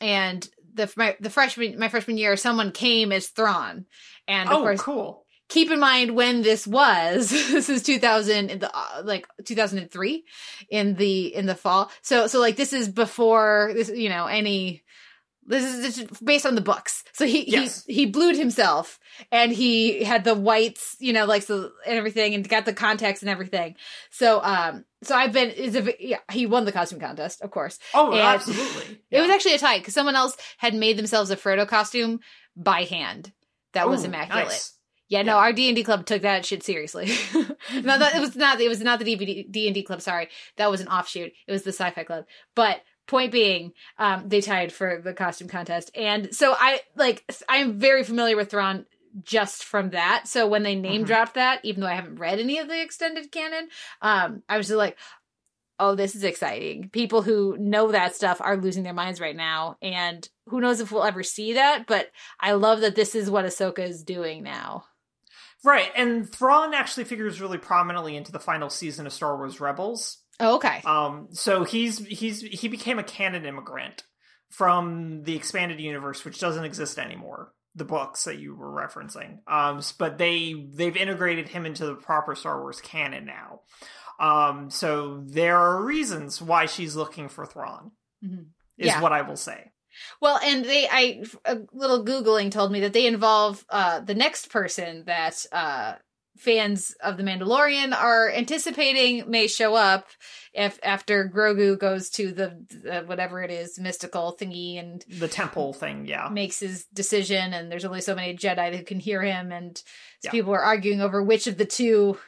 [0.00, 0.46] And
[0.76, 3.86] the, my, the freshman, my freshman year, someone came as Thrawn.
[4.28, 5.26] And of oh, course, cool.
[5.48, 10.24] keep in mind when this was this is 2000 in the uh, like 2003
[10.70, 14.82] in the in the fall so so like this is before this you know any
[15.46, 17.84] this is, is based on the books so he Yes.
[17.86, 18.98] he he blued himself
[19.32, 23.22] and he had the whites you know like so and everything and got the contacts
[23.22, 23.74] and everything
[24.10, 27.78] so um so i've been is a yeah, he won the costume contest of course
[27.94, 29.00] Oh, And- absolutely.
[29.10, 32.20] it was actually a tie because someone else had made themselves a Frodo costume
[32.56, 33.32] by hand
[33.72, 34.72] that was immaculate nice.
[35.08, 35.38] yeah, no, Yeah.
[35.38, 37.06] our D and D club took that shit seriously.
[37.34, 38.58] no, that it was not.
[38.60, 40.00] It was not the D and D club.
[40.00, 41.32] Sorry, that was an offshoot.
[41.46, 42.24] It was the Sci-Fi club.
[42.54, 47.58] But point being, um, they tied for the costume contest, and so I like I
[47.58, 48.86] am very familiar with Thrawn
[49.22, 50.28] just from that.
[50.28, 51.06] So when they name Mhm.
[51.06, 53.68] dropped that, even though I haven't read any of the extended canon,
[54.02, 54.96] um, I was just like.
[55.78, 56.88] Oh, this is exciting.
[56.88, 59.76] People who know that stuff are losing their minds right now.
[59.82, 63.44] And who knows if we'll ever see that, but I love that this is what
[63.44, 64.86] Ahsoka is doing now.
[65.62, 70.22] Right, and Thrawn actually figures really prominently into the final season of Star Wars Rebels.
[70.40, 70.82] Oh, okay.
[70.84, 74.02] Um, so he's he's he became a canon immigrant
[74.50, 77.52] from the expanded universe, which doesn't exist anymore.
[77.74, 82.34] The books that you were referencing, um, but they they've integrated him into the proper
[82.34, 83.60] Star Wars canon now.
[84.18, 87.90] Um, so there are reasons why she's looking for Thrawn.
[88.24, 88.46] Mhm.
[88.78, 89.00] Is Yeah.
[89.02, 89.72] what I will say.
[90.20, 94.50] Well, and they, I, a little Googling told me that they involve, uh, the next
[94.50, 95.94] person that, uh,
[96.36, 100.06] fans of The Mandalorian are anticipating may show up
[100.52, 105.72] if after Grogu goes to the, the whatever it is, mystical thingy and The temple
[105.72, 106.28] thing, yeah.
[106.30, 109.80] makes his decision and there's only so many Jedi who can hear him and
[110.22, 110.30] Yeah.
[110.30, 112.18] people are arguing over which of the two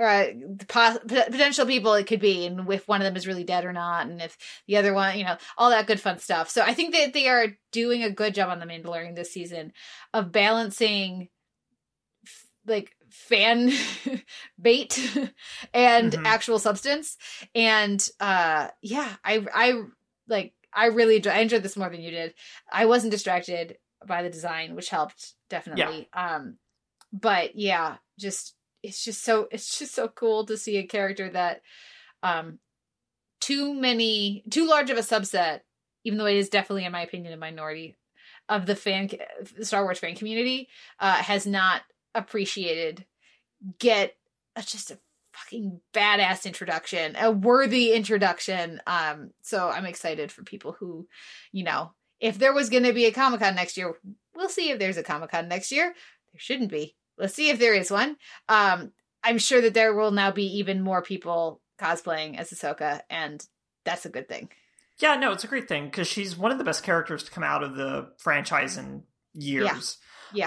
[0.00, 0.24] uh
[0.68, 3.74] pos- potential people it could be and if one of them is really dead or
[3.74, 6.72] not and if the other one you know all that good fun stuff so i
[6.72, 9.70] think that they are doing a good job on the mandalorian this season
[10.14, 11.28] of balancing
[12.66, 13.70] like fan
[14.60, 14.98] bait
[15.74, 16.22] and Mhm.
[16.24, 17.16] actual substance.
[17.54, 19.82] And uh yeah i i
[20.28, 22.34] like i really enjoy- i enjoyed this more than you did.
[22.70, 26.08] I wasn't distracted by the design which helped definitely.
[26.12, 26.58] Um
[27.12, 31.62] but yeah just it's just so it's just so cool to see a character that
[32.22, 32.58] um
[33.40, 35.60] too many too large of a subset
[36.04, 37.96] even though it is definitely in my opinion a minority
[38.48, 39.08] of the fan
[39.62, 40.68] star wars fan community
[41.00, 41.82] uh has not
[42.14, 43.06] appreciated
[43.78, 44.16] get
[44.56, 44.98] a, just a
[45.32, 48.80] fucking badass introduction a worthy introduction.
[48.86, 51.08] Um so i'm excited for people who
[51.52, 53.96] you know if there was going to be a comic-con next year
[54.34, 55.86] we'll see if there's a comic-con next year.
[56.32, 56.96] There shouldn't be.
[57.18, 58.16] Let's see if there is one.
[58.48, 58.92] Um
[59.24, 63.44] i'm sure that there will now be even more people cosplaying as ahsoka and
[63.84, 64.50] that's a good thing.
[64.98, 67.42] Yeah, no, it's a great thing because she's one of the best characters to come
[67.42, 69.04] out of the franchise in
[69.34, 69.64] years.
[69.64, 69.80] yeah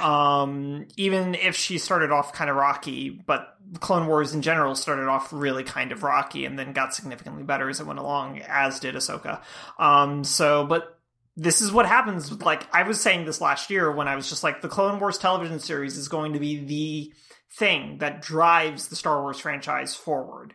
[0.05, 5.07] Um, even if she started off kind of rocky, but Clone Wars in general started
[5.07, 8.79] off really kind of rocky and then got significantly better as it went along, as
[8.79, 9.41] did Ahsoka.
[9.79, 10.99] Um, so, but
[11.35, 12.29] this is what happens.
[12.29, 14.99] with, Like I was saying this last year when I was just like, the Clone
[14.99, 17.13] Wars television series is going to be the
[17.57, 20.53] thing that drives the Star Wars franchise forward.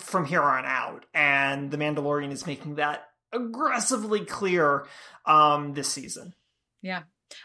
[0.00, 4.86] from here on out, and the Mandalorian is making that aggressively clear
[5.26, 6.34] um, this season.
[6.82, 7.02] Yeah.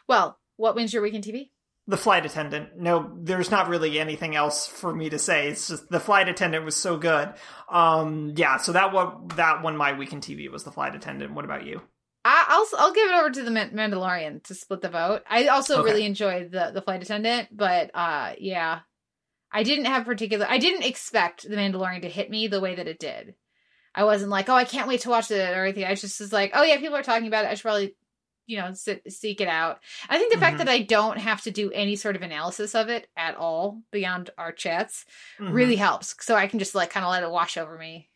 [0.08, 1.50] Well, what wins your week in TV?
[1.88, 2.78] The flight attendant.
[2.78, 5.48] No, there's not really anything else for me to say.
[5.48, 7.34] It's just the flight attendant was so good.
[7.70, 11.34] Um, yeah, so that one that one my week in TV was the flight attendant.
[11.34, 11.82] What about you?
[12.26, 15.22] I, will I'll give it over to the Mandalorian to split the vote.
[15.30, 15.92] I also Okay.
[15.92, 18.80] really enjoyed the the flight attendant, but uh, yeah,
[19.50, 20.46] I didn't have particular.
[20.50, 23.36] I didn't expect the Mandalorian to hit me the way that it did.
[23.96, 25.86] I wasn't like, oh, I can't wait to watch it or anything.
[25.86, 27.52] I just was like, oh yeah, people are talking about it.
[27.52, 27.96] I should probably,
[28.48, 29.80] you know, sit, seek it out.
[30.10, 30.60] I think the fact Mhm.
[30.60, 34.30] that I don't have to do any sort of analysis of it at all beyond
[34.38, 35.06] our chats
[35.40, 35.54] Mhm.
[35.54, 36.16] really helps.
[36.26, 38.10] So I can just like kind of let it wash over me.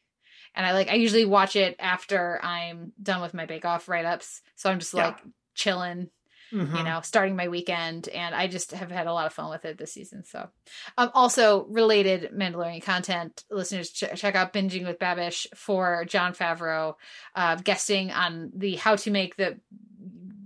[0.55, 4.05] And I like I usually watch it after I'm done with my bake off write
[4.05, 4.41] ups.
[4.55, 5.07] So I'm just Yeah.
[5.07, 5.17] like
[5.53, 6.09] chilling,
[6.51, 6.77] Mhm.
[6.77, 9.63] you know, starting my weekend and I just have had a lot of fun with
[9.65, 10.23] it this season.
[10.25, 10.49] So
[10.97, 16.95] um also related Mandalorian content, listeners ch- check out Binging with Babish for Jon Favreau
[17.35, 19.59] uh guesting on the how to make the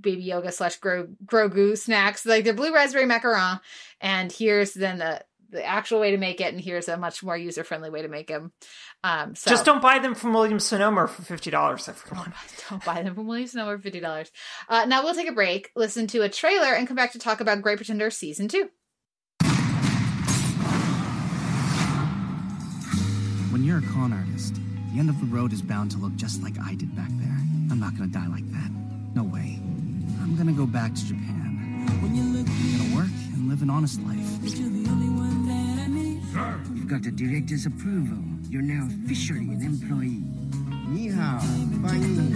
[0.05, 3.59] baby Yoda slash Gro- Grogu snacks, like the blue raspberry macaron.
[3.99, 7.37] And here's then the the actual way to make it, and here's a much more
[7.37, 8.51] user friendly way to make them.
[9.03, 11.87] Um, so Just don't buy them from Williams Sonoma for fifty dollars.
[11.87, 12.33] Everyone.
[12.69, 14.31] don't buy them from Williams Sonoma for fifty dollars.
[14.69, 17.41] Uh, now we'll take a break, listen to a trailer, and come back to talk
[17.41, 18.69] about Great Pretender season two.
[23.51, 24.55] When you're a con artist,
[24.93, 27.37] the end of the road is bound to look just like I did back there.
[27.71, 28.84] I'm not gonna die like that.
[30.25, 30.37] No way.
[30.37, 31.85] I'm gonna go back to Japan.
[31.87, 34.17] I'm gonna work and live an honest life.
[36.73, 38.17] You've got the director's approval.
[38.49, 40.23] You're now officially an employee.
[40.87, 42.35] Ni hao, fine.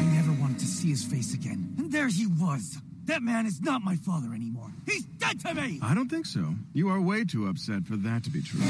[0.00, 1.74] I never wanted to see his face again.
[1.78, 2.78] And there he was.
[3.06, 4.70] That man is not my father anymore.
[4.86, 5.78] He's dead to me!
[5.82, 6.54] I don't think so.
[6.72, 8.60] You are way too upset for that to be true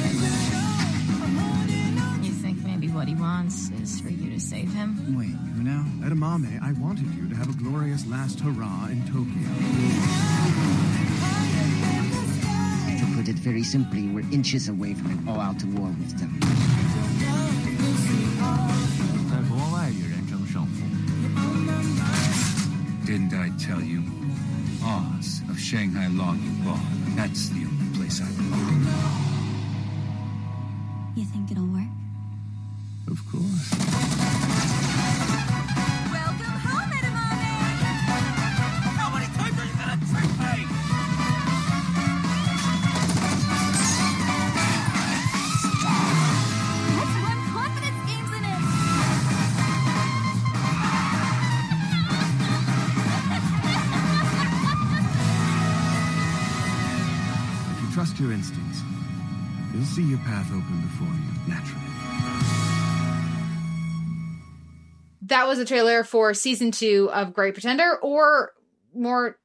[2.94, 5.16] what he wants is for you to save him.
[5.18, 9.48] Wait, you know, Edamame, I wanted you to have a glorious last hurrah in Tokyo.
[12.98, 16.38] To put it very simply, we're inches away from an all-out war with them.
[23.04, 24.02] Didn't I tell you?
[24.82, 26.80] Oz of Shanghai Long Law.
[27.14, 28.86] That's the only place I belong.
[31.14, 31.63] You think it'll
[33.14, 33.70] of course.
[36.10, 37.52] Welcome home, Edamame!
[38.98, 40.66] How many times are you gonna trick me?
[46.98, 48.62] Let's run confidence games in it!
[57.70, 58.82] If you trust your instincts,
[59.72, 61.73] you'll see your path open before you, naturally.
[65.34, 68.52] That was a trailer for season two of Great Pretender, or
[68.94, 69.36] more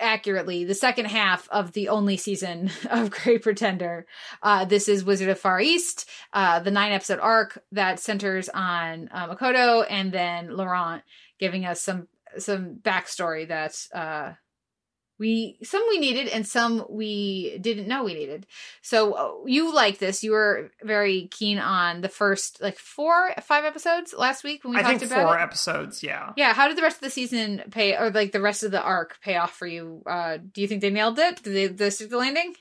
[0.00, 4.06] accurately, the second half of the only season of Great Pretender.
[4.42, 9.10] Uh, this is Wizard of Far East, uh, the nine episode arc that centers on
[9.12, 11.02] uh, Makoto and then Laurent,
[11.38, 12.08] giving us some
[12.38, 14.32] some backstory that uh,
[15.22, 18.44] we some we needed and some we didn't know we needed.
[18.82, 20.24] So uh, you like this?
[20.24, 24.80] You were very keen on the first like four, five episodes last week when we
[24.80, 25.42] I talked think about four it.
[25.42, 26.02] episodes.
[26.02, 26.32] Yeah.
[26.36, 28.82] Yeah, how did the rest of the season pay, or like the rest of the
[28.82, 30.02] arc pay off for you?
[30.04, 31.40] Uh, do you think they nailed it?
[31.44, 32.54] Did they, did they stick the landing?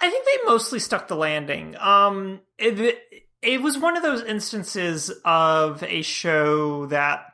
[0.00, 1.76] I think they mostly stuck the landing.
[1.80, 3.02] Um, it,
[3.42, 7.33] it was one of those instances of a show that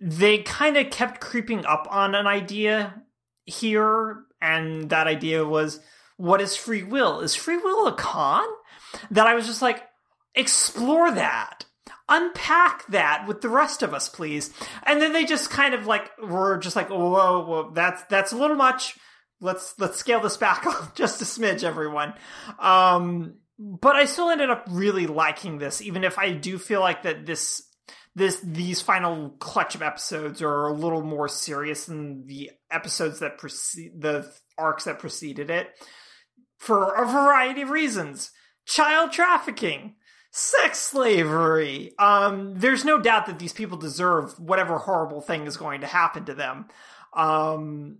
[0.00, 3.02] they kind of kept creeping up on an idea
[3.44, 5.80] here, and that idea was
[6.16, 7.20] what is free will?
[7.20, 8.46] Is free will a con?
[9.10, 9.84] That I was just like,
[10.34, 11.64] explore that.
[12.08, 14.50] Unpack that with the rest of us, please.
[14.84, 18.36] And then they just kind of like were just like, whoa, whoa, that's that's a
[18.36, 18.96] little much
[19.40, 20.64] let's let's scale this back
[20.94, 22.12] just a smidge everyone
[22.58, 27.02] um but i still ended up really liking this even if i do feel like
[27.02, 27.62] that this
[28.18, 33.38] this these final clutch of episodes are a little more serious than the episodes that
[33.38, 35.68] precede the arcs that preceded it
[36.58, 38.32] for a variety of reasons.
[38.66, 39.94] Child trafficking
[40.30, 45.80] sex slavery um there's no doubt that these people deserve whatever horrible thing is going
[45.80, 46.66] to happen to them.
[47.14, 47.98] Um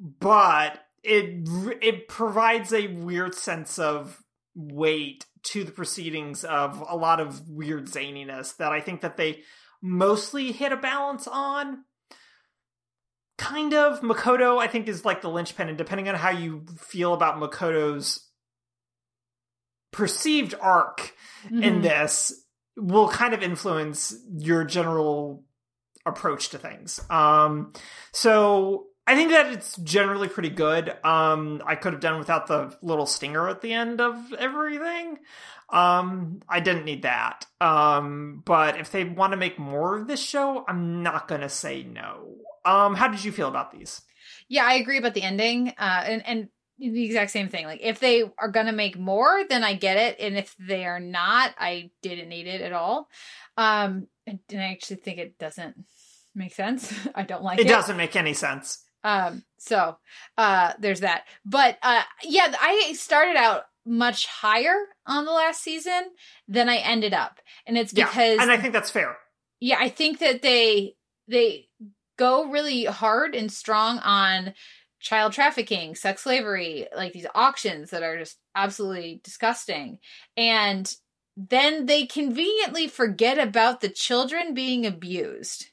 [0.00, 1.48] but it
[1.80, 4.20] it provides a weird sense of
[4.56, 9.42] weight to the proceedings of a lot of weird zaniness that I think that they
[9.82, 11.84] mostly hit a balance on.
[13.38, 17.12] Kind of Makoto, I think, is like the linchpin, and depending on how you feel
[17.12, 18.26] about Makoto's
[19.92, 21.14] perceived arc
[21.50, 22.32] in this
[22.76, 25.44] will kind of influence your general
[26.04, 27.00] approach to things.
[27.10, 27.72] Um,
[28.12, 30.92] so I think that it's generally pretty good.
[31.04, 35.18] Um, I could have done without the little stinger at the end of everything.
[35.70, 37.46] Um, I didn't need that.
[37.60, 41.84] Um, but if they want to make more of this show, I'm not gonna say
[41.84, 42.34] no.
[42.64, 44.02] Um, how did you feel about these?
[44.48, 45.68] Yeah, I agree about the ending.
[45.78, 47.64] Uh, and and the exact same thing.
[47.64, 51.00] Like if they are gonna make more, then I get it, and if they are
[51.00, 53.08] not, I didn't need it at all.
[53.56, 55.76] Um, and, and I actually think it doesn't
[56.34, 56.92] make sense.
[57.14, 57.66] I don't like it.
[57.66, 58.82] It doesn't make any sense.
[59.06, 59.96] Um, so
[60.36, 61.24] uh, there's that.
[61.44, 64.74] But uh, yeah, I started out much higher
[65.06, 66.10] on the last season
[66.48, 69.16] than I ended up, and it's because yeah, and I think that's fair.
[69.60, 70.96] yeah, I think that they
[71.28, 71.68] they
[72.18, 74.54] go really hard and strong on
[74.98, 79.98] child trafficking, sex slavery, like these auctions that are just absolutely disgusting.
[80.36, 80.92] And
[81.36, 85.66] then they conveniently forget about the children being abused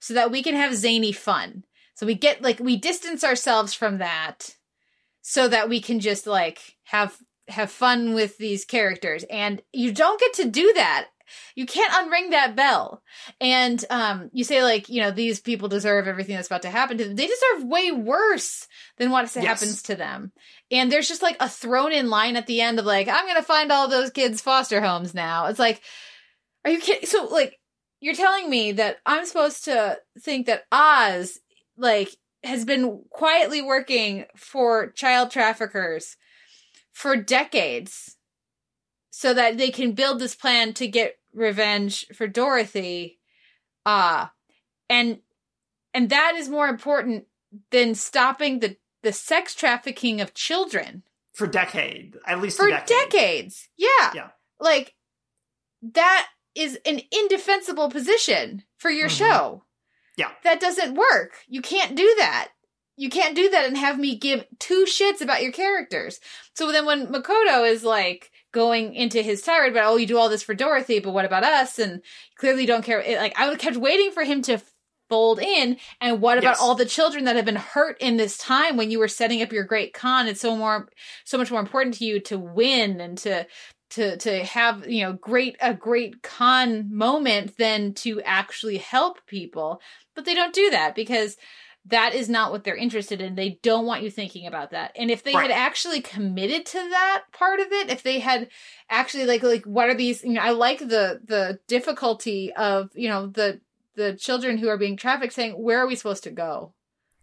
[0.00, 1.64] so that we can have zany fun.
[1.94, 4.54] So we get like we distance ourselves from that
[5.22, 7.16] so that we can just like have
[7.48, 9.24] have fun with these characters.
[9.30, 11.06] And you don't get to do that.
[11.54, 13.02] You can't unring that bell.
[13.40, 16.98] And um you say like you know these people deserve everything that's about to happen
[16.98, 17.16] to them.
[17.16, 18.66] They deserve way worse
[18.98, 19.44] than what Yes.
[19.44, 20.32] happens to them.
[20.70, 23.42] And there's just like a thrown in line at the end of like i'm gonna
[23.42, 25.46] find all those kids foster homes now.
[25.46, 25.80] It's like
[26.64, 27.58] are you kidding so like
[28.00, 31.38] you're telling me that i'm supposed to think that oz
[31.76, 36.16] like has been quietly working for child traffickers
[36.92, 38.16] for decades
[39.10, 43.18] so that they can build this plan to get revenge for Dorothy
[43.86, 44.26] uh
[44.88, 45.18] and
[45.92, 47.26] and that is more important
[47.70, 51.02] than stopping the the sex trafficking of children
[51.34, 52.86] For decades at least for decade.
[53.10, 54.28] decades yeah Yeah.
[54.60, 54.94] like
[55.82, 59.18] that is an indefensible position for your Mhm.
[59.18, 59.64] show
[60.16, 60.30] Yeah.
[60.44, 61.32] that doesn't work.
[61.48, 62.48] You can't do that.
[62.96, 66.20] You can't do that and have me give two shits about your characters.
[66.54, 70.28] So then when makoto is like going into his tirade about oh you do all
[70.28, 71.78] this for dorothy but what about us?
[71.80, 72.02] and
[72.36, 74.62] clearly you don't care it, like i kept waiting for him to
[75.10, 75.76] fold in.
[76.00, 76.60] And what about Yes.
[76.60, 79.52] all the children that have been hurt in this time when you were setting up
[79.52, 80.88] your great con it's so more
[81.24, 83.46] so much more important to you to win and to
[83.94, 89.80] to to have you know great a great con moment than to actually help people.
[90.14, 91.36] But they don't do that because
[91.86, 93.34] that is not what they're interested in.
[93.34, 94.92] They don't want you thinking about that.
[94.96, 95.50] And if they Right.
[95.50, 98.48] had actually committed to that part of it if they had
[98.88, 103.08] actually like like what are these you know i like the the difficulty of you
[103.08, 103.60] know the
[103.96, 106.74] the children who are being trafficked saying where are we supposed to go?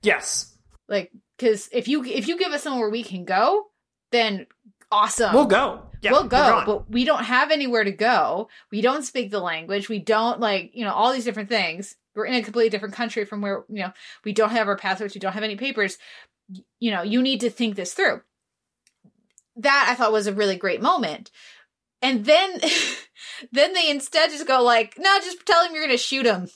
[0.03, 0.55] Yes,
[0.87, 3.67] like because if you if you give us somewhere we can go
[4.11, 4.45] then
[4.91, 5.33] awesome.
[5.33, 5.83] We'll go.
[6.01, 8.49] Yeah, we'll go, but we don't have anywhere to go.
[8.71, 9.87] We don't speak the language.
[9.87, 11.95] We don't like, you know, all these different things.
[12.15, 13.93] We're in a completely different country from where, you know,
[14.25, 15.13] we don't have our passports.
[15.13, 15.97] We don't have any papers.
[16.79, 18.21] You know, you need to think this through.
[19.57, 21.29] That I thought was a really great moment.
[22.01, 22.59] And then,
[23.51, 26.47] then they instead just go like, no, just tell him you're going to shoot him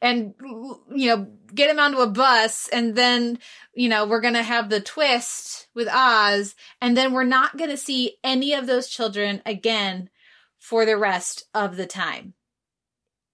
[0.00, 2.68] and, you know, get him onto a bus.
[2.68, 3.38] And then,
[3.74, 6.54] you know, we're going to have the twist with Oz.
[6.80, 10.10] And then we're not going to see any of those children again
[10.58, 12.34] for the rest of the time.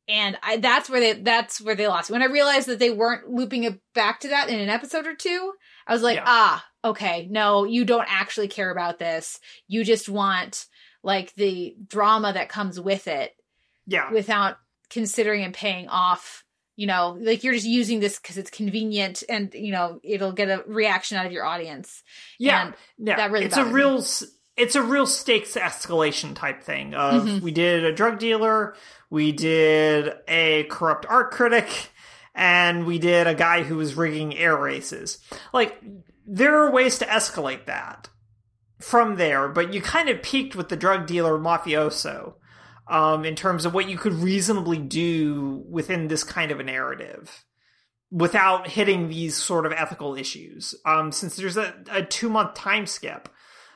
[0.07, 2.11] And I, that's where they, that's where they lost.
[2.11, 5.15] When I realized that they weren't looping it back to that in an episode or
[5.15, 5.53] two,
[5.87, 6.25] I was like, Yeah.
[6.27, 9.41] ah, okay, no, you don't actually care about this.
[9.67, 10.67] You just want
[11.03, 13.33] like the drama that comes with it
[13.87, 14.59] yeah, without
[14.95, 16.43] considering and paying off
[16.77, 20.49] you know like you're just using this because it's convenient and you know it'll get
[20.49, 22.03] a reaction out of your audience
[22.39, 23.17] yeah, and yeah.
[23.17, 23.81] that really it's a bothered me.
[23.81, 24.05] real.
[24.57, 26.95] It's a real stakes escalation type thing.
[26.95, 27.41] Of Mhm.
[27.43, 28.77] we did a drug dealer,
[29.11, 31.91] we did a corrupt art critic,
[32.37, 35.19] and we did a guy who was rigging air races.
[35.53, 35.83] Like
[36.27, 38.09] there are ways to escalate that
[38.81, 42.35] from there, but you kind of peaked with the drug dealer mafioso
[42.89, 47.45] um, in terms of what you could reasonably do within this kind of a narrative
[48.11, 50.75] without hitting these sort of ethical issues.
[50.85, 53.29] Um, since there's a, a two month time skip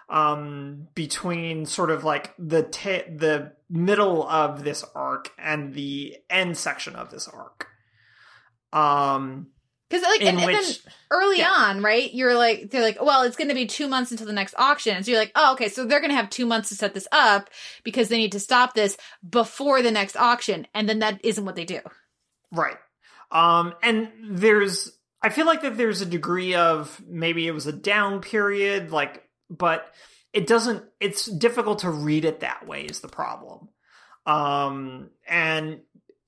[0.08, 6.56] um, between sort of like the ta- the middle of this arc and the end
[6.56, 7.66] section of this arc.
[8.72, 9.48] Um,
[9.88, 10.64] because like and, and then
[11.10, 11.50] early yeah.
[11.50, 14.32] on right you're like they're like well it's going to be two months until the
[14.32, 16.74] next auction so you're like oh okay so they're going to have two months to
[16.74, 17.48] set this up
[17.84, 18.96] because they need to stop this
[19.28, 21.80] before the next auction and then that isn't what they do
[22.50, 22.76] Right.
[23.30, 24.90] Um, and there's,
[25.22, 29.24] I feel like that there's a degree of maybe it was a down period, like,
[29.50, 29.86] but
[30.32, 33.70] it doesn't it's difficult to read it that way is the problem
[34.26, 35.80] um and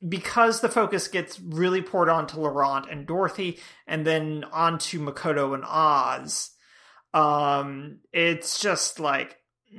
[0.09, 5.65] because the focus gets really poured onto Laurent and Dorothy and then onto Makoto and
[5.65, 6.51] Oz
[7.13, 9.37] um it's just like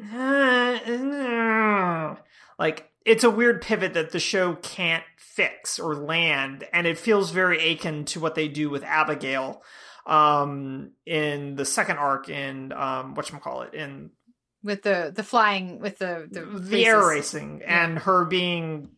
[2.59, 7.31] like it's a weird pivot that the show can't fix or land and it feels
[7.31, 9.63] very akin to what they do with Abigail
[10.05, 14.11] um in the second arc in um whatchamacallit in
[14.63, 18.89] with the the flying with the the, the air racing and her being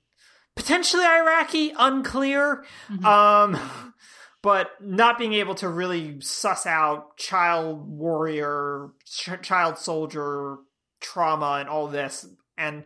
[0.55, 2.65] potentially Iraqi, unclear.
[2.89, 3.05] Mm-hmm.
[3.05, 3.93] Um,
[4.41, 10.57] but not being able to really suss out child warrior, ch- child soldier
[10.99, 12.25] trauma and all this,
[12.57, 12.83] and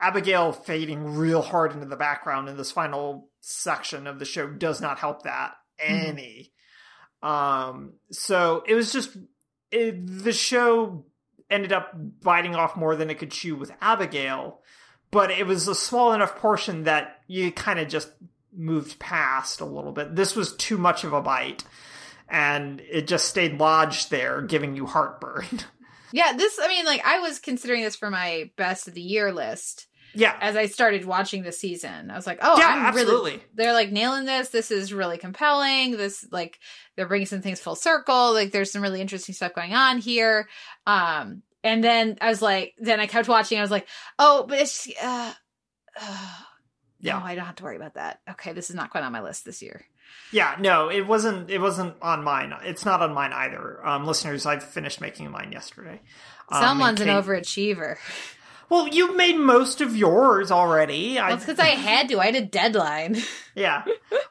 [0.00, 4.80] Abigail fading real hard into the background in this final section of the show does
[4.80, 5.52] not help that
[5.84, 6.08] Mm-hmm.
[6.08, 6.52] any.
[7.22, 9.16] Um, so it was just
[9.70, 11.06] it, the show
[11.50, 11.92] ended up
[12.22, 14.60] biting off more than it could chew with Abigail,
[15.10, 18.10] but it was a small enough portion that you kind of just
[18.52, 20.16] moved past a little bit.
[20.16, 21.64] This was too much of a bite,
[22.28, 25.46] and it just stayed lodged there, giving you heartburn.
[26.12, 29.32] Yeah, this I mean like I was considering this for my best of the year
[29.32, 29.88] list.
[30.14, 30.34] Yeah.
[30.40, 32.10] As I started watching the season.
[32.10, 33.42] I was like, "Oh, Yeah, I'm really absolutely.
[33.54, 34.48] they're like nailing this.
[34.48, 35.96] This is really compelling.
[35.96, 36.58] This like
[36.94, 38.32] they're bringing some things full circle.
[38.32, 40.48] Like there's some really interesting stuff going on here."
[40.86, 43.58] Um and then I was like then I kept watching.
[43.58, 43.86] I was like,
[44.18, 45.32] "Oh, but it's uh,
[46.00, 46.36] uh
[47.00, 47.18] Yeah.
[47.18, 48.20] No, I don't have to worry about that.
[48.30, 49.84] Okay, this is not quite on my list this year.
[50.32, 51.50] Yeah, no, it wasn't.
[51.50, 52.54] It wasn't on mine.
[52.64, 53.86] It's not on mine either.
[53.86, 56.00] Um, listeners, I finished making mine yesterday.
[56.48, 57.96] Um, Someone's an overachiever.
[58.68, 61.18] Well, you made most of yours already.
[61.18, 62.18] It's because I had to.
[62.18, 63.16] I had a deadline.
[63.54, 63.84] yeah.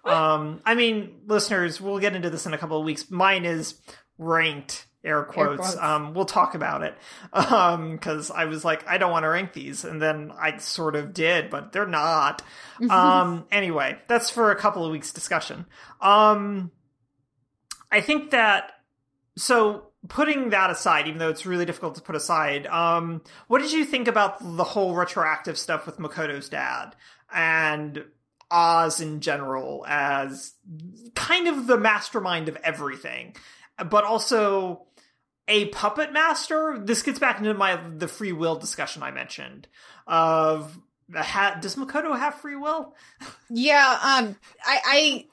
[0.03, 3.09] Um, I mean, listeners, we'll get into this in a couple of weeks.
[3.09, 3.75] Mine is
[4.17, 5.57] ranked air quotes.
[5.57, 5.77] quotes.
[5.77, 6.95] Um, we'll talk about it.
[7.55, 10.95] Um, because I was like, I don't want to rank these, and then I sort
[10.95, 12.41] of did, but they're not.
[12.89, 15.65] um, anyway, that's for a couple of weeks discussion.
[16.01, 16.71] Um,
[17.91, 18.71] I think that
[19.37, 23.71] so putting that aside, even though it's really difficult to put aside, um, what did
[23.71, 26.95] you think about the whole retroactive stuff with Makoto's dad
[27.33, 28.05] and
[28.51, 30.53] Oz in general as
[31.15, 33.35] kind of the mastermind of everything,
[33.89, 34.85] but also
[35.47, 36.77] a puppet master?
[36.79, 39.67] This gets back into my the free will discussion I mentioned
[40.07, 40.77] of
[41.13, 42.95] ha- does Makoto have free will?
[43.49, 44.35] Yeah, um,
[44.65, 45.25] I,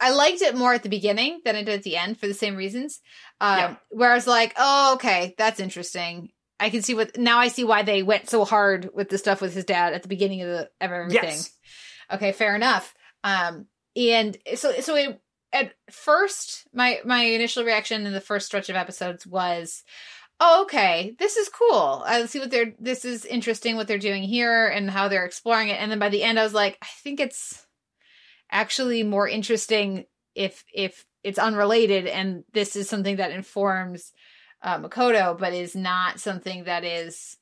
[0.00, 2.26] I, I liked it more at the beginning than I did at the end for
[2.26, 3.00] the same reasons.
[3.40, 3.76] Um, Yeah.
[3.90, 6.30] where I was like, oh, okay, that's interesting.
[6.58, 9.40] I can see what now I see why they went so hard with the stuff
[9.40, 11.22] with his dad at the beginning of the of everything.
[11.22, 11.50] Yes.
[12.10, 12.94] Okay, fair enough.
[13.24, 13.66] Um,
[13.96, 15.20] and so so it,
[15.52, 19.82] at first, my my initial reaction in the first stretch of episodes was,
[20.40, 22.02] oh, okay, this is cool.
[22.04, 22.74] I see what they're.
[22.78, 25.80] This is interesting what they're doing here and how they're exploring it.
[25.80, 27.66] And then by the end, I was like, I think it's
[28.50, 34.12] actually more interesting if if it's unrelated and this is something that informs
[34.62, 37.36] uh, Makoto, but is not something that is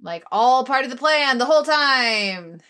[0.00, 2.60] like all part of the plan the whole time.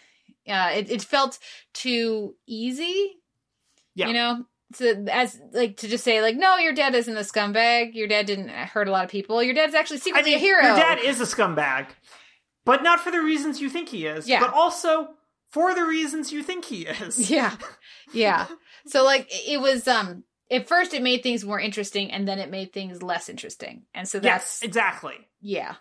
[0.45, 1.39] Yeah, it, it felt
[1.73, 3.17] too easy.
[3.95, 4.09] Yeah.
[4.09, 4.45] You know,
[4.75, 7.95] to as like to just say like, no, your dad isn't a scumbag.
[7.95, 9.43] Your dad didn't hurt a lot of people.
[9.43, 10.63] Your dad's actually I secretly mean, a hero.
[10.67, 11.87] your dad is a scumbag,
[12.65, 14.29] but not for the reasons you think he is.
[14.29, 14.41] Yeah.
[14.41, 15.11] but also
[15.51, 17.31] for the reasons you think he is.
[17.31, 17.57] Yeah.
[18.13, 18.47] Yeah.
[18.87, 22.51] So like it was um at first it made things more interesting and then it
[22.51, 23.83] made things less interesting.
[23.95, 25.15] And so Yes, that's exactly.
[25.41, 25.75] yeah.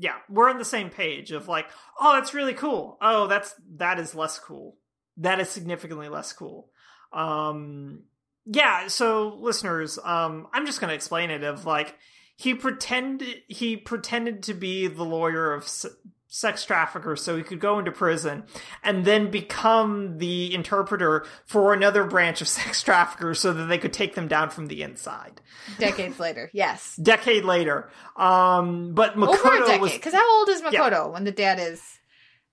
[0.00, 1.66] Yeah, we're on the same page of like,
[1.98, 2.98] oh, that's really cool.
[3.02, 4.76] Oh, that's that is less cool.
[5.16, 6.68] That is significantly less cool.
[7.12, 8.04] Um,
[8.46, 8.88] yeah.
[8.88, 11.42] So, listeners, um, I'm just going to explain it.
[11.44, 11.94] Of like,
[12.36, 15.86] he pretended he pretended to be the lawyer of s-
[16.30, 18.44] sex traffickers so he could go into prison
[18.84, 23.94] and then become the interpreter for another branch of sex traffickers so that they could
[23.94, 25.40] take them down from the inside.
[25.78, 26.50] Decades later.
[26.52, 26.94] Yes.
[26.96, 30.80] Decade later, um, but Makoto was Because how old is Yeah.
[30.90, 31.82] Makoto when the dad is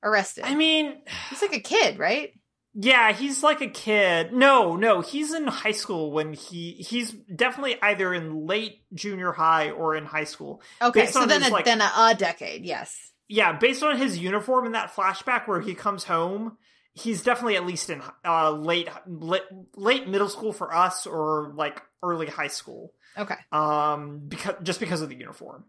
[0.01, 0.45] arrested?
[0.45, 0.95] I mean,
[1.29, 2.31] he's like a kid, right?
[2.77, 4.33] Yeah, he's like a kid.
[4.33, 9.71] No, no, he's in high school when he he's definitely either in late junior high
[9.71, 10.61] or in high school.
[10.81, 12.65] Okay, Based so then his, a, like- then a, a decade.
[12.65, 13.11] Yes.
[13.27, 16.57] Yeah, based on his uniform in that flashback where he comes home,
[16.93, 19.43] he's definitely at least in uh late late,
[19.75, 22.93] late middle school for us or like early high school.
[23.17, 23.35] Okay.
[23.53, 25.63] Um because just because of the uniform.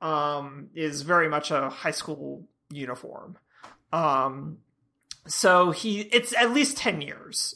[0.00, 3.36] Um is very much a high school uniform.
[3.92, 4.58] Um
[5.30, 7.54] so he it's at least 10 years.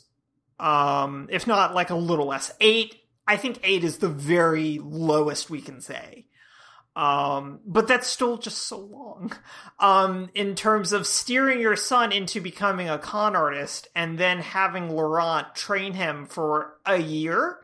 [0.59, 2.53] Um if not like a little less.
[2.61, 2.95] 8
[3.27, 6.27] I think 8 is the very lowest we can say.
[6.95, 9.33] Um, but that's still just so long.
[9.79, 14.91] Um, in terms of steering your son into becoming a con artist and then having
[14.91, 17.61] Laurent train him for a year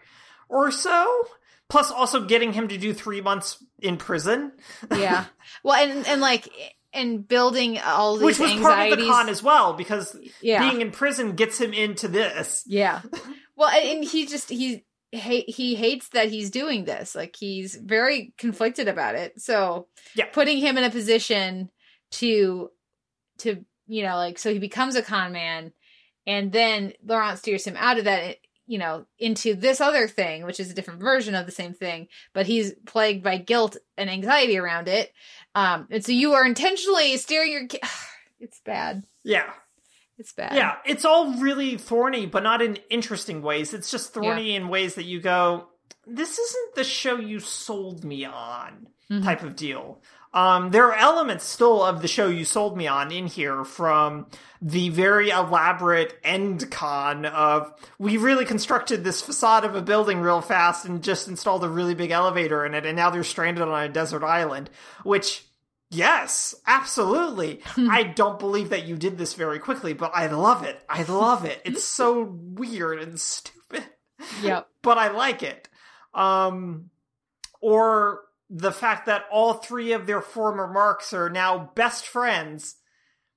[0.48, 1.28] or so,
[1.68, 4.52] plus also getting him to do three months in prison.
[4.94, 5.26] yeah.
[5.62, 6.48] Well, and and like
[6.98, 8.64] and building all these Which was anxieties.
[8.66, 10.68] part of the con as well, because Yeah.
[10.68, 12.64] being in prison gets him into this.
[12.66, 13.02] Yeah.
[13.56, 17.14] Well, and and he just he he he hates that he's doing this.
[17.14, 19.40] Like he's very conflicted about it.
[19.40, 20.26] So Yeah.
[20.26, 21.70] putting him in a position
[22.12, 22.70] to
[23.38, 25.72] to you know like so he becomes a con man,
[26.26, 28.36] and then Laurent steers him out of that.
[28.70, 32.06] You know, into this other thing, which is a different version of the same thing,
[32.34, 35.10] but he's plagued by guilt and anxiety around it.
[35.58, 37.66] Um, and so you are intentionally steering your.
[37.66, 37.80] ki-
[38.40, 39.02] It's bad.
[39.24, 39.50] Yeah.
[40.16, 40.54] It's bad.
[40.54, 43.74] Yeah, it's all really thorny, but not in interesting ways.
[43.74, 45.66] It's just thorny in ways that you go,
[46.06, 49.24] this isn't the show you sold me on Mm-hmm.
[49.24, 50.02] type of deal.
[50.34, 54.26] Um, there are elements still of the show you sold me on in here from
[54.60, 60.42] the very elaborate end con of we really constructed this facade of a building real
[60.42, 63.82] fast and just installed a really big elevator in it and now they're stranded on
[63.82, 64.68] a desert island,
[65.04, 65.46] which
[65.90, 67.60] Yes, absolutely.
[67.76, 70.78] I don't believe that you did this very quickly, but I love it.
[70.88, 71.60] I love it.
[71.64, 73.84] It's so weird and stupid,
[74.42, 74.68] Yep.
[74.82, 75.68] but I like it.
[76.14, 76.90] Um,
[77.60, 78.20] or
[78.50, 82.76] the fact that all three of their former marks are now best friends,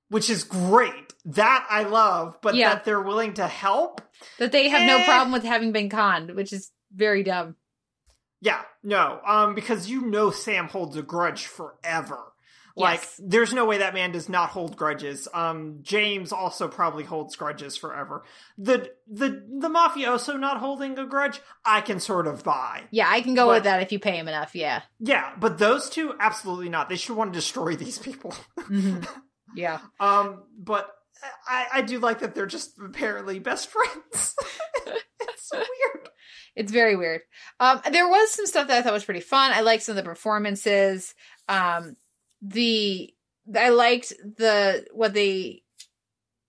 [0.09, 1.13] which is great.
[1.25, 2.73] That I love, but Yeah.
[2.73, 4.01] that they're willing to help.
[4.39, 5.05] That they have no Eh.
[5.05, 7.55] problem with having been conned, which is very dumb.
[8.41, 12.33] Yeah, no, um, because you know Sam holds a grudge forever.
[12.75, 13.19] Like, Yes.
[13.23, 15.27] there's no way that man does not hold grudges.
[15.33, 18.23] Um, James also probably holds grudges forever.
[18.57, 19.29] The the
[19.59, 22.83] the mafioso not holding a grudge, I can sort of buy.
[22.91, 24.55] Yeah, I can go But- with that if you pay him enough.
[24.55, 24.81] Yeah.
[24.99, 26.87] Yeah, but those two, absolutely not.
[26.89, 28.33] They should want to destroy these people.
[29.55, 29.79] Yeah.
[29.99, 30.89] um, but
[31.45, 34.33] I I do like that they're just apparently best friends.
[34.85, 36.09] it's so weird.
[36.55, 37.21] It's very weird.
[37.59, 39.51] Um, there was some stuff that I thought was pretty fun.
[39.53, 41.13] I like some of the performances.
[41.49, 41.95] Um,
[42.41, 43.13] the
[43.55, 45.63] I liked the what they.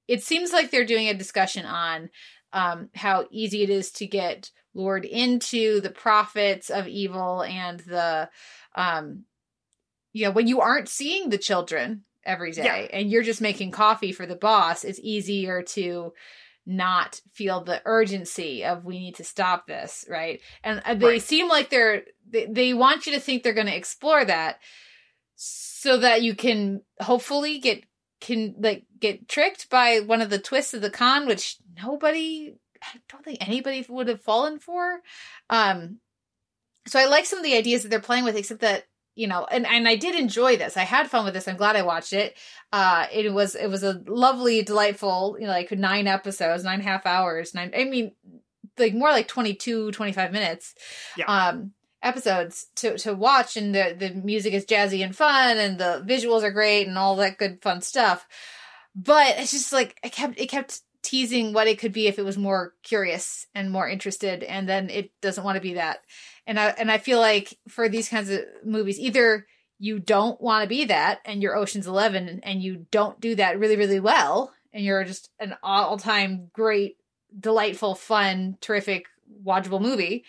[0.09, 2.11] It seems like they're doing a discussion on
[2.53, 8.29] um, how easy it is to get lured into the profits of evil and the,
[8.75, 9.25] um,
[10.13, 12.99] you know, when you aren't seeing the children every day Yeah.
[12.99, 16.13] and you're just making coffee for the boss, it's easier to
[16.67, 21.23] not feel the urgency of we need to stop this right and uh, they Right.
[21.23, 24.61] seem like they're they, they want you to think they're going to explore that
[25.43, 27.83] so that you can hopefully get
[28.21, 32.99] can like get tricked by one of the twists of the con which nobody i
[33.09, 35.01] don't think anybody would have fallen for.
[35.51, 35.99] Um
[36.87, 38.85] so i like some of the ideas that they're playing with except that
[39.17, 40.77] you know and and i did enjoy this.
[40.77, 41.49] I had fun with this.
[41.49, 42.37] I'm glad i watched it.
[42.73, 46.89] Uh it was it was a lovely delightful you know like nine episodes nine and
[46.89, 48.13] a half hours nine i mean
[48.79, 50.75] like more like 22 25 minutes.
[51.17, 51.27] Yeah.
[51.27, 56.05] um episodes to to watch and the the music is jazzy and fun and the
[56.07, 58.27] visuals are great and all that good fun stuff.
[58.95, 62.25] But it's just like i kept it kept teasing what it could be if it
[62.25, 66.01] was more curious and more interested and then it doesn't want to be that.
[66.47, 69.47] And i and i feel like for these kinds of movies either
[69.79, 73.59] you don't want to be that and you're oceans 11 and you don't do that
[73.59, 76.97] really really well and you're just an all-time great
[77.39, 79.07] delightful fun terrific
[79.45, 80.25] watchable movie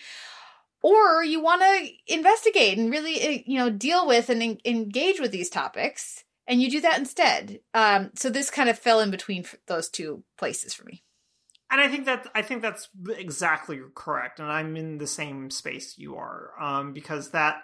[0.83, 5.19] or you want to investigate and really uh, you know deal with and en- engage
[5.19, 9.09] with these topics and you do that instead um so this kind of fell in
[9.09, 11.03] between those two places for me
[11.73, 12.87] and I think that I think that's
[13.17, 17.63] exactly correct, and I'm in the same space you are, um, because that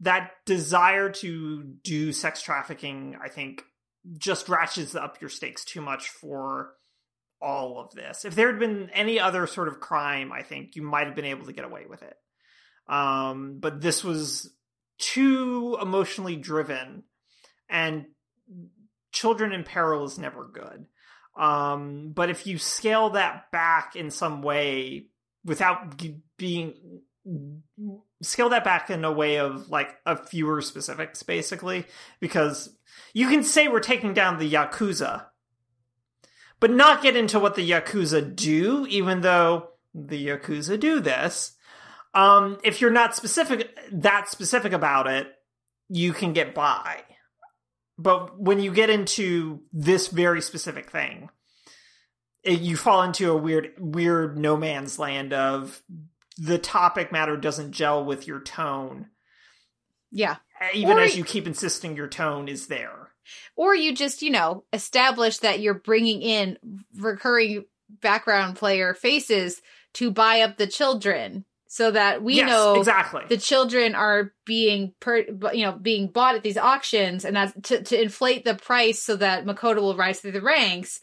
[0.00, 3.64] that desire to do sex trafficking, I think,
[4.18, 6.74] just ratchets up your stakes too much for
[7.40, 8.26] all of this.
[8.26, 11.24] If there had been any other sort of crime, I think you might have been
[11.24, 12.16] able to get away with it.
[12.88, 14.52] Um, but this was
[14.98, 17.02] too emotionally driven,
[17.68, 18.06] and
[19.12, 20.86] children in peril is never good.
[21.36, 25.06] Um, but if you scale that back in some way
[25.44, 26.00] without
[26.38, 26.74] being
[28.22, 31.84] scale that back in a way of like a fewer specifics, basically,
[32.20, 32.76] because
[33.12, 35.26] you can say we're taking down the yakuza,
[36.60, 41.55] but not get into what the yakuza do, even though the yakuza do this.
[42.16, 45.32] Um, if you're not specific that specific about it,
[45.88, 47.02] you can get by.
[47.98, 51.28] But when you get into this very specific thing,
[52.42, 55.82] it, you fall into a weird, weird no man's land of
[56.38, 59.08] the topic matter doesn't gel with your tone.
[60.10, 60.36] yeah
[60.74, 63.10] even Or as you keep insisting your tone is there.
[63.56, 66.58] or you just you know establish that you're bringing in
[66.96, 69.60] recurring background player faces
[69.94, 73.22] to buy up the children so that we Yes, know exactly.
[73.28, 75.18] the children are being per
[75.52, 79.16] you know being bought at these auctions and that's to, to inflate the price so
[79.16, 81.00] that Makoto will rise through the ranks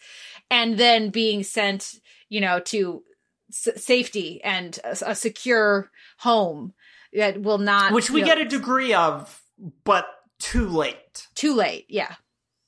[0.49, 1.95] and then being sent
[2.29, 3.03] you know to
[3.51, 6.73] s- safety and a, a secure home
[7.13, 9.41] that will not Which we you know, get a degree of,
[9.83, 10.07] but
[10.39, 11.27] too late.
[11.35, 12.15] too late yeah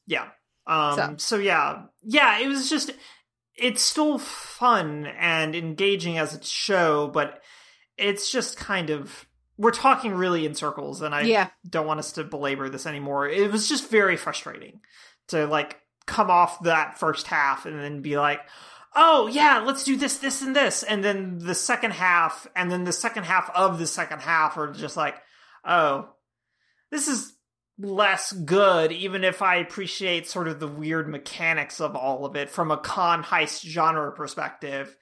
[0.06, 0.28] Yeah.
[0.68, 1.38] Um so.
[1.38, 1.84] yeah.
[2.04, 2.92] Yeah, it was just
[3.56, 7.42] it's still fun and engaging as a show, but
[7.98, 9.26] it's just kind of
[9.58, 11.48] we're talking really in circles and I Yeah.
[11.70, 13.28] don't want us to belabor this anymore.
[13.30, 14.82] It was just very frustrating
[15.30, 18.42] to like come off that first half and then be like,
[18.96, 22.84] "Oh, yeah, let's do this this and this." And then the second half and then
[22.84, 25.16] the second half of the second half are just like,
[25.64, 26.10] "Oh,
[26.92, 27.32] this is
[27.80, 32.50] less good, even if I appreciate sort of the weird mechanics of all of it
[32.50, 34.96] from a con heist genre perspective.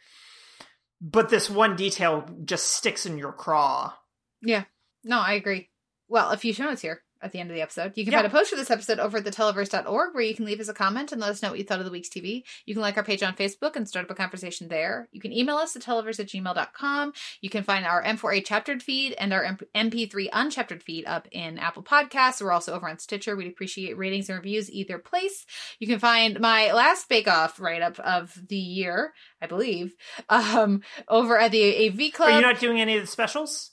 [1.03, 3.93] But this one detail just sticks in your craw.
[4.41, 4.63] Yeah.
[5.03, 5.69] No, I agree.
[6.07, 7.93] Well, a few show notes here at the end of the episode.
[7.95, 8.19] You can Yeah.
[8.21, 10.73] find a post for this episode over at theteleverse.org where you can leave us a
[10.73, 12.43] comment and let us know what you thought of the week's TV.
[12.65, 15.07] You can like our page on Facebook and start up a conversation there.
[15.11, 17.13] You can email us at televerse at gmail.com.
[17.41, 21.57] You can find our M4A chaptered feed and our MP- MP3 unchaptered feed up in
[21.57, 22.41] Apple Podcasts.
[22.41, 23.35] We're also over on Stitcher.
[23.35, 25.45] We'd appreciate ratings and reviews either place.
[25.79, 29.93] You can find my last Bake Off write up of the year, I believe,
[30.29, 33.71] um, over at the AV Club Are you not doing any of the specials?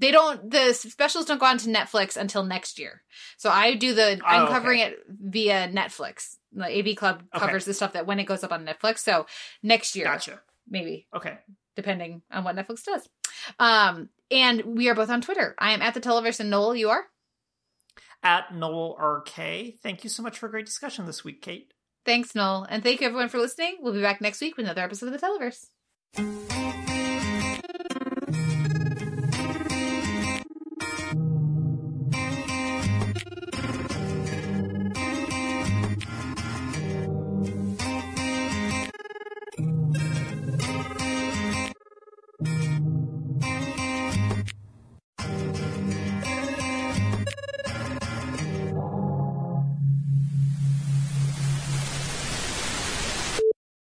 [0.00, 3.02] They don't the specials don't go on to netflix until next year
[3.36, 4.52] so i do the i'm Oh, okay.
[4.52, 7.44] covering it via netflix the av club Okay.
[7.46, 9.26] covers the stuff that when it goes up on netflix so
[9.62, 10.40] next year Gotcha.
[10.68, 11.36] maybe Okay.
[11.76, 13.08] depending on what netflix does
[13.58, 16.90] um and we are both on twitter i am at the televerse and noel you
[16.90, 17.04] are
[18.22, 19.78] At Noel RK.
[19.82, 21.72] Thank you so much for a great discussion this week, Kate.
[22.04, 24.82] thanks noel and thank you everyone for listening we'll be back next week with another
[24.82, 26.87] episode of the televerse